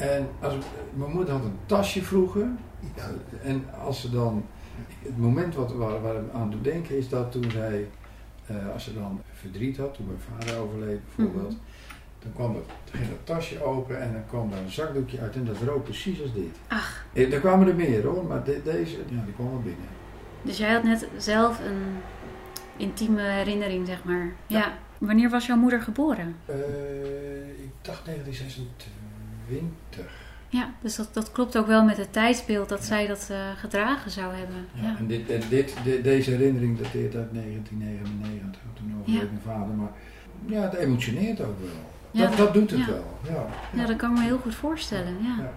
En 0.00 0.28
als, 0.40 0.54
mijn 0.94 1.10
moeder 1.10 1.34
had 1.34 1.44
een 1.44 1.58
tasje 1.66 2.02
vroeger. 2.02 2.46
En 3.42 3.64
als 3.84 4.00
ze 4.00 4.10
dan, 4.10 4.44
het 5.02 5.18
moment 5.18 5.54
wat, 5.54 5.72
waar, 5.72 6.02
waar 6.02 6.14
ik 6.14 6.32
aan 6.34 6.50
doet 6.50 6.64
denken 6.64 6.96
is 6.96 7.08
dat 7.08 7.32
toen 7.32 7.50
zij, 7.50 7.88
eh, 8.46 8.56
als 8.72 8.84
ze 8.84 8.94
dan 8.94 9.20
verdriet 9.32 9.76
had, 9.76 9.94
toen 9.94 10.06
mijn 10.06 10.18
vader 10.40 10.60
overleed 10.60 11.00
bijvoorbeeld, 11.16 11.56
dan 12.18 12.32
kwam 12.34 12.54
het, 12.54 12.64
ging 12.90 13.08
dat 13.08 13.26
tasje 13.26 13.64
open 13.64 14.00
en 14.00 14.12
dan 14.12 14.26
kwam 14.28 14.50
daar 14.50 14.58
een 14.60 14.70
zakdoekje 14.70 15.20
uit 15.20 15.34
en 15.34 15.44
dat 15.44 15.56
rook 15.66 15.84
precies 15.84 16.22
als 16.22 16.32
dit. 16.34 16.56
Ach, 16.68 17.04
Eh, 17.12 17.32
Er 17.32 17.40
kwamen 17.40 17.68
er 17.68 17.74
meer 17.74 18.04
hoor, 18.04 18.24
maar 18.24 18.44
de- 18.44 18.60
deze, 18.64 18.96
ja, 18.96 19.22
die 19.24 19.34
kwam 19.34 19.50
wel 19.50 19.60
binnen. 19.62 19.86
dus 20.42 20.58
jij 20.58 20.72
had 20.72 20.82
net 20.82 21.08
zelf 21.16 21.58
een 21.58 21.82
intieme 22.76 23.22
herinnering, 23.22 23.86
zeg 23.86 24.04
maar. 24.04 24.32
Ja. 24.46 24.58
Ja. 24.58 24.72
Wanneer 24.98 25.30
was 25.30 25.46
jouw 25.46 25.56
moeder 25.56 25.80
geboren? 25.82 26.36
Eh, 26.46 26.54
ik 27.48 27.70
dacht 27.82 28.04
1926. 28.04 28.86
Ja, 30.48 30.70
dus 30.80 30.96
dat, 30.96 31.08
dat 31.12 31.32
klopt 31.32 31.56
ook 31.56 31.66
wel 31.66 31.84
met 31.84 31.96
het 31.96 32.12
tijdsbeeld 32.12 32.68
dat 32.68 32.84
zij 32.84 33.06
dat 33.06 33.28
eh, 33.30 33.36
gedragen 33.56 34.10
zou 34.10 34.34
hebben. 34.34 34.66
Ja, 34.74 34.82
Ja. 34.82 34.96
En 34.98 35.06
dit, 35.06 35.30
en 35.30 35.40
dit, 35.48 35.74
de- 35.84 36.00
deze 36.02 36.30
herinnering 36.30 36.78
dateert 36.80 37.14
uit 37.14 37.32
1999, 37.32 38.60
toen 38.74 38.94
overleed 39.00 39.20
Ja. 39.20 39.26
mijn 39.26 39.42
vader. 39.58 39.74
Maar 39.74 39.90
ja, 40.46 40.60
het 40.62 40.74
emotioneert 40.74 41.40
ook 41.40 41.58
wel. 41.60 41.68
Ja, 42.10 42.26
dat, 42.28 42.36
dat 42.36 42.54
doet 42.54 42.70
het 42.70 42.86
wel. 42.86 43.18
Ja, 43.28 43.46
Ja, 43.74 43.86
dat 43.86 43.96
kan 43.96 44.10
ik 44.10 44.18
me 44.18 44.24
heel 44.24 44.38
goed 44.38 44.54
voorstellen. 44.54 45.16
Ja. 45.22 45.52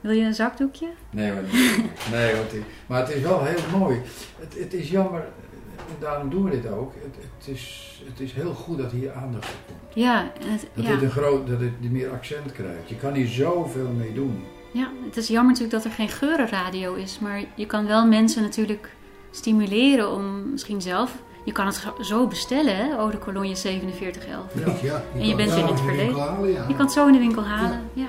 Wil 0.00 0.10
je 0.14 0.24
een 0.24 0.34
zakdoekje? 0.34 0.88
Nee, 1.10 1.32
maar, 1.32 1.42
nee 2.12 2.34
want 2.36 2.50
maar 2.86 3.00
het 3.00 3.10
is 3.10 3.22
wel 3.22 3.44
heel 3.44 3.78
mooi. 3.78 4.00
Het, 4.40 4.58
het 4.58 4.74
is 4.74 4.90
jammer, 4.90 5.24
en 5.78 5.96
daarom 6.00 6.30
doen 6.30 6.44
we 6.44 6.50
dit 6.50 6.70
ook. 6.72 6.92
Het, 6.94 7.14
het, 7.38 7.54
is, 7.54 7.92
het 8.08 8.20
is 8.20 8.32
heel 8.32 8.52
goed 8.54 8.78
dat 8.78 8.90
hier 8.90 9.12
aandacht 9.12 9.44
voor 9.46 9.54
komt. 9.66 9.94
Ja, 9.94 10.30
het, 10.44 10.66
Dat 10.74 10.84
ja. 10.84 10.90
dit 10.90 11.02
een 11.02 11.10
groot, 11.10 11.46
dat 11.46 11.60
het 11.60 11.90
meer 11.90 12.10
accent 12.10 12.52
krijgt. 12.52 12.88
Je 12.88 12.96
kan 12.96 13.12
hier 13.14 13.26
zoveel 13.28 13.88
mee 13.96 14.12
doen. 14.14 14.44
ja, 14.72 14.90
het 15.04 15.16
is 15.16 15.28
jammer 15.28 15.52
natuurlijk 15.52 15.82
dat 15.82 15.92
er 15.92 15.96
geen 15.98 16.08
geurenradio 16.08 16.94
is. 16.94 17.18
Maar 17.18 17.44
je 17.54 17.66
kan 17.66 17.86
wel 17.86 18.06
mensen 18.06 18.42
natuurlijk 18.42 18.94
stimuleren 19.30 20.10
om 20.12 20.50
misschien 20.50 20.80
zelf... 20.80 21.14
Je 21.44 21.52
kan 21.52 21.66
het 21.66 21.82
zo- 22.00 22.26
bestellen, 22.26 22.76
hè? 22.76 22.90
Eau 22.90 23.10
de 23.10 23.18
Cologne 23.18 23.56
4711. 23.56 24.44
Ja, 24.82 24.88
ja, 24.88 25.02
En 25.14 25.26
je 25.26 25.34
bent 25.34 25.52
in 25.54 25.64
het 25.64 25.80
verleden. 25.80 26.18
halen, 26.18 26.50
ja. 26.52 26.64
Je 26.68 26.74
kan 26.74 26.84
het 26.84 26.92
zo 26.94 27.06
in 27.06 27.12
de 27.12 27.18
winkel 27.18 27.44
halen. 27.44 27.80
Ja. 27.92 28.08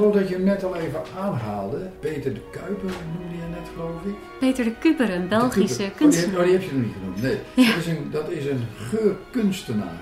Geloof 0.00 0.14
dat 0.14 0.28
je 0.28 0.34
hem 0.34 0.44
net 0.44 0.64
al 0.64 0.76
even 0.76 1.00
aanhaalde. 1.18 1.90
Peter 2.00 2.34
de 2.34 2.40
Kuiper 2.50 2.92
noemde 3.14 3.36
je 3.36 3.48
net, 3.50 3.68
geloof 3.74 4.04
ik. 4.04 4.14
Peter 4.38 4.64
de 4.64 4.74
Kuper, 4.78 5.10
een 5.10 5.28
Belgische 5.28 5.76
Kuiper. 5.76 5.96
kunstenaar. 5.96 6.38
Oh, 6.38 6.44
die, 6.44 6.52
heb, 6.52 6.62
oh, 6.62 6.70
die 6.70 6.70
heb 6.70 6.70
je 6.70 6.76
nog 6.76 6.84
niet 6.84 6.94
genoemd. 6.98 7.22
Nee. 7.22 7.38
Ja. 7.54 7.74
Dat, 7.74 7.76
is 7.76 7.86
een, 7.86 8.10
dat 8.10 8.30
is 8.30 8.46
een 8.46 8.64
geurkunstenaar. 8.76 10.00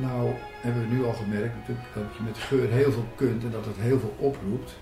Nou, 0.00 0.30
hebben 0.60 0.88
we 0.88 0.94
nu 0.94 1.04
al 1.04 1.12
gemerkt 1.12 1.54
natuurlijk 1.54 1.86
dat 1.94 2.04
je 2.16 2.22
met 2.22 2.38
geur 2.38 2.68
heel 2.68 2.92
veel 2.92 3.08
kunt 3.14 3.42
en 3.42 3.50
dat 3.50 3.64
het 3.64 3.76
heel 3.78 3.98
veel 3.98 4.14
oproept. 4.18 4.78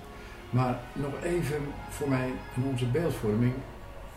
Maar 0.51 0.81
nog 0.93 1.13
even 1.23 1.61
voor 1.89 2.09
mij 2.09 2.29
in 2.57 2.63
onze 2.71 2.87
beeldvorming. 2.87 3.53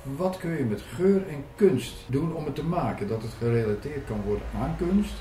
Wat 0.04 0.38
kun 0.38 0.58
je 0.58 0.64
met 0.64 0.84
geur 0.95 1.28
en 1.28 1.43
kunst 1.56 1.93
doen 2.08 2.36
om 2.36 2.45
het 2.45 2.56
te 2.56 2.64
maken? 2.64 3.08
Dat 3.08 3.22
het 3.22 3.32
gerelateerd 3.39 4.06
kan 4.08 4.22
worden 4.26 4.45
aan 4.62 4.76
kunst. 4.78 5.14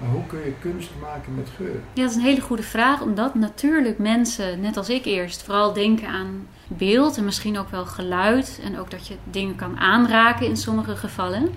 Maar 0.00 0.08
hoe 0.08 0.26
kun 0.26 0.38
je 0.38 0.54
kunst 0.60 0.90
maken 1.00 1.34
met 1.34 1.48
geur? 1.56 1.74
Ja, 1.92 2.02
dat 2.02 2.10
is 2.10 2.16
een 2.16 2.22
hele 2.22 2.40
goede 2.40 2.62
vraag, 2.62 3.00
omdat 3.00 3.34
natuurlijk 3.34 3.98
mensen, 3.98 4.60
net 4.60 4.76
als 4.76 4.88
ik 4.88 5.04
eerst, 5.04 5.42
vooral 5.42 5.72
denken 5.72 6.08
aan 6.08 6.46
beeld 6.68 7.16
en 7.16 7.24
misschien 7.24 7.58
ook 7.58 7.70
wel 7.70 7.86
geluid. 7.86 8.60
En 8.64 8.78
ook 8.78 8.90
dat 8.90 9.06
je 9.06 9.14
dingen 9.30 9.56
kan 9.56 9.78
aanraken 9.78 10.46
in 10.46 10.56
sommige 10.56 10.96
gevallen. 10.96 11.48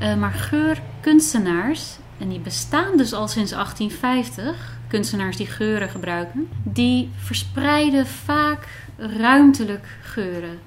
Uh, 0.00 0.14
maar 0.14 0.32
geurkunstenaars, 0.32 1.96
en 2.18 2.28
die 2.28 2.40
bestaan 2.40 2.96
dus 2.96 3.12
al 3.12 3.28
sinds 3.28 3.50
1850, 3.50 4.78
kunstenaars 4.88 5.36
die 5.36 5.46
geuren 5.46 5.88
gebruiken, 5.88 6.48
die 6.62 7.10
verspreiden 7.16 8.06
vaak 8.06 8.68
ruimtelijk 8.96 9.86
geuren. 10.02 10.58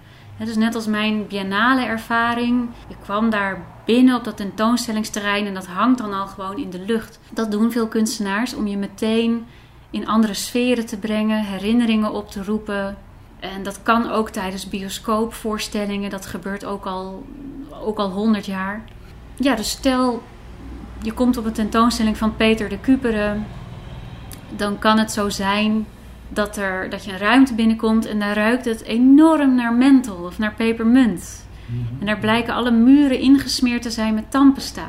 Dus 0.46 0.56
net 0.56 0.76
als 0.76 0.88
mijn 0.88 1.28
biennale 1.28 1.86
ervaring. 1.86 2.70
Ik 2.88 2.98
kwam 3.04 3.30
daar 3.30 3.66
binnen 3.86 4.16
op 4.16 4.24
dat 4.24 4.38
tentoonstellingsterrein 4.38 5.46
en 5.46 5.54
dat 5.54 5.68
hangt 5.68 5.98
dan 5.98 6.14
al 6.14 6.28
gewoon 6.28 6.58
in 6.58 6.70
de 6.70 6.80
lucht. 6.80 7.20
Dat 7.32 7.52
doen 7.52 7.72
veel 7.72 7.88
kunstenaars 7.88 8.54
om 8.54 8.68
je 8.68 8.78
meteen 8.78 9.46
in 9.90 10.08
andere 10.08 10.34
sferen 10.34 10.86
te 10.86 10.98
brengen, 10.98 11.44
herinneringen 11.44 12.12
op 12.12 12.32
te 12.32 12.44
roepen. 12.44 12.98
En 13.40 13.64
dat 13.64 13.84
kan 13.84 14.10
ook 14.10 14.30
tijdens 14.30 14.70
bioscoopvoorstellingen. 14.70 16.10
Dat 16.10 16.26
gebeurt 16.26 16.66
ook 16.66 16.86
al, 16.86 17.26
ook 17.84 17.98
al 17.98 18.10
100 18.10 18.46
jaar. 18.46 18.84
Ja, 19.36 19.56
dus 19.56 19.70
stel 19.70 20.24
je 21.02 21.14
komt 21.14 21.38
op 21.38 21.46
een 21.46 21.54
tentoonstelling 21.54 22.18
van 22.18 22.36
Peter 22.36 22.70
de 22.70 22.80
Kuperen. 22.80 23.48
Dan 24.56 24.80
kan 24.80 24.98
het 24.98 25.12
zo 25.12 25.30
zijn 25.30 25.88
dat, 26.30 26.58
er, 26.58 26.90
dat 26.90 27.06
je 27.06 27.12
een 27.12 27.18
ruimte 27.18 27.54
binnenkomt 27.54 28.06
en 28.06 28.20
daar 28.20 28.36
ruikt 28.36 28.66
het 28.66 28.84
enorm 28.84 29.56
naar 29.56 29.74
menthol 29.74 30.26
of 30.26 30.38
naar 30.38 30.54
pepermunt. 30.54 31.48
Mhm. 31.66 32.00
En 32.00 32.06
daar 32.06 32.20
blijken 32.20 32.54
alle 32.54 32.72
muren 32.72 33.20
ingesmeerd 33.20 33.82
te 33.82 33.92
zijn 33.92 34.14
met 34.14 34.32
tandpasta. 34.32 34.88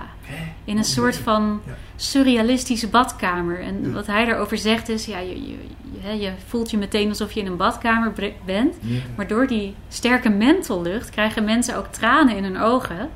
In 0.64 0.76
een 0.76 0.84
soort 0.84 1.16
van 1.16 1.60
surrealistische 1.96 2.88
badkamer. 2.88 3.60
En 3.60 3.92
wat 3.92 4.06
hij 4.06 4.24
daarover 4.24 4.58
zegt 4.58 4.88
is, 4.88 5.04
ja, 5.04 5.18
je, 5.18 5.46
je, 5.46 6.18
je 6.18 6.32
voelt 6.46 6.70
je 6.70 6.78
meteen 6.78 7.08
alsof 7.08 7.32
je 7.32 7.40
in 7.40 7.46
een 7.46 7.56
badkamer 7.56 8.12
bent. 8.44 8.76
Maar 9.16 9.26
door 9.26 9.46
die 9.46 9.74
sterke 9.88 10.28
menthollucht 10.28 11.10
krijgen 11.10 11.44
mensen 11.44 11.76
ook 11.76 11.86
tranen 11.86 12.36
in 12.36 12.44
hun 12.44 12.58
ogen. 12.58 13.10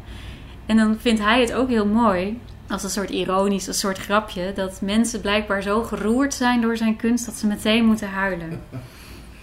En 0.67 0.77
dan 0.77 0.97
vindt 0.99 1.21
hij 1.21 1.41
het 1.41 1.53
ook 1.53 1.69
heel 1.69 1.87
mooi, 1.87 2.39
als 2.73 2.83
een 2.83 2.91
soort 2.91 3.11
ironisch, 3.11 3.67
een 3.67 3.75
soort 3.75 3.99
grapje, 3.99 4.53
dat 4.55 4.81
mensen 4.81 5.21
blijkbaar 5.21 5.63
zo 5.63 5.83
geroerd 5.83 6.35
zijn 6.35 6.61
door 6.61 6.77
zijn 6.77 6.97
kunst 6.97 7.27
dat 7.27 7.35
ze 7.35 7.47
meteen 7.47 7.85
moeten 7.85 8.09
huilen. 8.09 8.61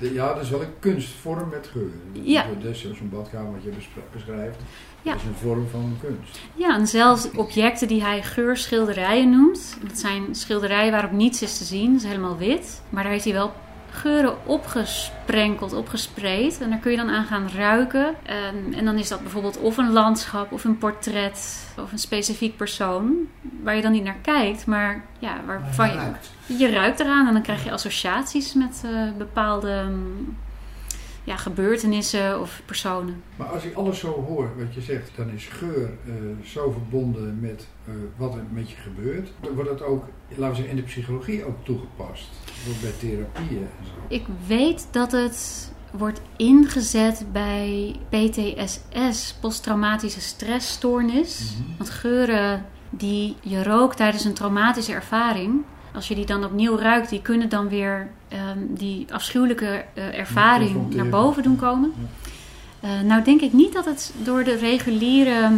Ja, 0.02 0.34
dat 0.34 0.44
is 0.44 0.50
wel 0.50 0.62
een 0.62 0.80
kunstvorm 0.80 1.50
met 1.50 1.70
geur. 1.72 1.90
Ja. 2.12 2.46
Dat 2.62 2.72
is 2.72 2.82
zo'n 2.82 3.10
badkamer 3.10 3.52
wat 3.52 3.64
je 3.64 3.72
beschrijft. 4.14 4.58
Ja. 5.02 5.12
Dat 5.12 5.22
is 5.22 5.28
een 5.28 5.36
vorm 5.36 5.68
van 5.72 5.98
kunst. 6.02 6.40
Ja, 6.56 6.76
en 6.76 6.88
zelfs 6.88 7.32
objecten 7.32 7.88
die 7.88 8.04
hij 8.04 8.24
geurschilderijen 8.24 9.30
noemt. 9.30 9.78
Dat 9.88 10.00
zijn 10.00 10.36
schilderijen 10.36 10.92
waarop 10.92 11.12
niets 11.12 11.42
is 11.42 11.58
te 11.58 11.64
zien. 11.64 11.92
Dat 11.92 12.02
is 12.02 12.08
helemaal 12.08 12.38
wit. 12.38 12.82
Maar 12.90 13.04
daar 13.04 13.12
heeft 13.12 13.24
hij 13.24 13.34
wel 13.34 13.54
geuren 13.92 14.48
opgesprenkeld, 14.48 15.74
opgespreid. 15.74 16.62
En 16.62 16.70
daar 16.70 16.80
kun 16.80 16.92
je 16.92 16.98
dan 16.98 17.10
aan 17.10 17.26
gaan 17.26 17.50
ruiken. 17.56 18.16
En, 18.24 18.74
en 18.74 18.86
dan 18.86 18.98
is 18.98 19.08
dat 19.08 19.22
bijvoorbeeld 19.22 19.58
of 19.58 19.78
een 19.78 19.92
landschap 19.92 20.52
of 20.52 20.64
een 20.64 20.78
portret 20.78 21.68
of 21.78 21.92
een 21.92 22.00
specifiek 22.00 22.58
persoon. 22.58 23.16
Waar 23.64 23.76
je 23.76 23.82
dan 23.82 23.92
niet 23.92 24.04
naar 24.04 24.20
kijkt, 24.22 24.66
maar 24.66 25.06
ja, 25.20 25.38
waarvan 25.46 25.90
je, 25.90 26.58
je 26.58 26.70
ruikt 26.72 27.00
eraan. 27.00 27.28
En 27.28 27.34
dan 27.34 27.42
krijg 27.42 27.64
je 27.64 27.72
associaties 27.72 28.54
met 28.54 28.82
uh, 28.86 29.12
bepaalde 29.18 29.86
mm, 29.90 30.38
ja, 31.30 31.38
gebeurtenissen 31.38 32.42
of 32.42 32.62
personen. 32.66 33.24
Maar 33.36 33.48
als 33.48 33.64
ik 33.64 33.76
alles 33.76 34.00
zo 34.00 34.24
hoor 34.28 34.52
wat 34.58 34.74
je 34.74 34.82
zegt, 34.82 35.12
dan 35.16 35.30
is 35.30 35.46
geur 35.46 35.90
uh, 36.06 36.14
zo 36.46 36.72
verbonden 36.72 37.40
met 37.40 37.68
uh, 37.88 37.94
wat 38.18 38.36
er 38.36 38.44
met 38.52 38.70
je 38.70 38.76
gebeurt. 38.76 39.30
Wordt 39.54 39.70
dat 39.70 39.82
ook, 39.82 40.06
laten 40.30 40.50
we 40.50 40.56
zeggen, 40.56 40.70
in 40.70 40.76
de 40.76 40.82
psychologie 40.82 41.46
ook 41.46 41.66
toegepast? 41.66 42.30
Ook 42.70 42.82
bij 42.82 42.92
therapieën 43.00 43.68
en 43.80 43.86
zo? 43.86 44.16
Ik 44.16 44.26
weet 44.48 44.88
dat 44.92 45.12
het 45.12 45.72
wordt 45.92 46.22
ingezet 46.38 47.26
bij 47.32 47.96
PTSS, 48.10 49.34
posttraumatische 49.42 50.22
stressstoornis. 50.22 51.56
Mm 51.58 51.66
-hmm. 51.66 51.76
Want 51.78 51.90
geuren 51.90 52.66
die 52.90 53.36
je 53.42 53.64
rookt 53.64 53.98
tijdens 53.98 54.26
een 54.26 54.34
traumatische 54.34 54.94
ervaring, 54.94 55.64
als 55.94 56.08
je 56.08 56.16
die 56.16 56.26
dan 56.26 56.44
opnieuw 56.44 56.78
ruikt, 56.78 57.10
die 57.10 57.22
kunnen 57.22 57.50
dan 57.50 57.70
weer 57.70 58.10
um, 58.34 58.74
die 58.76 59.06
afschuwelijke 59.12 59.86
uh, 59.94 60.20
ervaring 60.20 60.94
naar 60.96 61.10
boven 61.10 61.44
doen 61.44 61.56
komen. 61.56 61.94
Ja. 61.96 62.08
Uh, 62.84 63.02
nou 63.02 63.24
denk 63.24 63.42
ik 63.42 63.54
niet 63.54 63.74
dat 63.74 63.86
het 63.86 64.14
door 64.24 64.44
de 64.44 64.56
reguliere, 64.56 65.50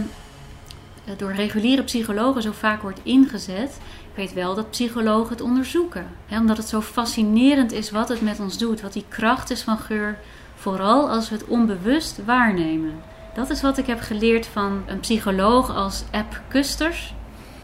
uh, 1.06 1.14
door 1.18 1.34
reguliere 1.34 1.84
psychologen 1.84 2.42
zo 2.42 2.52
vaak 2.52 2.82
wordt 2.82 3.00
ingezet. 3.04 3.80
Ik 4.12 4.18
weet 4.18 4.34
wel 4.34 4.56
dat 4.56 4.70
psychologen 4.70 5.30
het 5.30 5.42
onderzoeken. 5.42 6.06
Hè, 6.28 6.40
omdat 6.40 6.58
het 6.58 6.68
zo 6.68 6.82
fascinerend 6.82 7.72
is 7.72 7.92
wat 7.92 8.10
het 8.10 8.22
met 8.22 8.40
ons 8.40 8.58
doet. 8.58 8.82
Wat 8.82 8.94
die 8.94 9.06
kracht 9.08 9.50
is 9.50 9.62
van 9.62 9.78
geur. 9.78 10.18
Vooral 10.56 11.10
als 11.10 11.30
we 11.30 11.36
het 11.36 11.46
onbewust 11.46 12.20
waarnemen. 12.26 12.94
Dat 13.34 13.50
is 13.50 13.62
wat 13.62 13.78
ik 13.78 13.86
heb 13.86 14.00
geleerd 14.00 14.46
van 14.46 14.84
een 14.86 15.00
psycholoog 15.00 15.76
als 15.76 16.04
App 16.12 16.42
Kusters. 16.48 17.14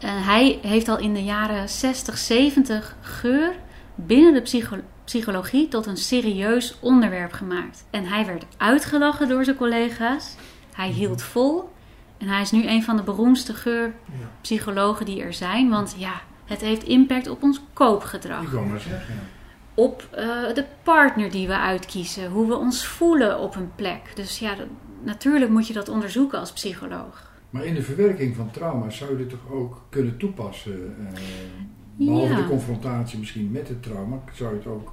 Uh, 0.04 0.26
hij 0.26 0.58
heeft 0.62 0.88
al 0.88 0.98
in 0.98 1.14
de 1.14 1.24
jaren 1.24 1.68
60, 1.68 2.18
70 2.18 2.96
geur 3.00 3.52
binnen 3.94 4.34
de 4.34 4.40
psycho 4.40 4.76
psychologie 5.04 5.68
tot 5.68 5.86
een 5.86 5.96
serieus 5.96 6.76
onderwerp 6.80 7.32
gemaakt. 7.32 7.84
En 7.90 8.04
hij 8.04 8.26
werd 8.26 8.44
uitgelachen 8.56 9.28
door 9.28 9.44
zijn 9.44 9.56
collega's. 9.56 10.34
Hij 10.72 10.88
hield 10.88 11.22
vol. 11.22 11.70
En 12.18 12.28
hij 12.28 12.40
is 12.40 12.50
nu 12.50 12.66
een 12.66 12.82
van 12.82 12.96
de 12.96 13.02
beroemdste 13.02 13.54
geurpsychologen 13.54 15.06
die 15.06 15.22
er 15.22 15.32
zijn. 15.32 15.70
Want 15.70 15.94
ja, 15.98 16.20
het 16.44 16.60
heeft 16.60 16.82
impact 16.82 17.28
op 17.28 17.42
ons 17.42 17.60
koopgedrag. 17.72 18.42
Ik 18.42 18.52
maar 18.52 18.80
zeggen. 18.80 19.14
Op 19.74 20.08
uh, 20.12 20.18
de 20.54 20.64
partner 20.82 21.30
die 21.30 21.46
we 21.46 21.56
uitkiezen. 21.56 22.30
Hoe 22.30 22.48
we 22.48 22.56
ons 22.56 22.86
voelen 22.86 23.38
op 23.38 23.54
een 23.54 23.72
plek. 23.74 24.12
Dus 24.14 24.38
ja, 24.38 24.54
dat, 24.54 24.66
natuurlijk 25.02 25.50
moet 25.50 25.66
je 25.66 25.72
dat 25.72 25.88
onderzoeken 25.88 26.38
als 26.38 26.52
psycholoog. 26.52 27.27
Maar 27.50 27.64
in 27.64 27.74
de 27.74 27.82
verwerking 27.82 28.36
van 28.36 28.50
trauma 28.50 28.90
zou 28.90 29.10
je 29.10 29.16
dit 29.16 29.30
toch 29.30 29.50
ook 29.50 29.82
kunnen 29.88 30.16
toepassen? 30.16 30.96
Uh, 31.00 31.08
behalve 32.06 32.32
ja. 32.32 32.36
de 32.36 32.48
confrontatie 32.48 33.18
misschien 33.18 33.50
met 33.50 33.68
het 33.68 33.82
trauma, 33.82 34.20
zou 34.32 34.50
je 34.50 34.56
het 34.56 34.66
ook 34.66 34.92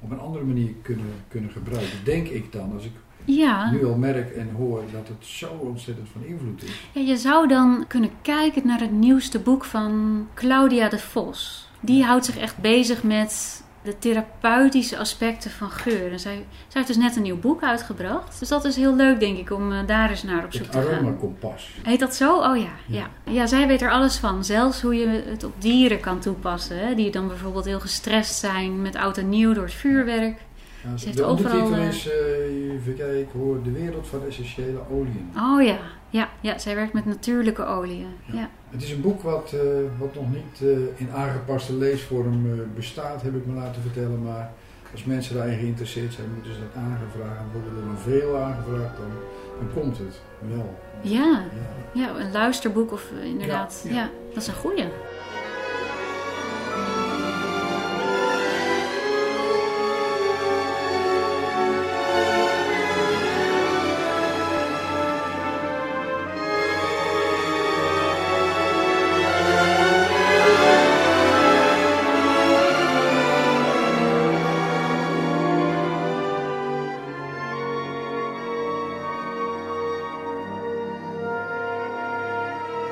op 0.00 0.10
een 0.10 0.18
andere 0.18 0.44
manier 0.44 0.72
kunnen, 0.82 1.12
kunnen 1.28 1.50
gebruiken. 1.50 2.04
Denk 2.04 2.28
ik 2.28 2.52
dan, 2.52 2.72
als 2.72 2.84
ik 2.84 2.92
ja. 3.24 3.70
nu 3.70 3.84
al 3.84 3.96
merk 3.96 4.30
en 4.30 4.50
hoor 4.56 4.82
dat 4.92 5.08
het 5.08 5.26
zo 5.26 5.46
ontzettend 5.46 6.08
van 6.08 6.24
invloed 6.24 6.62
is. 6.62 6.80
Ja, 6.92 7.00
je 7.00 7.16
zou 7.16 7.48
dan 7.48 7.84
kunnen 7.88 8.10
kijken 8.22 8.66
naar 8.66 8.80
het 8.80 8.92
nieuwste 8.92 9.38
boek 9.38 9.64
van 9.64 10.26
Claudia 10.34 10.88
de 10.88 10.98
Vos. 10.98 11.68
Die 11.80 12.04
houdt 12.04 12.24
zich 12.24 12.38
echt 12.38 12.58
bezig 12.58 13.02
met 13.02 13.62
de 13.82 13.98
therapeutische 13.98 14.98
aspecten 14.98 15.50
van 15.50 15.70
geur. 15.70 16.12
En 16.12 16.20
zij, 16.20 16.32
zij 16.42 16.44
heeft 16.68 16.86
dus 16.86 16.96
net 16.96 17.16
een 17.16 17.22
nieuw 17.22 17.38
boek 17.38 17.62
uitgebracht. 17.62 18.38
Dus 18.38 18.48
dat 18.48 18.64
is 18.64 18.76
heel 18.76 18.96
leuk, 18.96 19.20
denk 19.20 19.38
ik, 19.38 19.50
om 19.50 19.72
uh, 19.72 19.78
daar 19.86 20.10
eens 20.10 20.22
naar 20.22 20.44
op 20.44 20.52
zoek 20.52 20.62
het 20.62 20.72
te 20.72 20.78
gaan. 20.80 20.94
aromakompas. 20.94 21.70
Heet 21.82 22.00
dat 22.00 22.14
zo? 22.14 22.36
Oh 22.36 22.56
ja, 22.56 22.62
ja, 22.86 23.08
ja. 23.24 23.32
Ja, 23.32 23.46
zij 23.46 23.66
weet 23.66 23.82
er 23.82 23.90
alles 23.90 24.16
van. 24.16 24.44
Zelfs 24.44 24.80
hoe 24.80 24.94
je 24.94 25.22
het 25.26 25.44
op 25.44 25.52
dieren 25.58 26.00
kan 26.00 26.20
toepassen. 26.20 26.78
Hè? 26.86 26.94
Die 26.94 27.10
dan 27.10 27.28
bijvoorbeeld 27.28 27.64
heel 27.64 27.80
gestrest 27.80 28.34
zijn 28.34 28.82
met 28.82 28.96
oud 28.96 29.18
en 29.18 29.28
nieuw 29.28 29.52
door 29.52 29.64
het 29.64 29.72
vuurwerk. 29.74 30.38
Ja, 30.84 30.96
Ze 30.96 31.04
heeft 31.04 31.16
de 31.16 31.24
overal, 31.24 31.74
is, 31.74 32.06
uh, 32.06 32.72
even 32.72 32.96
kijken 32.96 33.40
hoor, 33.40 33.62
de 33.62 33.72
wereld 33.72 34.06
van 34.06 34.26
essentiële 34.26 34.78
oliën. 34.90 35.30
Oh 35.36 35.62
ja, 35.62 35.78
ja, 36.10 36.28
ja. 36.40 36.58
zij 36.58 36.74
werkt 36.74 36.92
met 36.92 37.04
natuurlijke 37.04 37.64
oliën. 37.64 38.06
Ja. 38.24 38.34
ja. 38.34 38.50
Het 38.70 38.82
is 38.82 38.90
een 38.90 39.00
boek 39.00 39.22
wat, 39.22 39.52
uh, 39.54 39.60
wat 39.98 40.14
nog 40.14 40.32
niet 40.32 40.60
uh, 40.62 40.78
in 40.96 41.10
aangepaste 41.14 41.74
leesvorm 41.74 42.46
bestaat, 42.74 43.22
heb 43.22 43.34
ik 43.34 43.46
me 43.46 43.54
laten 43.54 43.82
vertellen. 43.82 44.22
Maar 44.22 44.52
als 44.92 45.04
mensen 45.04 45.36
daarin 45.36 45.58
geïnteresseerd 45.58 46.12
zijn, 46.12 46.34
moeten 46.34 46.52
ze 46.52 46.58
dat 46.60 46.82
aangevraagd. 46.82 47.52
Worden 47.52 47.72
er 47.76 47.88
nog 47.90 48.00
veel 48.00 48.36
aangevraagd, 48.36 48.96
dan, 48.96 49.10
dan 49.58 49.82
komt 49.82 49.98
het 49.98 50.20
wel. 50.38 50.78
Ja, 51.00 51.42
ja. 51.92 52.02
ja 52.02 52.20
een 52.20 52.32
luisterboek 52.32 52.92
of 52.92 53.10
inderdaad. 53.22 53.84
Ja, 53.88 53.94
ja. 53.94 54.10
dat 54.28 54.42
is 54.42 54.48
een 54.48 54.54
goeie. 54.54 54.84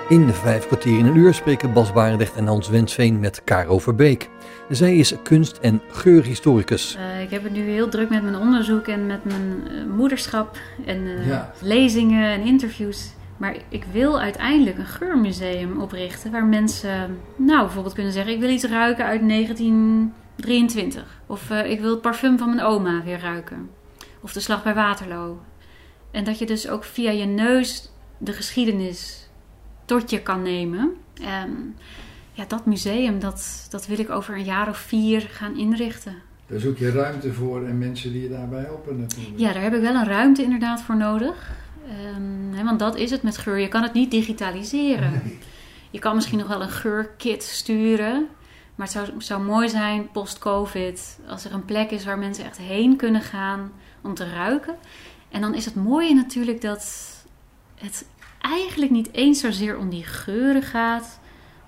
In 0.08 0.28
vijf 0.32 0.66
kwartier 0.66 0.98
in 0.98 1.06
een 1.06 1.16
uur 1.16 1.34
spreken 1.34 1.72
Bas 1.72 1.92
Barendrecht 1.92 2.34
en 2.34 2.46
Hans 2.46 2.68
Wensveen 2.68 3.20
met 3.20 3.44
Caro 3.44 3.78
Verbeek. 3.78 4.28
Zij 4.68 4.96
is 4.96 5.14
kunst- 5.22 5.58
en 5.58 5.80
geurhistoricus. 5.90 6.96
Uh, 6.96 7.22
ik 7.22 7.30
heb 7.30 7.42
het 7.42 7.52
nu 7.52 7.60
heel 7.60 7.88
druk 7.88 8.08
met 8.08 8.22
mijn 8.22 8.36
onderzoek 8.36 8.86
en 8.86 9.06
met 9.06 9.24
mijn 9.24 9.62
uh, 9.70 9.84
moederschap 9.96 10.58
en 10.86 10.98
uh, 10.98 11.26
Ja. 11.26 11.52
lezingen 11.60 12.30
en 12.30 12.40
interviews. 12.40 13.10
Maar 13.36 13.56
ik 13.68 13.84
wil 13.92 14.20
uiteindelijk 14.20 14.78
een 14.78 14.86
geurmuseum 14.86 15.80
oprichten 15.80 16.30
waar 16.30 16.44
mensen, 16.46 17.18
nou 17.36 17.60
bijvoorbeeld 17.64 17.94
kunnen 17.94 18.12
zeggen: 18.12 18.32
ik 18.32 18.40
wil 18.40 18.50
iets 18.50 18.64
ruiken 18.64 19.04
uit 19.04 19.28
1923. 19.28 21.20
Of 21.26 21.50
eh, 21.50 21.70
ik 21.70 21.80
wil 21.80 21.90
het 21.90 22.00
parfum 22.00 22.38
van 22.38 22.48
mijn 22.54 22.66
oma 22.66 23.02
weer 23.04 23.20
ruiken. 23.20 23.70
Of 24.20 24.32
de 24.32 24.40
slag 24.40 24.62
bij 24.62 24.74
Waterloo. 24.74 25.38
En 26.10 26.24
dat 26.24 26.38
je 26.38 26.46
dus 26.46 26.68
ook 26.68 26.84
via 26.84 27.10
je 27.10 27.24
neus 27.24 27.90
de 28.18 28.32
geschiedenis 28.32 29.27
tot 29.88 30.10
je 30.10 30.22
kan 30.22 30.42
nemen. 30.42 30.94
En 31.22 31.76
ja, 32.32 32.44
dat 32.48 32.66
museum, 32.66 33.20
dat, 33.20 33.66
dat 33.70 33.86
wil 33.86 33.98
ik 33.98 34.10
over 34.10 34.34
een 34.34 34.44
jaar 34.44 34.68
of 34.68 34.76
vier 34.76 35.20
gaan 35.20 35.56
inrichten. 35.56 36.14
Daar 36.46 36.60
zoek 36.60 36.78
je 36.78 36.90
ruimte 36.90 37.32
voor 37.32 37.66
en 37.66 37.78
mensen 37.78 38.12
die 38.12 38.22
je 38.22 38.28
daarbij 38.28 38.62
helpen 38.62 39.00
natuurlijk. 39.00 39.38
Ja, 39.38 39.52
daar 39.52 39.62
heb 39.62 39.74
ik 39.74 39.80
wel 39.80 39.94
een 39.94 40.06
ruimte 40.06 40.42
inderdaad 40.42 40.82
voor 40.82 40.96
nodig. 40.96 41.50
Ehm, 41.88 42.64
want 42.64 42.78
dat 42.78 42.96
is 42.96 43.10
het 43.10 43.22
met 43.22 43.38
geur. 43.38 43.58
Je 43.58 43.68
kan 43.68 43.82
het 43.82 43.92
niet 43.92 44.10
digitaliseren. 44.10 45.10
Nee. 45.10 45.38
Je 45.90 45.98
kan 45.98 46.14
misschien 46.14 46.38
nog 46.38 46.48
wel 46.48 46.62
een 46.62 46.70
geurkit 46.70 47.42
sturen. 47.42 48.26
Maar 48.74 48.86
het 48.86 48.96
zou, 48.96 49.08
zou 49.18 49.42
mooi 49.42 49.68
zijn 49.68 50.10
post-COVID. 50.10 51.18
Als 51.28 51.44
er 51.44 51.52
een 51.52 51.64
plek 51.64 51.90
is 51.90 52.04
waar 52.04 52.18
mensen 52.18 52.44
echt 52.44 52.58
heen 52.58 52.96
kunnen 52.96 53.22
gaan 53.22 53.72
om 54.00 54.14
te 54.14 54.30
ruiken. 54.30 54.74
En 55.30 55.40
dan 55.40 55.54
is 55.54 55.64
het 55.64 55.74
mooie 55.74 56.14
natuurlijk 56.14 56.60
dat 56.60 57.08
het 57.74 58.06
eigenlijk 58.40 58.90
niet 58.90 59.08
eens 59.12 59.40
zozeer 59.40 59.78
om 59.78 59.88
die 59.90 60.04
geuren 60.04 60.62
gaat. 60.62 61.20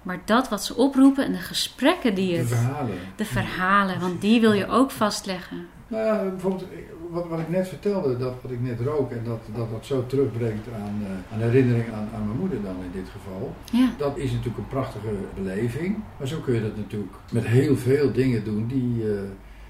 Maar 0.03 0.21
dat 0.25 0.49
wat 0.49 0.65
ze 0.65 0.77
oproepen 0.77 1.25
en 1.25 1.33
de 1.33 1.39
gesprekken 1.39 2.15
die 2.15 2.33
De 2.33 2.39
het... 2.39 2.49
verhalen. 2.49 2.95
De 3.17 3.25
verhalen, 3.25 4.01
want 4.01 4.21
die 4.21 4.41
wil 4.41 4.53
je 4.53 4.67
ook 4.67 4.91
vastleggen. 4.91 5.67
Nou 5.89 6.05
ja, 6.05 6.29
bijvoorbeeld 6.31 6.63
ik- 6.63 6.89
wat, 7.11 7.29
wat 7.29 7.39
ik 7.39 7.49
net 7.49 7.69
vertelde, 7.69 8.17
dat 8.17 8.35
wat 8.43 8.51
ik 8.51 8.61
net 8.61 8.81
rook 8.81 9.11
en 9.11 9.21
dat 9.25 9.41
dat, 9.55 9.71
dat 9.71 9.87
zo 9.87 10.07
terugbrengt 10.07 10.67
aan, 10.75 11.03
eh, 11.07 11.35
aan 11.35 11.41
herinnering 11.41 11.93
aan, 11.93 12.09
aan 12.15 12.25
mijn 12.27 12.39
moeder 12.39 12.63
dan 12.63 12.75
in 12.85 12.91
dit 12.93 13.09
geval. 13.13 13.55
Ja, 13.73 13.89
Dat 13.99 14.17
is 14.17 14.31
natuurlijk 14.31 14.59
een 14.59 14.69
prachtige 14.69 15.09
beleving. 15.35 15.97
Maar 16.19 16.29
zo 16.29 16.39
kun 16.41 16.55
je 16.55 16.63
dat 16.63 16.77
natuurlijk 16.77 17.13
met 17.33 17.47
heel 17.47 17.77
veel 17.77 18.13
dingen 18.13 18.45
doen 18.45 18.67
die, 18.67 19.03
eh, 19.15 19.21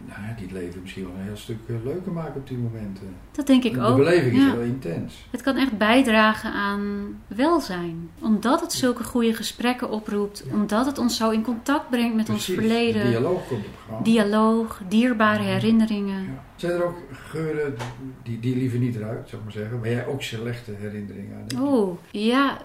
nou 0.09 0.21
ja, 0.23 0.35
die 0.39 0.53
leven 0.53 0.81
misschien 0.81 1.03
wel 1.05 1.13
een 1.19 1.23
heel 1.27 1.37
stuk 1.37 1.57
eh, 1.67 1.75
leuker 1.85 2.13
maken 2.13 2.41
op 2.41 2.49
die 2.49 2.59
momenten. 2.59 3.07
dat 3.33 3.47
denk 3.47 3.65
ik 3.65 3.75
de 3.75 3.81
ook. 3.81 3.97
beleving 3.97 4.37
is 4.37 4.43
Ja. 4.43 4.55
wel 4.57 4.65
intens. 4.65 5.27
Het 5.31 5.43
kan 5.43 5.57
echt 5.57 5.79
bijdragen 5.79 6.53
aan 6.53 6.81
welzijn. 7.27 8.11
Omdat 8.21 8.61
het 8.61 8.73
zulke 8.73 9.05
goede 9.05 9.35
gesprekken 9.35 9.91
oproept. 9.91 10.45
Omdat 10.53 10.87
het 10.87 10.99
ons 10.99 11.17
zo 11.17 11.31
in 11.31 11.43
contact 11.43 11.91
brengt 11.91 12.17
met 12.17 12.29
ons 12.29 12.45
verleden. 12.45 13.03
De 13.03 13.09
dialoog 13.09 13.47
komt 13.49 13.65
op 13.67 13.73
gang. 13.89 14.05
Dialoog, 14.05 14.81
dierbare 14.89 15.43
herinneringen. 15.43 16.23
Ja. 16.23 16.45
Zijn 16.57 16.73
er 16.73 16.85
ook 16.85 16.99
geuren 17.13 17.75
die, 18.23 18.41
die 18.41 18.57
liever 18.57 18.79
niet 18.79 18.97
ruikt, 18.97 19.29
zou 19.29 19.41
ik 19.43 19.45
maar 19.49 19.57
zeggen, 19.63 19.81
waar 19.81 19.89
jij 19.91 20.07
ook 20.07 20.23
slechte 20.23 20.73
herinneringen 20.79 21.37
aan? 21.55 21.63
Oh, 21.63 21.99
ja. 22.11 22.57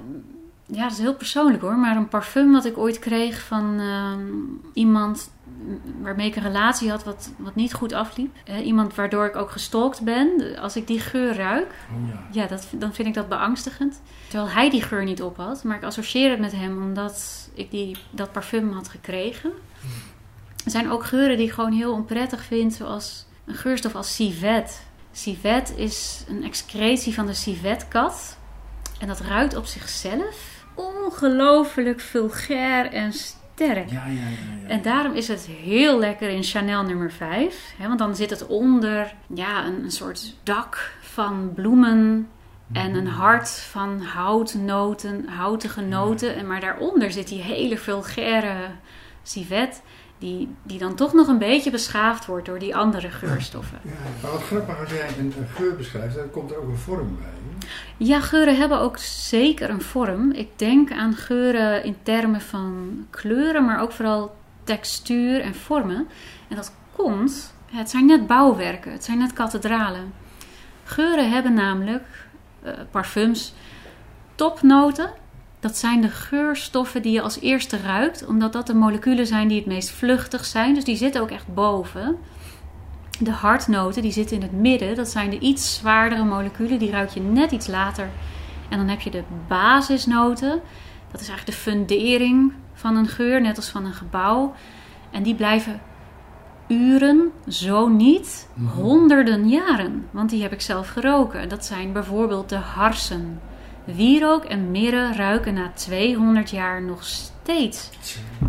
Ja, 0.68 0.82
dat 0.84 0.92
is 0.92 0.98
heel 0.98 1.16
persoonlijk 1.16 1.62
hoor. 1.64 1.76
Maar 1.78 1.96
een 1.98 2.08
parfum 2.08 2.52
wat 2.52 2.66
ik 2.66 2.78
ooit 2.78 3.00
kreeg 3.00 3.42
van 3.42 3.80
ehm, 3.80 4.20
iemand 4.74 5.32
waarmee 6.02 6.28
ik 6.28 6.36
een 6.36 6.44
relatie 6.44 6.90
had 6.90 7.04
wat, 7.04 7.32
wat 7.38 7.56
niet 7.56 7.74
goed 7.74 7.94
afliep. 7.94 8.36
Eh, 8.46 8.66
iemand 8.66 8.96
waardoor 8.96 9.26
ik 9.26 9.36
ook 9.36 9.52
gestalkt 9.52 10.02
ben. 10.02 10.58
Als 10.62 10.76
ik 10.76 10.88
die 10.88 11.00
geur 11.00 11.36
ruik, 11.36 11.74
Oh 11.94 12.10
ja. 12.10 12.42
Ja, 12.42 12.48
dat, 12.48 12.68
dan 12.72 12.94
vind 12.94 13.08
ik 13.08 13.14
dat 13.14 13.30
beangstigend. 13.30 14.02
Terwijl 14.28 14.52
hij 14.52 14.70
die 14.70 14.82
geur 14.82 15.04
niet 15.04 15.22
op 15.22 15.38
had. 15.38 15.64
Maar 15.64 15.78
ik 15.78 15.84
associeer 15.84 16.30
het 16.30 16.40
met 16.40 16.52
hem 16.52 16.84
omdat 16.84 17.50
ik 17.54 17.72
die, 17.72 17.98
dat 18.10 18.32
parfum 18.32 18.72
had 18.72 18.90
gekregen. 18.90 19.52
Er 20.66 20.72
zijn 20.72 20.92
ook 20.92 21.06
geuren 21.06 21.38
die 21.38 21.46
ik 21.46 21.54
gewoon 21.54 21.72
heel 21.72 21.94
onprettig 21.94 22.44
vind. 22.44 22.74
Zoals 22.74 23.26
een 23.46 23.56
geurstof 23.56 23.96
als 23.96 24.16
civet. 24.16 24.86
Civet 25.12 25.74
is 25.76 26.24
een 26.28 26.44
excretie 26.44 27.14
van 27.14 27.26
de 27.26 27.34
civetkat. 27.34 28.38
En 29.00 29.08
dat 29.08 29.20
ruikt 29.20 29.56
op 29.56 29.66
zichzelf 29.66 30.66
ongelooflijk 30.76 32.00
vulgair 32.00 32.92
en 32.92 33.14
sterk. 33.56 33.90
Ja, 33.90 34.06
ja, 34.06 34.12
ja. 34.14 34.28
ja. 34.62 34.68
En 34.68 34.82
daarom 34.82 35.14
is 35.14 35.28
het 35.28 35.46
heel 35.46 36.00
lekker 36.00 36.30
in 36.30 36.44
Chanel 36.44 36.84
nummer 36.84 37.12
5. 37.12 37.74
Hè, 37.78 37.88
want 37.88 38.00
dan 38.00 38.16
zit 38.16 38.30
het 38.30 38.48
onder 38.48 39.14
ja, 39.34 39.66
een, 39.66 39.84
een 39.84 39.92
soort 39.92 40.36
dak 40.44 40.94
van 41.02 41.52
bloemen. 41.54 42.30
En 42.72 42.96
een 42.96 43.08
hart 43.08 43.50
van 43.50 44.02
houtnoten, 44.02 45.28
houtige 45.28 45.82
noten. 45.82 46.36
En 46.36 46.48
maar 46.48 46.60
daaronder 46.60 47.12
zit 47.12 47.28
die 47.28 47.42
hele 47.42 47.78
vulgaire 47.78 48.56
civet. 49.24 49.82
Die, 50.18 50.56
die 50.64 50.80
dan 50.80 50.96
toch 50.96 51.14
nog 51.14 51.28
een 51.28 51.38
beetje 51.38 51.72
beschaafd 51.72 52.26
wordt 52.26 52.46
door 52.46 52.60
die 52.60 52.76
andere 52.76 53.10
geurstoffen. 53.10 53.80
Ja, 53.82 53.92
Maar 54.22 54.32
wat 54.32 54.44
grappig 54.44 54.80
als 54.80 54.90
jij 54.90 55.08
een, 55.20 55.34
een 55.38 55.48
geur 55.56 55.76
beschrijft, 55.76 56.16
dan 56.16 56.32
komt 56.32 56.52
er 56.52 56.58
ook 56.58 56.68
een 56.68 56.78
vorm 56.78 57.18
bij. 57.22 57.26
hè? 57.26 57.68
Ja, 57.98 58.20
geuren 58.20 58.58
hebben 58.58 58.80
ook 58.80 58.98
zeker 58.98 59.70
een 59.70 59.82
vorm. 59.82 60.32
Ik 60.32 60.48
denk 60.56 60.92
aan 60.92 61.14
geuren 61.14 61.84
in 61.84 61.96
termen 62.04 62.42
van 62.42 63.06
kleuren, 63.10 63.66
maar 63.66 63.82
ook 63.82 63.92
vooral 63.92 64.36
textuur 64.64 65.42
en 65.42 65.56
vormen. 65.56 66.08
En 66.48 66.56
dat 66.56 66.74
komt, 66.96 67.54
het 67.72 67.90
zijn 67.90 68.06
net 68.06 68.28
bouwwerken, 68.28 68.92
het 68.92 69.04
zijn 69.04 69.18
net 69.18 69.34
kathedralen. 69.34 70.14
Geuren 70.84 71.32
hebben 71.32 71.54
namelijk, 71.54 72.04
eh, 72.62 72.74
parfums, 72.92 73.54
topnoten. 74.36 75.10
Dat 75.66 75.78
zijn 75.78 76.02
de 76.02 76.10
geurstoffen 76.10 77.02
die 77.02 77.12
je 77.12 77.22
als 77.22 77.40
eerste 77.40 77.78
ruikt, 77.78 78.26
omdat 78.26 78.54
dat 78.54 78.68
de 78.68 78.74
moleculen 78.74 79.28
zijn 79.28 79.48
die 79.48 79.58
het 79.58 79.66
meest 79.66 79.90
vluchtig 79.90 80.46
zijn. 80.46 80.74
Dus 80.74 80.84
die 80.84 80.96
zitten 80.96 81.22
ook 81.22 81.32
echt 81.32 81.54
boven. 81.54 82.18
De 83.20 83.32
hartnoten 83.32 84.02
die 84.02 84.12
zitten 84.12 84.36
in 84.36 84.42
het 84.42 84.52
midden. 84.52 84.96
Dat 84.96 85.08
zijn 85.08 85.30
de 85.30 85.40
iets 85.40 85.76
zwaardere 85.76 86.24
moleculen. 86.24 86.80
Die 86.80 86.92
ruik 86.92 87.10
je 87.10 87.20
net 87.20 87.52
iets 87.52 87.68
later. 87.68 88.10
En 88.70 88.78
dan 88.78 88.88
heb 88.88 89.00
je 89.00 89.10
de 89.10 89.24
basisnoten. 89.48 90.62
Dat 91.12 91.22
is 91.22 91.28
eigenlijk 91.28 91.46
de 91.46 91.64
fundering 91.64 92.54
van 92.74 92.96
een 92.96 93.08
geur, 93.08 93.42
net 93.42 93.56
als 93.56 93.70
van 93.70 93.86
een 93.86 93.94
gebouw. 93.94 94.54
En 95.12 95.24
die 95.24 95.36
blijven 95.36 95.82
uren, 96.68 97.32
zo 97.48 97.88
niet, 97.88 98.48
honderden 98.76 99.50
jaren. 99.50 100.08
Want 100.12 100.30
die 100.30 100.42
heb 100.42 100.52
ik 100.52 100.62
zelf 100.62 100.90
geroken. 100.90 101.50
Dat 101.50 101.66
zijn 101.66 101.92
bijvoorbeeld 101.92 102.50
de 102.50 102.56
harsen. 102.56 103.40
Wierook 103.86 104.44
en 104.44 104.72
mirre 104.72 105.14
ruiken 105.14 105.54
na 105.54 105.72
200 105.74 106.50
jaar 106.50 106.82
nog 106.82 107.04
steeds 107.04 107.90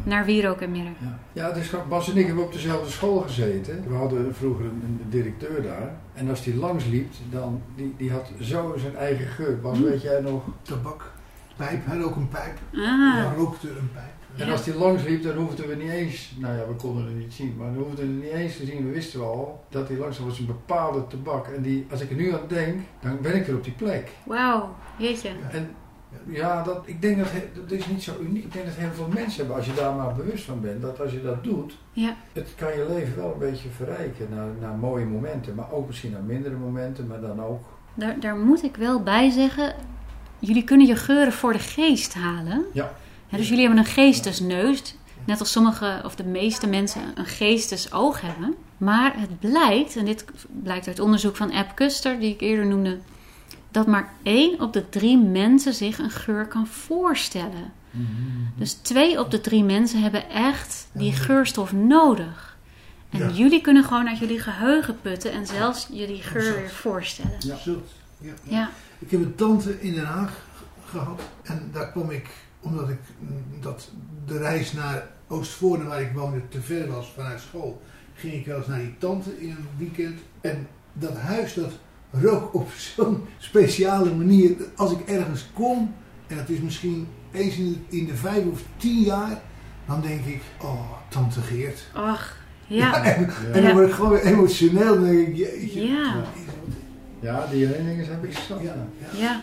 naar 0.05 0.25
wierook 0.25 0.61
en 0.61 0.71
mirre. 0.71 0.91
Ja, 0.99 1.19
ja 1.33 1.47
het 1.49 1.57
is 1.57 1.69
grappig. 1.69 1.89
Bas 1.91 2.11
en 2.11 2.17
ik 2.17 2.27
hebben 2.27 2.45
op 2.45 2.53
dezelfde 2.53 2.91
school 2.91 3.19
gezeten. 3.21 3.85
We 3.89 3.95
hadden 3.95 4.35
vroeger 4.35 4.65
een, 4.65 4.83
een 4.87 5.01
directeur 5.09 5.63
daar. 5.63 5.91
En 6.15 6.29
als 6.31 6.43
die 6.43 6.57
langs 6.57 6.85
liep, 6.87 7.13
dan 7.31 7.63
die, 7.77 7.95
die 7.97 8.11
had 8.11 8.31
zo 8.41 8.75
zijn 8.79 8.97
eigen 8.97 9.27
geur. 9.27 9.61
Bas, 9.61 9.79
weet 9.79 10.03
jij 10.03 10.21
nog? 10.21 10.43
tabak, 10.63 11.13
pijp, 11.57 11.87
hij 11.87 11.99
rook 11.99 12.17
een 12.17 12.29
pijp. 12.29 12.59
Ah, 12.75 13.15
Hij 13.15 13.37
rookte 13.37 13.69
een 13.69 13.91
pijp. 13.93 14.15
En 14.37 14.51
als 14.51 14.65
die 14.65 14.75
langs 14.75 15.03
liep, 15.05 15.23
dan 15.23 15.37
hoefden 15.37 15.69
we 15.69 15.75
niet 15.75 15.91
eens, 15.91 16.33
nou 16.39 16.57
ja, 16.57 16.67
we 16.67 16.75
konden 16.75 17.05
het 17.05 17.15
niet 17.17 17.33
zien, 17.35 17.55
maar 17.59 17.67
dan 17.73 17.83
hoefden 17.83 18.07
we 18.07 18.13
het 18.13 18.23
niet 18.23 18.33
eens 18.43 18.57
te 18.57 18.65
zien. 18.65 18.87
We 18.87 18.93
wisten 18.93 19.21
wel 19.21 19.65
dat 19.69 19.89
hij 19.89 19.97
langs 19.97 20.19
was 20.19 20.39
een 20.39 20.47
bepaalde 20.47 21.07
tabak. 21.07 21.47
En 21.47 21.63
die, 21.63 21.87
als 21.91 22.01
ik 22.01 22.11
er 22.11 22.17
nu 22.17 22.33
aan 22.33 22.41
denk, 22.49 22.81
dan 23.01 23.19
ben 23.21 23.35
ik 23.35 23.47
weer 23.47 23.57
op 23.57 23.65
die 23.65 23.73
plek. 23.73 24.11
wauw, 24.25 24.75
jeetje. 24.99 25.29
En 25.51 25.71
ja, 26.29 26.63
dat, 26.63 26.83
ik 26.85 27.01
denk 27.03 27.19
dat 27.19 27.29
dat 27.55 27.71
is 27.71 27.87
niet 27.87 28.03
zo 28.03 28.13
uniek. 28.21 28.45
Ik 28.45 28.53
denk 28.53 28.65
dat 28.65 28.75
heel 28.75 28.93
veel 28.93 29.09
mensen 29.15 29.37
hebben, 29.39 29.57
als 29.57 29.67
je 29.67 29.75
daar 29.75 29.95
maar 29.95 30.15
bewust 30.15 30.45
van 30.45 30.61
bent, 30.61 30.83
dat 30.83 31.01
als 31.01 31.13
je 31.13 31.23
dat 31.23 31.45
doet, 31.45 31.77
Ja. 31.93 32.17
het 32.33 32.49
kan 32.57 32.69
je 32.69 32.87
leven 32.89 33.17
wel 33.17 33.33
een 33.33 33.39
beetje 33.39 33.69
verrijken 33.69 34.27
naar, 34.31 34.47
naar 34.61 34.75
mooie 34.79 35.05
momenten. 35.05 35.55
Maar 35.55 35.73
ook 35.73 35.87
misschien 35.87 36.11
naar 36.13 36.23
mindere 36.23 36.57
momenten, 36.57 37.07
maar 37.07 37.21
dan 37.21 37.43
ook. 37.43 37.65
Daar, 37.95 38.21
daar 38.21 38.37
moet 38.37 38.63
ik 38.63 38.77
wel 38.77 39.03
bij 39.03 39.31
zeggen, 39.31 39.75
jullie 40.39 40.65
kunnen 40.65 40.87
je 40.87 40.97
geuren 40.97 41.33
voor 41.33 41.53
de 41.53 41.59
geest 41.59 42.15
halen. 42.15 42.65
Ja. 42.73 42.93
Dus 43.31 43.49
jullie 43.49 43.65
hebben 43.67 43.85
een 43.85 43.91
geestesneus, 43.91 44.95
net 45.25 45.41
als 45.41 45.53
sommige 45.53 46.01
of 46.05 46.15
de 46.15 46.25
meeste 46.25 46.67
mensen 46.67 47.03
een 47.15 47.27
geestesoog 47.27 48.21
hebben. 48.21 48.55
Maar 48.77 49.15
het 49.21 49.41
blijkt, 49.41 49.97
en 49.97 50.05
dit 50.05 50.25
blijkt 50.63 50.87
uit 50.87 51.01
onderzoek 51.01 51.37
van 51.37 51.53
App 51.53 51.75
Custer, 51.75 52.21
die 52.21 52.33
ik 52.35 52.41
eerder 52.41 52.67
noemde, 52.67 52.99
dat 53.71 53.87
maar 53.87 54.09
één 54.23 54.61
op 54.61 54.73
de 54.73 54.89
drie 54.89 55.19
mensen 55.19 55.75
zich 55.75 55.99
een 55.99 56.11
geur 56.11 56.47
kan 56.47 56.67
voorstellen. 56.67 57.73
Dus 58.57 58.73
twee 58.73 59.21
op 59.21 59.31
de 59.31 59.41
drie 59.41 59.65
mensen 59.65 60.03
hebben 60.03 60.31
echt 60.31 60.89
die 60.93 61.13
geurstof 61.13 61.73
nodig. 61.73 62.57
En 63.11 63.19
Ja. 63.19 63.29
jullie 63.31 63.61
kunnen 63.61 63.85
gewoon 63.85 64.09
uit 64.09 64.19
jullie 64.19 64.41
geheugen 64.41 65.01
putten 65.01 65.33
en 65.33 65.47
zelfs 65.47 65.89
je 65.93 66.07
die 66.07 66.23
geur 66.23 66.55
weer 66.57 66.71
voorstellen. 66.71 67.37
Ja. 67.41 67.57
Ja. 68.19 68.33
Ja, 68.43 68.71
Ik 68.99 69.11
heb 69.11 69.21
een 69.21 69.35
tante 69.35 69.81
in 69.81 69.95
Den 69.95 70.05
Haag 70.05 70.33
gehad. 70.87 71.21
En 71.43 71.71
daar 71.73 71.91
kwam 71.91 72.11
ik, 72.11 72.29
omdat 72.67 72.89
ik 72.89 72.99
mm, 73.19 73.61
dat 73.61 73.91
de 74.27 74.39
reis 74.39 74.73
naar 74.73 75.07
Oostvoorne, 75.29 75.85
waar 75.85 76.01
ik 76.01 76.13
woonde, 76.15 76.49
te 76.49 76.61
ver 76.61 76.91
was 76.91 77.13
vanuit 77.17 77.41
school, 77.41 77.83
ging 78.15 78.33
ik 78.35 78.47
wel 78.47 78.57
eens 78.57 78.67
naar 78.67 78.79
die 78.79 78.95
tante 78.99 79.41
in 79.41 79.51
een 79.51 79.67
weekend. 79.77 80.19
En 80.41 80.67
dat 80.93 81.17
huis, 81.17 81.55
dat 81.55 81.73
rook 82.11 82.55
op 82.55 82.71
zo'n 82.97 83.25
speciale 83.39 84.15
manier. 84.15 84.55
Als 84.77 84.93
ik 84.93 85.01
ergens 85.09 85.47
kom, 85.55 85.95
En 86.27 86.37
dat 86.37 86.49
is 86.49 86.61
misschien 86.61 87.07
eens 87.33 87.57
in 87.57 87.73
de, 87.89 87.97
in 87.97 88.07
de 88.07 88.15
vijf 88.17 88.45
of 88.47 88.63
tien 88.77 89.01
jaar. 89.01 89.41
Dan 89.87 90.01
denk 90.01 90.25
ik, 90.25 90.43
oh, 90.63 90.93
tante 91.09 91.41
Geert. 91.41 91.87
Ach, 91.93 92.37
ja. 92.67 93.05
en, 93.05 93.29
en 93.29 93.33
Ja. 93.55 93.61
dan 93.61 93.73
word 93.73 93.89
ik 93.89 93.95
gewoon 93.95 94.11
weer 94.11 94.25
emotioneel. 94.25 94.95
Dan 94.95 95.05
denk 95.05 95.29
ik, 95.29 95.37
jeetje. 95.37 95.87
Ja. 95.87 96.25
Ja, 97.21 97.47
die 97.47 97.67
herinneringen 97.67 98.05
zijn 98.05 98.25
ik 98.25 98.33
zat. 98.33 98.61
Ja, 98.63 98.75
ja. 99.13 99.43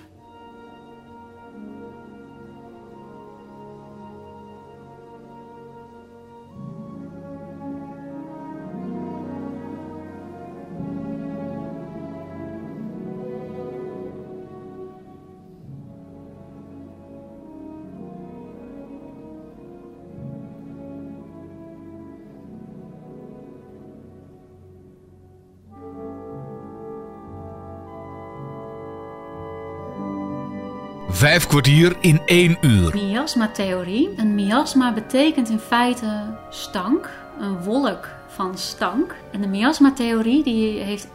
Vijf 31.23 31.47
kwartier 31.47 31.95
in 31.99 32.21
één 32.25 32.57
uur. 32.61 32.95
Miasma-theorie. 32.95 34.09
Een 34.17 34.35
miasma 34.35 34.93
betekent 34.93 35.49
in 35.49 35.59
feite 35.59 36.37
stank, 36.49 37.09
een 37.39 37.63
wolk 37.63 38.09
van 38.27 38.57
stank. 38.57 39.15
En 39.31 39.41
de 39.41 39.47
miasma-theorie 39.47 40.43
die 40.43 40.79
heeft 40.79 41.07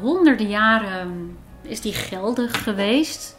honderden 0.00 0.48
jaren 0.48 1.36
is 1.62 1.80
die 1.80 1.92
geldig 1.92 2.62
geweest. 2.62 3.36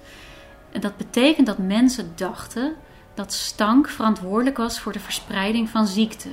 En 0.71 0.81
dat 0.81 0.97
betekent 0.97 1.47
dat 1.47 1.57
mensen 1.57 2.11
dachten 2.15 2.73
dat 3.13 3.33
stank 3.33 3.89
verantwoordelijk 3.89 4.57
was 4.57 4.79
voor 4.79 4.91
de 4.91 4.99
verspreiding 4.99 5.69
van 5.69 5.87
ziekte. 5.87 6.29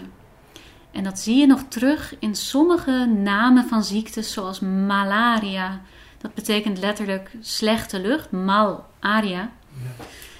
En 0.90 1.04
dat 1.04 1.18
zie 1.18 1.36
je 1.36 1.46
nog 1.46 1.62
terug 1.68 2.14
in 2.18 2.34
sommige 2.34 3.06
namen 3.06 3.68
van 3.68 3.84
ziektes, 3.84 4.32
zoals 4.32 4.60
malaria. 4.60 5.80
Dat 6.18 6.34
betekent 6.34 6.78
letterlijk 6.78 7.30
slechte 7.40 8.00
lucht, 8.00 8.30
malaria. 8.30 9.50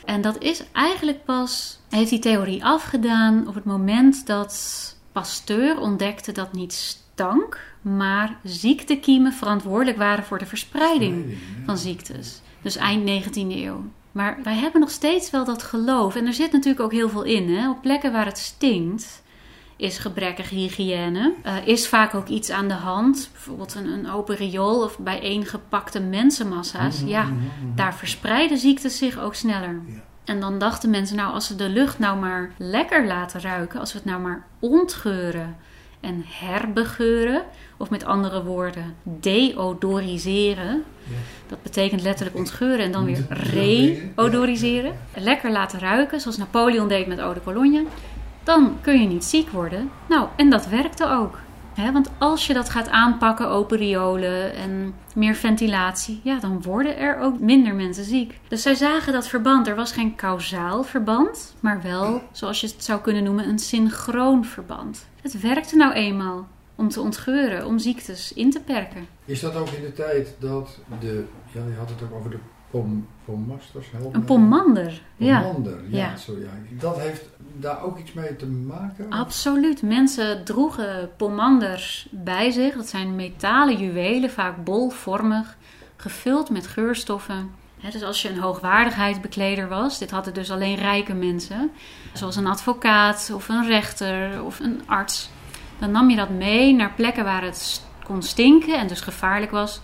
En 0.05 0.21
dat 0.21 0.43
is 0.43 0.63
eigenlijk 0.73 1.25
pas, 1.25 1.79
heeft 1.89 2.11
die 2.11 2.19
theorie 2.19 2.65
afgedaan 2.65 3.49
op 3.49 3.55
het 3.55 3.65
moment 3.65 4.27
dat 4.27 4.97
Pasteur 5.13 5.79
ontdekte 5.79 6.33
dat 6.33 6.53
niet 6.53 6.73
stank, 6.73 7.61
maar 7.83 8.37
ziektekiemen 8.43 9.33
verantwoordelijk 9.33 9.97
waren 9.97 10.25
voor 10.25 10.39
de 10.39 10.47
verspreiding 10.47 11.37
van 11.67 11.79
ziektes. 11.79 12.41
Dus 12.63 12.77
eind 12.77 13.25
19e 13.25 13.33
eeuw. 13.35 13.85
Maar 14.13 14.39
wij 14.43 14.55
hebben 14.55 14.81
nog 14.81 14.91
steeds 14.91 15.31
wel 15.31 15.45
dat 15.45 15.63
geloof. 15.63 16.17
En 16.17 16.27
er 16.27 16.33
zit 16.33 16.53
natuurlijk 16.53 16.85
ook 16.85 16.93
heel 16.93 17.09
veel 17.09 17.23
in. 17.23 17.57
Hè? 17.57 17.71
Op 17.71 17.83
plekken 17.83 18.13
waar 18.13 18.27
het 18.27 18.39
stinkt, 18.39 19.22
is 19.83 19.99
gebrekkige 19.99 20.55
hygiëne. 20.55 21.35
Eh, 21.43 21.55
is 21.65 21.89
vaak 21.89 22.15
ook 22.15 22.29
iets 22.29 22.51
aan 22.51 22.69
de 22.69 22.75
hand. 22.75 23.29
Bijvoorbeeld 23.33 23.75
een, 23.75 23.87
een 23.87 24.11
open 24.11 24.37
riool 24.37 24.83
of 24.83 24.99
bijeengepakte 24.99 26.01
mensenmassa's. 26.01 27.03
Ja, 27.07 27.27
daar 27.75 27.95
verspreiden 27.95 28.59
ziektes 28.59 28.99
zich 28.99 29.19
ook 29.19 29.35
sneller. 29.35 29.81
Ja. 29.87 30.03
En 30.25 30.41
dan 30.41 30.59
dachten 30.59 30.91
mensen, 30.91 31.17
nou, 31.17 31.33
als 31.33 31.49
we 31.49 31.55
de 31.55 31.69
lucht 31.69 31.99
nou 31.99 32.19
maar 32.19 32.51
lekker 32.59 33.07
laten 33.07 33.41
ruiken, 33.41 33.81
als 33.81 33.93
we 33.93 33.99
het 33.99 34.07
nou 34.07 34.21
maar 34.21 34.47
ontgeuren 34.59 35.57
en 36.01 36.25
herbegeuren, 36.27 37.43
of 37.77 37.91
met 37.91 38.05
andere 38.05 38.45
woorden, 38.45 38.95
deodoriseren. 39.03 40.85
Ja. 41.09 41.17
Dat 41.47 41.63
betekent 41.63 42.03
letterlijk 42.03 42.37
ontgeuren 42.37 42.85
en 42.85 42.93
dan 42.93 43.05
weer 43.05 43.27
reodoriseren. 43.29 44.93
Lekker 45.15 45.51
laten 45.51 45.79
ruiken, 45.79 46.21
zoals 46.21 46.37
Napoleon 46.37 46.89
deed 46.89 47.07
met 47.07 47.19
eau 47.19 47.35
de 47.35 47.43
cologne. 47.43 47.85
Dan 48.45 48.77
kun 48.81 49.01
je 49.01 49.09
niet 49.09 49.25
ziek 49.25 49.51
worden. 49.51 49.91
Nou, 50.09 50.29
en 50.37 50.51
dat 50.51 50.67
werkte 50.67 51.09
ook. 51.09 51.39
Hè, 51.75 51.93
want 51.93 52.11
als 52.19 52.47
je 52.47 52.55
dat 52.55 52.69
gaat 52.69 52.89
aanpakken, 52.89 53.49
open 53.49 53.79
riolen 53.79 54.55
en 54.55 54.95
meer 55.15 55.35
ventilatie, 55.35 56.21
ja, 56.25 56.39
dan 56.39 56.63
worden 56.63 56.99
er 56.99 57.19
ook 57.19 57.41
minder 57.41 57.75
mensen 57.75 58.05
ziek. 58.05 58.41
Dus 58.49 58.63
zij 58.63 58.75
zagen 58.75 59.13
dat 59.13 59.29
verband. 59.29 59.69
Er 59.69 59.75
was 59.75 59.93
geen 59.93 60.15
kausaal 60.15 60.83
verband, 60.83 61.55
maar 61.61 61.83
wel, 61.83 62.23
zoals 62.33 62.61
je 62.61 62.67
het 62.67 62.85
zou 62.85 63.01
kunnen 63.01 63.25
noemen, 63.25 63.49
een 63.49 63.59
synchroon 63.59 64.45
verband. 64.45 65.07
Het 65.23 65.41
werkte 65.41 65.77
nou 65.77 65.93
eenmaal 65.93 66.47
om 66.75 66.89
te 66.89 67.01
ontgeuren, 67.01 67.67
om 67.67 67.79
ziektes 67.79 68.33
in 68.33 68.51
te 68.51 68.61
perken. 68.61 69.07
Is 69.25 69.41
dat 69.41 69.55
ook 69.55 69.69
in 69.69 69.83
de 69.83 69.93
tijd 69.93 70.37
dat 70.39 70.79
de, 71.01 71.25
ja, 71.53 71.61
je 71.67 71.77
had 71.79 71.91
het 71.91 72.03
ook 72.03 72.15
over 72.15 72.31
de 72.31 72.39
pom, 72.71 73.07
pommasters. 73.25 73.87
Een 74.13 74.25
pomander, 74.25 75.03
ja. 75.17 75.41
Pomander, 75.41 75.79
ja. 75.89 75.99
Ja. 75.99 76.17
Zo, 76.17 76.33
ja. 76.39 76.51
Dat 76.71 77.01
heeft 77.01 77.25
daar 77.57 77.83
ook 77.83 77.99
iets 77.99 78.13
mee 78.13 78.37
te 78.37 78.47
maken? 78.47 79.11
Absoluut. 79.11 79.83
Mensen 79.83 80.45
droegen 80.45 81.11
pomanders 81.17 82.09
bij 82.11 82.51
zich. 82.51 82.75
Dat 82.75 82.89
zijn 82.89 83.17
metalen 83.17 83.79
juwelen, 83.79 84.31
vaak 84.31 84.65
bolvormig, 84.65 85.57
gevuld 85.97 86.51
met 86.51 86.67
geurstoffen. 86.67 87.51
Dus 87.91 88.03
als 88.03 88.23
je 88.23 88.29
een 88.29 88.39
hoogwaardigheidsbekleder 88.39 89.69
was, 89.69 89.99
dit 89.99 90.11
hadden 90.11 90.35
dus 90.35 90.51
alleen 90.51 90.77
rijke 90.77 91.15
mensen, 91.15 91.71
zoals 92.13 92.37
een 92.37 92.47
advocaat 92.47 93.31
of 93.35 93.49
een 93.49 93.67
rechter 93.67 94.45
of 94.45 94.61
een 94.61 94.83
arts, 94.87 95.31
dan 95.79 95.91
nam 95.91 96.11
je 96.11 96.17
dat 96.17 96.31
mee 96.31 96.75
naar 96.75 96.93
plekken 96.93 97.25
waar 97.25 97.43
het 97.43 97.83
kon 98.05 98.23
stinken 98.23 98.79
en 98.79 98.87
dus 98.87 99.01
gevaarlijk 99.01 99.51
was. 99.51 99.81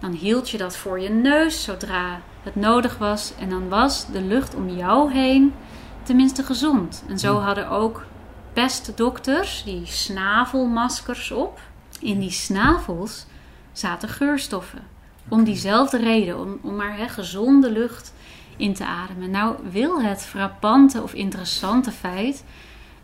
Dan 0.00 0.12
hield 0.12 0.50
je 0.50 0.58
dat 0.58 0.76
voor 0.76 1.00
je 1.00 1.08
neus 1.08 1.64
zodra 1.64 2.20
het 2.46 2.56
nodig 2.56 2.98
was 2.98 3.32
en 3.38 3.48
dan 3.48 3.68
was 3.68 4.06
de 4.12 4.22
lucht 4.22 4.54
om 4.54 4.68
jou 4.68 5.12
heen 5.12 5.54
tenminste 6.02 6.42
gezond. 6.42 7.04
En 7.08 7.18
zo 7.18 7.38
hadden 7.38 7.70
ook 7.70 8.04
pestdokters 8.52 9.62
die 9.64 9.86
snavelmaskers 9.86 11.30
op. 11.30 11.60
In 12.00 12.18
die 12.18 12.30
snavels 12.30 13.26
zaten 13.72 14.08
geurstoffen. 14.08 14.82
Om 15.28 15.44
diezelfde 15.44 15.98
reden, 15.98 16.40
om, 16.40 16.58
om 16.62 16.76
maar 16.76 16.96
hè, 16.96 17.08
gezonde 17.08 17.70
lucht 17.70 18.12
in 18.56 18.74
te 18.74 18.84
ademen. 18.84 19.30
Nou 19.30 19.56
wil 19.70 20.02
het 20.02 20.22
frappante 20.22 21.02
of 21.02 21.14
interessante 21.14 21.90
feit 21.90 22.44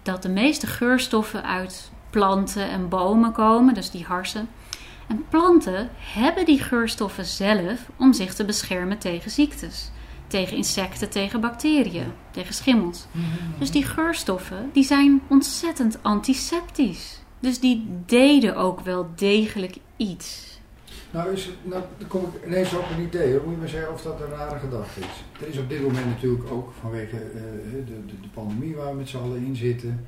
dat 0.03 0.22
de 0.22 0.28
meeste 0.28 0.66
geurstoffen 0.66 1.45
uit 1.45 1.90
planten 2.11 2.70
en 2.70 2.88
bomen 2.88 3.32
komen, 3.32 3.74
dus 3.74 3.90
die 3.90 4.05
harsen. 4.05 4.49
En 5.09 5.24
planten 5.28 5.90
hebben 5.96 6.44
die 6.44 6.59
geurstoffen 6.59 7.24
zelf 7.24 7.90
om 7.96 8.12
zich 8.12 8.34
te 8.34 8.44
beschermen 8.44 8.98
tegen 8.98 9.30
ziektes. 9.30 9.90
Tegen 10.26 10.57
insecten, 10.57 11.11
tegen 11.11 11.40
bacteriën, 11.40 12.12
tegen 12.30 12.55
schimmels. 12.55 13.07
Dus 13.59 13.70
die 13.70 13.84
geurstoffen 13.84 14.70
die 14.72 14.84
zijn 14.84 15.22
ontzettend 15.28 15.98
antiseptisch. 16.03 17.20
Dus 17.40 17.61
die 17.61 17.86
deden 18.07 18.57
ook 18.57 18.80
wel 18.80 19.07
degelijk 19.16 19.76
iets. 19.96 20.53
Nou, 21.11 21.32
is, 21.32 21.50
nou, 21.62 21.82
dan 21.98 22.09
kom 22.09 22.22
ik 22.22 22.46
ineens 22.46 22.74
op 22.74 22.84
een 22.96 23.05
idee. 23.05 23.32
Dan 23.32 23.42
moet 23.44 23.53
je 23.53 23.59
maar 23.59 23.68
zeggen 23.68 23.92
of 23.92 24.03
dat 24.03 24.20
een 24.20 24.30
rare 24.30 24.59
gedachte 24.59 25.00
is. 25.00 25.40
Er 25.40 25.48
is 25.48 25.59
op 25.59 25.68
dit 25.68 25.82
moment 25.82 26.07
natuurlijk 26.07 26.50
ook 26.50 26.72
vanwege 26.80 27.16
eh, 27.16 27.32
de, 27.72 27.84
de, 28.07 28.20
de 28.20 28.28
pandemie 28.34 28.74
waar 28.74 28.90
we 28.90 28.96
met 28.96 29.09
z'n 29.09 29.16
allen 29.16 29.44
in 29.44 29.57
zitten, 29.57 30.07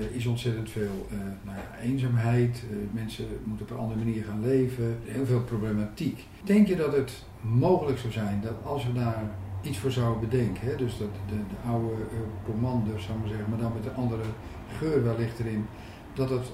eh, 0.00 0.16
is 0.16 0.26
ontzettend 0.26 0.70
veel 0.70 1.06
eh, 1.10 1.16
nou 1.42 1.58
eenzaamheid. 1.82 2.62
Eh, 2.70 2.76
mensen 2.92 3.26
moeten 3.44 3.66
op 3.66 3.72
een 3.72 3.78
andere 3.78 4.04
manier 4.04 4.24
gaan 4.24 4.40
leven. 4.40 4.98
Heel 5.04 5.26
veel 5.26 5.42
problematiek. 5.42 6.24
Denk 6.44 6.66
je 6.66 6.76
dat 6.76 6.92
het 6.92 7.22
mogelijk 7.40 7.98
zou 7.98 8.12
zijn 8.12 8.40
dat 8.40 8.54
als 8.64 8.86
we 8.86 8.92
daar 8.92 9.22
iets 9.62 9.78
voor 9.78 9.90
zouden 9.90 10.30
bedenken, 10.30 10.66
hè, 10.66 10.76
dus 10.76 10.98
dat 10.98 11.08
de, 11.28 11.34
de 11.34 11.68
oude 11.68 11.94
pomander, 12.44 13.00
zou 13.00 13.18
maar 13.18 13.28
zeggen, 13.28 13.50
maar 13.50 13.58
dan 13.58 13.72
met 13.74 13.86
een 13.86 13.94
andere 13.94 14.22
geur 14.78 15.04
wellicht 15.04 15.38
erin, 15.38 15.66
dat 16.14 16.30
het 16.30 16.52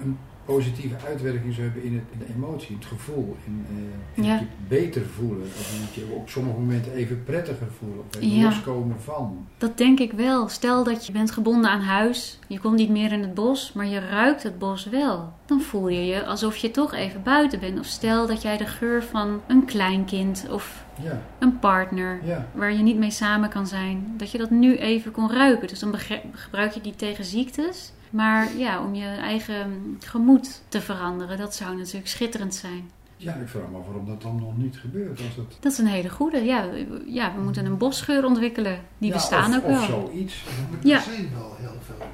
een 0.00 0.16
positieve 0.44 0.96
uitwerking 1.06 1.52
zou 1.54 1.66
hebben 1.66 1.84
in, 1.84 1.94
het, 1.94 2.04
in 2.12 2.18
de 2.18 2.32
emotie, 2.36 2.68
in 2.68 2.76
het 2.76 2.84
gevoel, 2.86 3.36
in, 3.46 3.66
in 4.14 4.24
Ja. 4.24 4.30
het 4.30 4.40
je 4.40 4.46
beter 4.68 5.02
voelen, 5.06 5.42
of 5.42 5.80
het 5.84 5.94
je 5.94 6.06
op 6.14 6.28
sommige 6.28 6.58
momenten 6.58 6.92
even 6.92 7.24
prettiger 7.24 7.66
voelen, 7.78 7.98
of 7.98 8.16
even 8.16 8.36
Ja. 8.36 8.44
loskomen 8.44 9.00
van. 9.00 9.46
Dat 9.58 9.78
denk 9.78 10.00
ik 10.00 10.12
wel. 10.12 10.48
Stel 10.48 10.84
dat 10.84 11.06
je 11.06 11.12
bent 11.12 11.30
gebonden 11.30 11.70
aan 11.70 11.80
huis, 11.80 12.38
je 12.46 12.58
komt 12.60 12.76
niet 12.76 12.90
meer 12.90 13.12
in 13.12 13.20
het 13.20 13.34
bos, 13.34 13.72
maar 13.72 13.86
je 13.86 13.98
ruikt 14.08 14.42
het 14.42 14.58
bos 14.58 14.84
wel. 14.88 15.32
Dan 15.46 15.60
voel 15.60 15.88
je 15.88 16.06
je 16.06 16.24
alsof 16.24 16.56
je 16.56 16.70
toch 16.70 16.92
even 16.94 17.22
buiten 17.22 17.60
bent. 17.60 17.78
Of 17.78 17.86
stel 17.86 18.26
dat 18.26 18.42
jij 18.42 18.56
de 18.56 18.66
geur 18.66 19.02
van 19.02 19.40
een 19.46 19.64
kleinkind 19.64 20.46
of 20.50 20.84
Ja, 21.02 21.22
een 21.38 21.58
partner 21.58 22.20
waar 22.54 22.72
je 22.72 22.82
niet 22.82 22.98
mee 22.98 23.10
samen 23.10 23.48
kan 23.48 23.66
zijn, 23.66 24.14
dat 24.16 24.30
je 24.30 24.38
dat 24.38 24.50
nu 24.50 24.76
even 24.76 25.12
kon 25.12 25.30
ruiken. 25.32 25.68
Dus 25.68 25.78
dan 25.78 25.94
gebruik 26.32 26.72
je 26.72 26.80
die 26.80 26.96
tegen 26.96 27.24
ziektes. 27.24 27.92
Maar 28.14 28.56
ja, 28.56 28.84
om 28.84 28.94
je 28.94 29.06
eigen 29.06 29.96
gemoed 30.00 30.62
te 30.68 30.80
veranderen, 30.80 31.38
dat 31.38 31.54
zou 31.54 31.76
natuurlijk 31.76 32.08
schitterend 32.08 32.54
zijn. 32.54 32.90
Ja, 33.16 33.34
ik 33.34 33.48
vraag 33.48 33.68
me 33.70 33.76
af 33.78 33.84
waarom 33.84 34.06
dat 34.06 34.22
dan 34.22 34.36
nog 34.36 34.56
niet 34.56 34.76
gebeurt. 34.76 35.18
Als 35.26 35.36
het, 35.36 35.56
Dat 35.60 35.72
is 35.72 35.78
een 35.78 35.86
hele 35.86 36.08
goede. 36.10 36.38
Ja, 36.44 36.70
we- 36.70 37.04
ja 37.06 37.34
we 37.36 37.42
moeten 37.42 37.66
een 37.66 37.78
bosgeur 37.78 38.24
ontwikkelen. 38.24 38.80
Die 38.98 39.08
Ja, 39.08 39.14
bestaan 39.14 39.50
of, 39.50 39.56
ook 39.56 39.66
wel. 39.66 39.78
Of 39.80 39.84
zoiets. 39.86 40.44
Ja. 40.82 40.96
Er 40.96 41.02
zijn 41.02 41.30
wel 41.38 41.54
heel 41.58 41.78
veel 41.86 42.06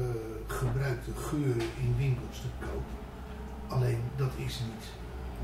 eh, 0.00 0.06
gebruikte 0.46 1.10
geuren 1.14 1.66
in 1.84 1.94
winkels 1.98 2.40
te 2.40 2.48
koop. 2.66 2.86
Alleen 3.68 4.00
dat 4.16 4.30
is 4.36 4.60
niet. 4.68 4.84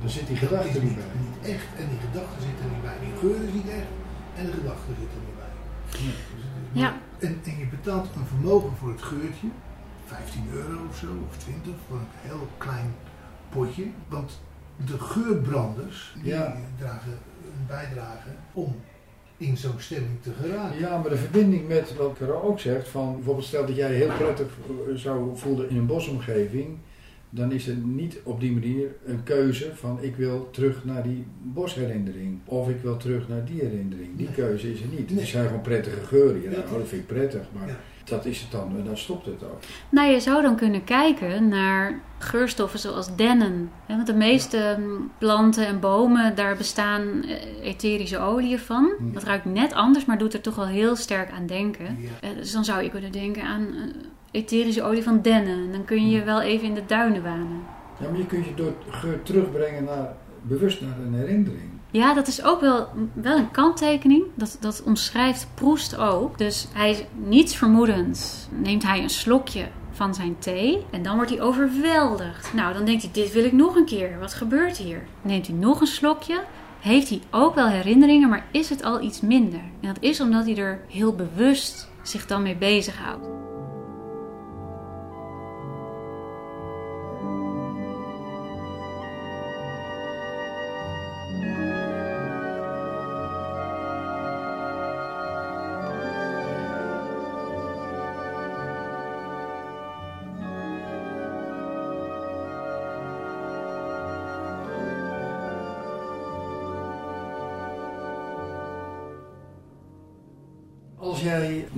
Dan 0.01 0.11
zit 0.11 0.27
die 0.27 0.37
gedachte 0.37 0.73
niet 0.73 0.83
niet, 0.83 0.95
bij. 0.95 1.05
niet 1.25 1.55
echt. 1.55 1.67
En 1.81 1.87
die 1.89 1.99
gedachten 2.11 2.41
zitten 2.47 2.65
er 2.65 2.71
niet 2.75 2.83
bij. 2.83 2.97
Die 3.05 3.15
geur 3.21 3.39
is 3.49 3.53
niet 3.53 3.69
echt. 3.81 3.91
En 4.39 4.45
de 4.47 4.53
gedachten 4.53 4.95
zitten 5.01 5.19
er 5.21 5.27
niet 5.29 5.39
bij. 5.43 5.53
Ja. 6.83 6.93
En, 7.19 7.41
en 7.45 7.59
je 7.59 7.67
betaalt 7.67 8.09
een 8.17 8.27
vermogen 8.27 8.73
voor 8.79 8.91
het 8.91 9.03
geurtje, 9.03 9.47
15 10.07 10.43
euro 10.55 10.79
of 10.89 10.97
zo, 10.97 11.07
of 11.31 11.37
20, 11.37 11.73
voor 11.89 11.97
een 11.97 12.07
heel 12.31 12.49
klein 12.59 12.95
potje. 13.49 13.85
Want 14.09 14.41
de 14.87 14.99
geurbranders, 14.99 16.15
die 16.23 16.33
Ja. 16.33 16.57
dragen 16.79 17.11
een 17.45 17.67
bijdrage 17.67 18.29
om 18.53 18.75
in 19.37 19.57
zo'n 19.57 19.79
stemming 19.79 20.23
te 20.23 20.33
geraken. 20.43 20.79
Ja, 20.79 20.99
maar 20.99 21.11
de 21.11 21.17
verbinding 21.17 21.69
met 21.69 21.97
wat 21.97 22.17
Caro 22.19 22.41
ook 22.41 22.61
zegt, 22.61 22.89
van 22.89 23.15
bijvoorbeeld 23.15 23.47
stel 23.47 23.67
dat 23.67 23.77
jij 23.77 23.93
heel 23.95 24.17
prettig 24.17 24.47
eh, 24.69 24.95
zou 24.95 25.37
voelen 25.37 25.71
in 25.71 25.77
een 25.77 25.87
bosomgeving, 25.87 26.79
dan 27.35 27.53
is 27.53 27.67
het 27.67 27.85
niet 27.87 28.21
op 28.23 28.41
die 28.41 28.53
manier 28.53 28.89
een 29.07 29.23
keuze 29.23 29.71
van 29.75 29.99
ik 30.01 30.17
wil 30.17 30.49
terug 30.51 30.85
naar 30.85 31.03
die 31.03 31.25
bosherinnering 31.43 32.39
of 32.45 32.69
ik 32.69 32.81
wil 32.83 32.97
terug 32.97 33.29
naar 33.29 33.45
die 33.45 33.61
herinnering. 33.61 34.17
Die 34.17 34.27
Nee. 34.27 34.35
keuze 34.35 34.73
is 34.73 34.81
er 34.81 34.87
niet. 34.91 35.11
Nee. 35.11 35.19
Het 35.19 35.29
zijn 35.29 35.47
gewoon 35.47 35.61
prettige 35.63 36.01
geuren. 36.01 36.43
Ja, 36.43 36.51
nou, 36.51 36.79
dat 36.79 36.89
vind 36.89 37.01
ik 37.01 37.07
prettig, 37.07 37.41
maar 37.53 37.69
Ja. 37.69 37.77
dat 38.05 38.25
is 38.25 38.41
het 38.41 38.51
dan 38.51 38.77
en 38.79 38.85
dan 38.85 38.97
stopt 38.97 39.27
het 39.27 39.43
ook. 39.45 39.59
Nou, 39.91 40.11
je 40.13 40.21
zou 40.21 40.43
dan 40.43 40.57
kunnen 40.57 40.85
kijken 40.85 41.49
naar 41.49 42.01
geurstoffen 42.19 42.79
zoals 42.79 43.17
dennen. 43.17 43.71
Hè, 43.87 43.95
Want 43.95 44.07
de 44.07 44.15
meeste 44.15 44.77
mm, 44.79 45.11
planten 45.19 45.67
en 45.67 45.81
bomen, 45.81 46.35
daar 46.35 46.57
bestaan 46.57 47.23
eh, 47.25 47.67
etherische 47.69 48.19
oliën 48.19 48.59
van. 48.59 48.93
Dat 49.13 49.23
ruikt 49.23 49.45
net 49.45 49.73
anders, 49.73 50.05
maar 50.05 50.19
doet 50.19 50.35
er 50.35 50.41
toch 50.41 50.55
wel 50.57 50.67
heel 50.67 50.97
sterk 50.97 51.31
aan 51.31 51.47
denken. 51.47 51.85
Ja. 52.01 52.09
Eh, 52.29 52.37
Dus 52.37 52.53
dan 52.53 52.65
zou 52.65 52.83
je 52.83 52.91
kunnen 52.91 53.13
denken 53.13 53.43
aan 53.43 53.67
eh, 53.67 53.81
etherische 54.35 54.83
olie 54.83 55.03
van 55.03 55.23
dennen. 55.23 55.73
Dan 55.73 55.85
kun 55.85 56.09
je 56.09 56.17
je 56.17 56.25
wel 56.25 56.41
even 56.41 56.69
in 56.69 56.75
de 56.75 56.87
duinen 56.87 57.23
wanen. 57.23 57.61
Ja, 58.01 58.09
maar 58.09 58.19
je 58.19 58.27
kunt 58.27 58.45
je 58.45 58.55
door 58.55 58.73
geur 58.89 59.23
terugbrengen 59.23 59.85
naar, 59.85 60.17
bewust 60.43 60.81
naar 60.81 60.99
een 61.07 61.15
herinnering. 61.15 61.73
Ja, 61.91 62.15
dat 62.15 62.27
is 62.27 62.43
ook 62.43 62.61
wel, 62.61 62.89
wel 63.13 63.37
een 63.37 63.51
kanttekening. 63.51 64.25
Dat, 64.35 64.57
dat 64.61 64.83
omschrijft 64.85 65.47
Proest 65.55 65.97
ook. 65.97 66.39
Dus 66.39 66.69
hij, 66.73 67.07
niets 67.13 67.57
vermoedends, 67.57 68.49
neemt 68.51 68.83
hij 68.83 69.03
een 69.03 69.11
slokje 69.11 69.67
van 69.91 70.15
zijn 70.15 70.37
thee. 70.39 70.85
En 70.91 71.03
dan 71.03 71.15
wordt 71.15 71.31
hij 71.31 71.41
overweldigd. 71.41 72.55
Nou, 72.55 72.75
dan 72.75 72.85
denkt 72.85 73.03
hij, 73.03 73.11
dit 73.13 73.33
wil 73.33 73.45
ik 73.45 73.53
nog 73.53 73.77
een 73.77 73.85
keer. 73.85 74.19
Wat 74.19 74.35
gebeurt 74.35 74.77
hier? 74.77 75.03
Neemt 75.23 75.47
hij 75.47 75.57
nog 75.57 75.81
een 75.81 75.87
slokje. 75.87 76.41
Heeft 76.81 77.09
hij 77.09 77.21
ook 77.31 77.55
wel 77.55 77.69
herinneringen, 77.69 78.29
maar 78.29 78.47
is 78.51 78.69
het 78.69 78.83
al 78.83 79.01
iets 79.01 79.21
minder? 79.21 79.61
En 79.81 79.89
dat 79.89 79.97
is 80.01 80.21
omdat 80.21 80.45
hij 80.45 80.57
er 80.57 80.81
heel 80.89 81.15
bewust 81.15 81.89
zich 82.03 82.27
dan 82.27 82.43
mee 82.43 82.57
bezighoudt. 82.57 83.44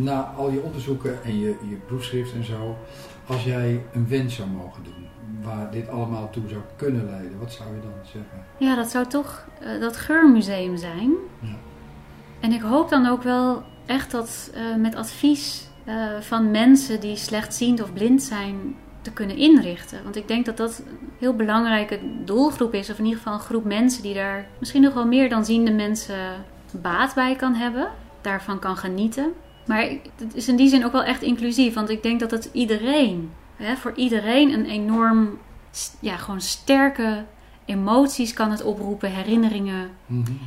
Na 0.06 0.32
al 0.36 0.50
je 0.50 0.60
onderzoeken 0.60 1.24
en 1.24 1.38
je, 1.38 1.56
je 1.68 1.76
proefschrift 1.86 2.34
en 2.34 2.44
zo, 2.44 2.76
als 3.26 3.44
jij 3.44 3.82
een 3.92 4.08
wens 4.08 4.34
zou 4.34 4.48
mogen 4.48 4.84
doen 4.84 5.06
waar 5.42 5.70
dit 5.70 5.88
allemaal 5.88 6.30
toe 6.30 6.42
zou 6.48 6.60
kunnen 6.76 7.04
leiden, 7.04 7.38
wat 7.38 7.52
zou 7.52 7.74
je 7.74 7.80
dan 7.80 7.92
zeggen? 8.02 8.44
Ja, 8.58 8.74
dat 8.74 8.90
zou 8.90 9.06
toch 9.06 9.46
eh, 9.60 9.80
dat 9.80 9.96
geurmuseum 9.96 10.76
zijn. 10.76 11.10
Ja. 11.40 11.56
En 12.40 12.52
ik 12.52 12.60
hoop 12.60 12.88
dan 12.88 13.06
ook 13.06 13.22
wel 13.22 13.62
echt 13.86 14.10
dat 14.10 14.50
eh, 14.54 14.76
met 14.76 14.94
advies 14.94 15.68
eh, 15.84 15.94
van 16.20 16.50
mensen 16.50 17.00
die 17.00 17.16
slechtziend 17.16 17.82
of 17.82 17.92
blind 17.92 18.22
zijn 18.22 18.76
te 19.00 19.12
kunnen 19.12 19.36
inrichten. 19.36 20.02
Want 20.02 20.16
ik 20.16 20.28
denk 20.28 20.46
dat 20.46 20.56
dat 20.56 20.78
een 20.78 21.08
heel 21.18 21.34
belangrijke 21.34 21.98
doelgroep 22.24 22.74
is. 22.74 22.90
Of 22.90 22.98
in 22.98 23.04
ieder 23.04 23.18
geval 23.18 23.34
een 23.34 23.44
groep 23.44 23.64
mensen 23.64 24.02
die 24.02 24.14
daar 24.14 24.46
misschien 24.58 24.82
nog 24.82 24.94
wel 24.94 25.06
meer 25.06 25.28
dan 25.28 25.44
ziende 25.44 25.72
mensen 25.72 26.44
baat 26.70 27.14
bij 27.14 27.36
kan 27.36 27.54
hebben. 27.54 27.88
Daarvan 28.20 28.58
kan 28.58 28.76
genieten. 28.76 29.32
Maar 29.66 29.88
het 30.16 30.34
is 30.34 30.48
in 30.48 30.56
die 30.56 30.68
zin 30.68 30.84
ook 30.84 30.92
wel 30.92 31.04
echt 31.04 31.22
inclusief. 31.22 31.74
Want 31.74 31.90
ik 31.90 32.02
denk 32.02 32.20
dat 32.20 32.30
het 32.30 32.48
iedereen, 32.52 33.30
hè, 33.56 33.76
voor 33.76 33.92
iedereen 33.96 34.52
een 34.52 34.66
enorm, 34.66 35.38
ja, 36.00 36.16
gewoon 36.16 36.40
sterke 36.40 37.24
emoties 37.64 38.32
kan 38.32 38.50
het 38.50 38.62
oproepen, 38.62 39.10
herinneringen. 39.10 39.90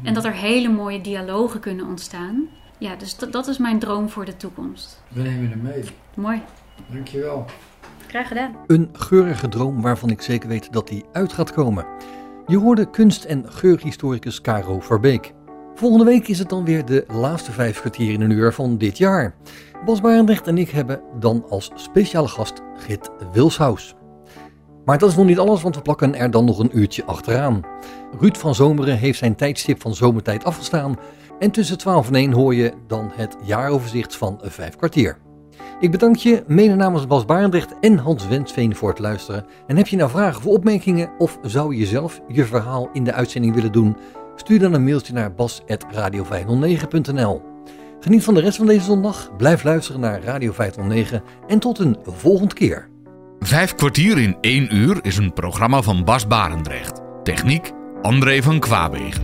En 0.03 0.13
dat 0.13 0.25
er 0.25 0.33
hele 0.33 0.69
mooie 0.69 1.01
dialogen 1.01 1.59
kunnen 1.59 1.85
ontstaan. 1.87 2.47
Ja, 2.77 2.95
dus 2.95 3.17
dat, 3.17 3.31
dat 3.31 3.47
is 3.47 3.57
mijn 3.57 3.79
droom 3.79 4.09
voor 4.09 4.25
de 4.25 4.37
toekomst. 4.37 5.03
We 5.07 5.21
nemen 5.21 5.49
hem 5.49 5.61
mee. 5.61 5.83
Mooi. 6.15 6.41
Dankjewel. 6.91 7.45
Graag 8.07 8.27
gedaan. 8.27 8.55
Een 8.67 8.89
geurige 8.93 9.47
droom 9.47 9.81
waarvan 9.81 10.09
ik 10.09 10.21
zeker 10.21 10.49
weet 10.49 10.73
dat 10.73 10.87
die 10.87 11.05
uit 11.13 11.33
gaat 11.33 11.53
komen. 11.53 11.85
Je 12.47 12.57
hoorde 12.57 12.89
kunst- 12.89 13.23
en 13.23 13.45
geurhistoricus 13.51 14.41
Caro 14.41 14.79
Verbeek. 14.79 15.33
Volgende 15.79 16.05
week 16.05 16.27
is 16.27 16.39
het 16.39 16.49
dan 16.49 16.65
weer 16.65 16.85
de 16.85 17.05
laatste 17.07 17.51
vijf 17.51 17.79
kwartier 17.79 18.13
in 18.13 18.21
een 18.21 18.29
uur 18.29 18.53
van 18.53 18.77
dit 18.77 18.97
jaar. 18.97 19.35
Bas 19.85 20.01
Barendrecht 20.01 20.47
en 20.47 20.57
ik 20.57 20.69
hebben 20.69 21.01
dan 21.19 21.45
als 21.49 21.71
speciale 21.75 22.27
gast 22.27 22.61
Git 22.75 23.09
Wilshuis. 23.33 23.95
Maar 24.85 24.97
dat 24.97 25.09
is 25.09 25.15
nog 25.15 25.25
niet 25.25 25.39
alles, 25.39 25.61
want 25.61 25.75
we 25.75 25.81
plakken 25.81 26.15
er 26.15 26.31
dan 26.31 26.45
nog 26.45 26.59
een 26.59 26.77
uurtje 26.77 27.05
achteraan. 27.05 27.61
Ruud 28.19 28.37
van 28.37 28.55
Zomeren 28.55 28.97
heeft 28.97 29.17
zijn 29.17 29.35
tijdstip 29.35 29.81
van 29.81 29.95
zomertijd 29.95 30.43
afgestaan. 30.43 30.99
En 31.39 31.51
tussen 31.51 31.77
12 31.77 32.07
en 32.07 32.15
1 32.15 32.31
hoor 32.31 32.55
je 32.55 32.73
dan 32.87 33.11
het 33.13 33.37
jaaroverzicht 33.43 34.15
van 34.15 34.39
vijf 34.43 34.75
kwartier. 34.75 35.17
Ik 35.79 35.91
bedank 35.91 36.15
je 36.15 36.43
mede 36.47 36.75
namens 36.75 37.07
Bas 37.07 37.25
Barendrecht 37.25 37.79
en 37.79 37.97
Hans 37.97 38.27
Wensveen 38.27 38.75
voor 38.75 38.89
het 38.89 38.99
luisteren. 38.99 39.45
En 39.67 39.77
heb 39.77 39.87
je 39.87 39.97
nou 39.97 40.09
vragen 40.09 40.39
of 40.39 40.45
opmerkingen 40.45 41.09
of 41.17 41.39
zou 41.41 41.75
je 41.75 41.85
zelf 41.85 42.21
je 42.27 42.45
verhaal 42.45 42.89
in 42.93 43.03
de 43.03 43.13
uitzending 43.13 43.55
willen 43.55 43.71
doen? 43.71 43.97
Stuur 44.39 44.59
dan 44.59 44.73
een 44.73 44.83
mailtje 44.83 45.13
naar 45.13 45.33
bas.radio509.nl 45.33 47.41
Geniet 47.99 48.23
van 48.23 48.33
de 48.33 48.41
rest 48.41 48.57
van 48.57 48.65
deze 48.65 48.85
zondag, 48.85 49.35
blijf 49.37 49.63
luisteren 49.63 50.01
naar 50.01 50.23
Radio 50.23 50.51
509 50.51 51.23
en 51.47 51.59
tot 51.59 51.79
een 51.79 51.97
volgende 52.03 52.53
keer. 52.53 52.89
Vijf 53.39 53.75
kwartier 53.75 54.17
in 54.17 54.37
één 54.41 54.75
uur 54.75 54.99
is 55.01 55.17
een 55.17 55.33
programma 55.33 55.81
van 55.81 56.03
Bas 56.03 56.27
Barendrecht. 56.27 57.01
Techniek 57.23 57.71
André 58.01 58.41
van 58.41 58.59
Kwaabegen. 58.59 59.23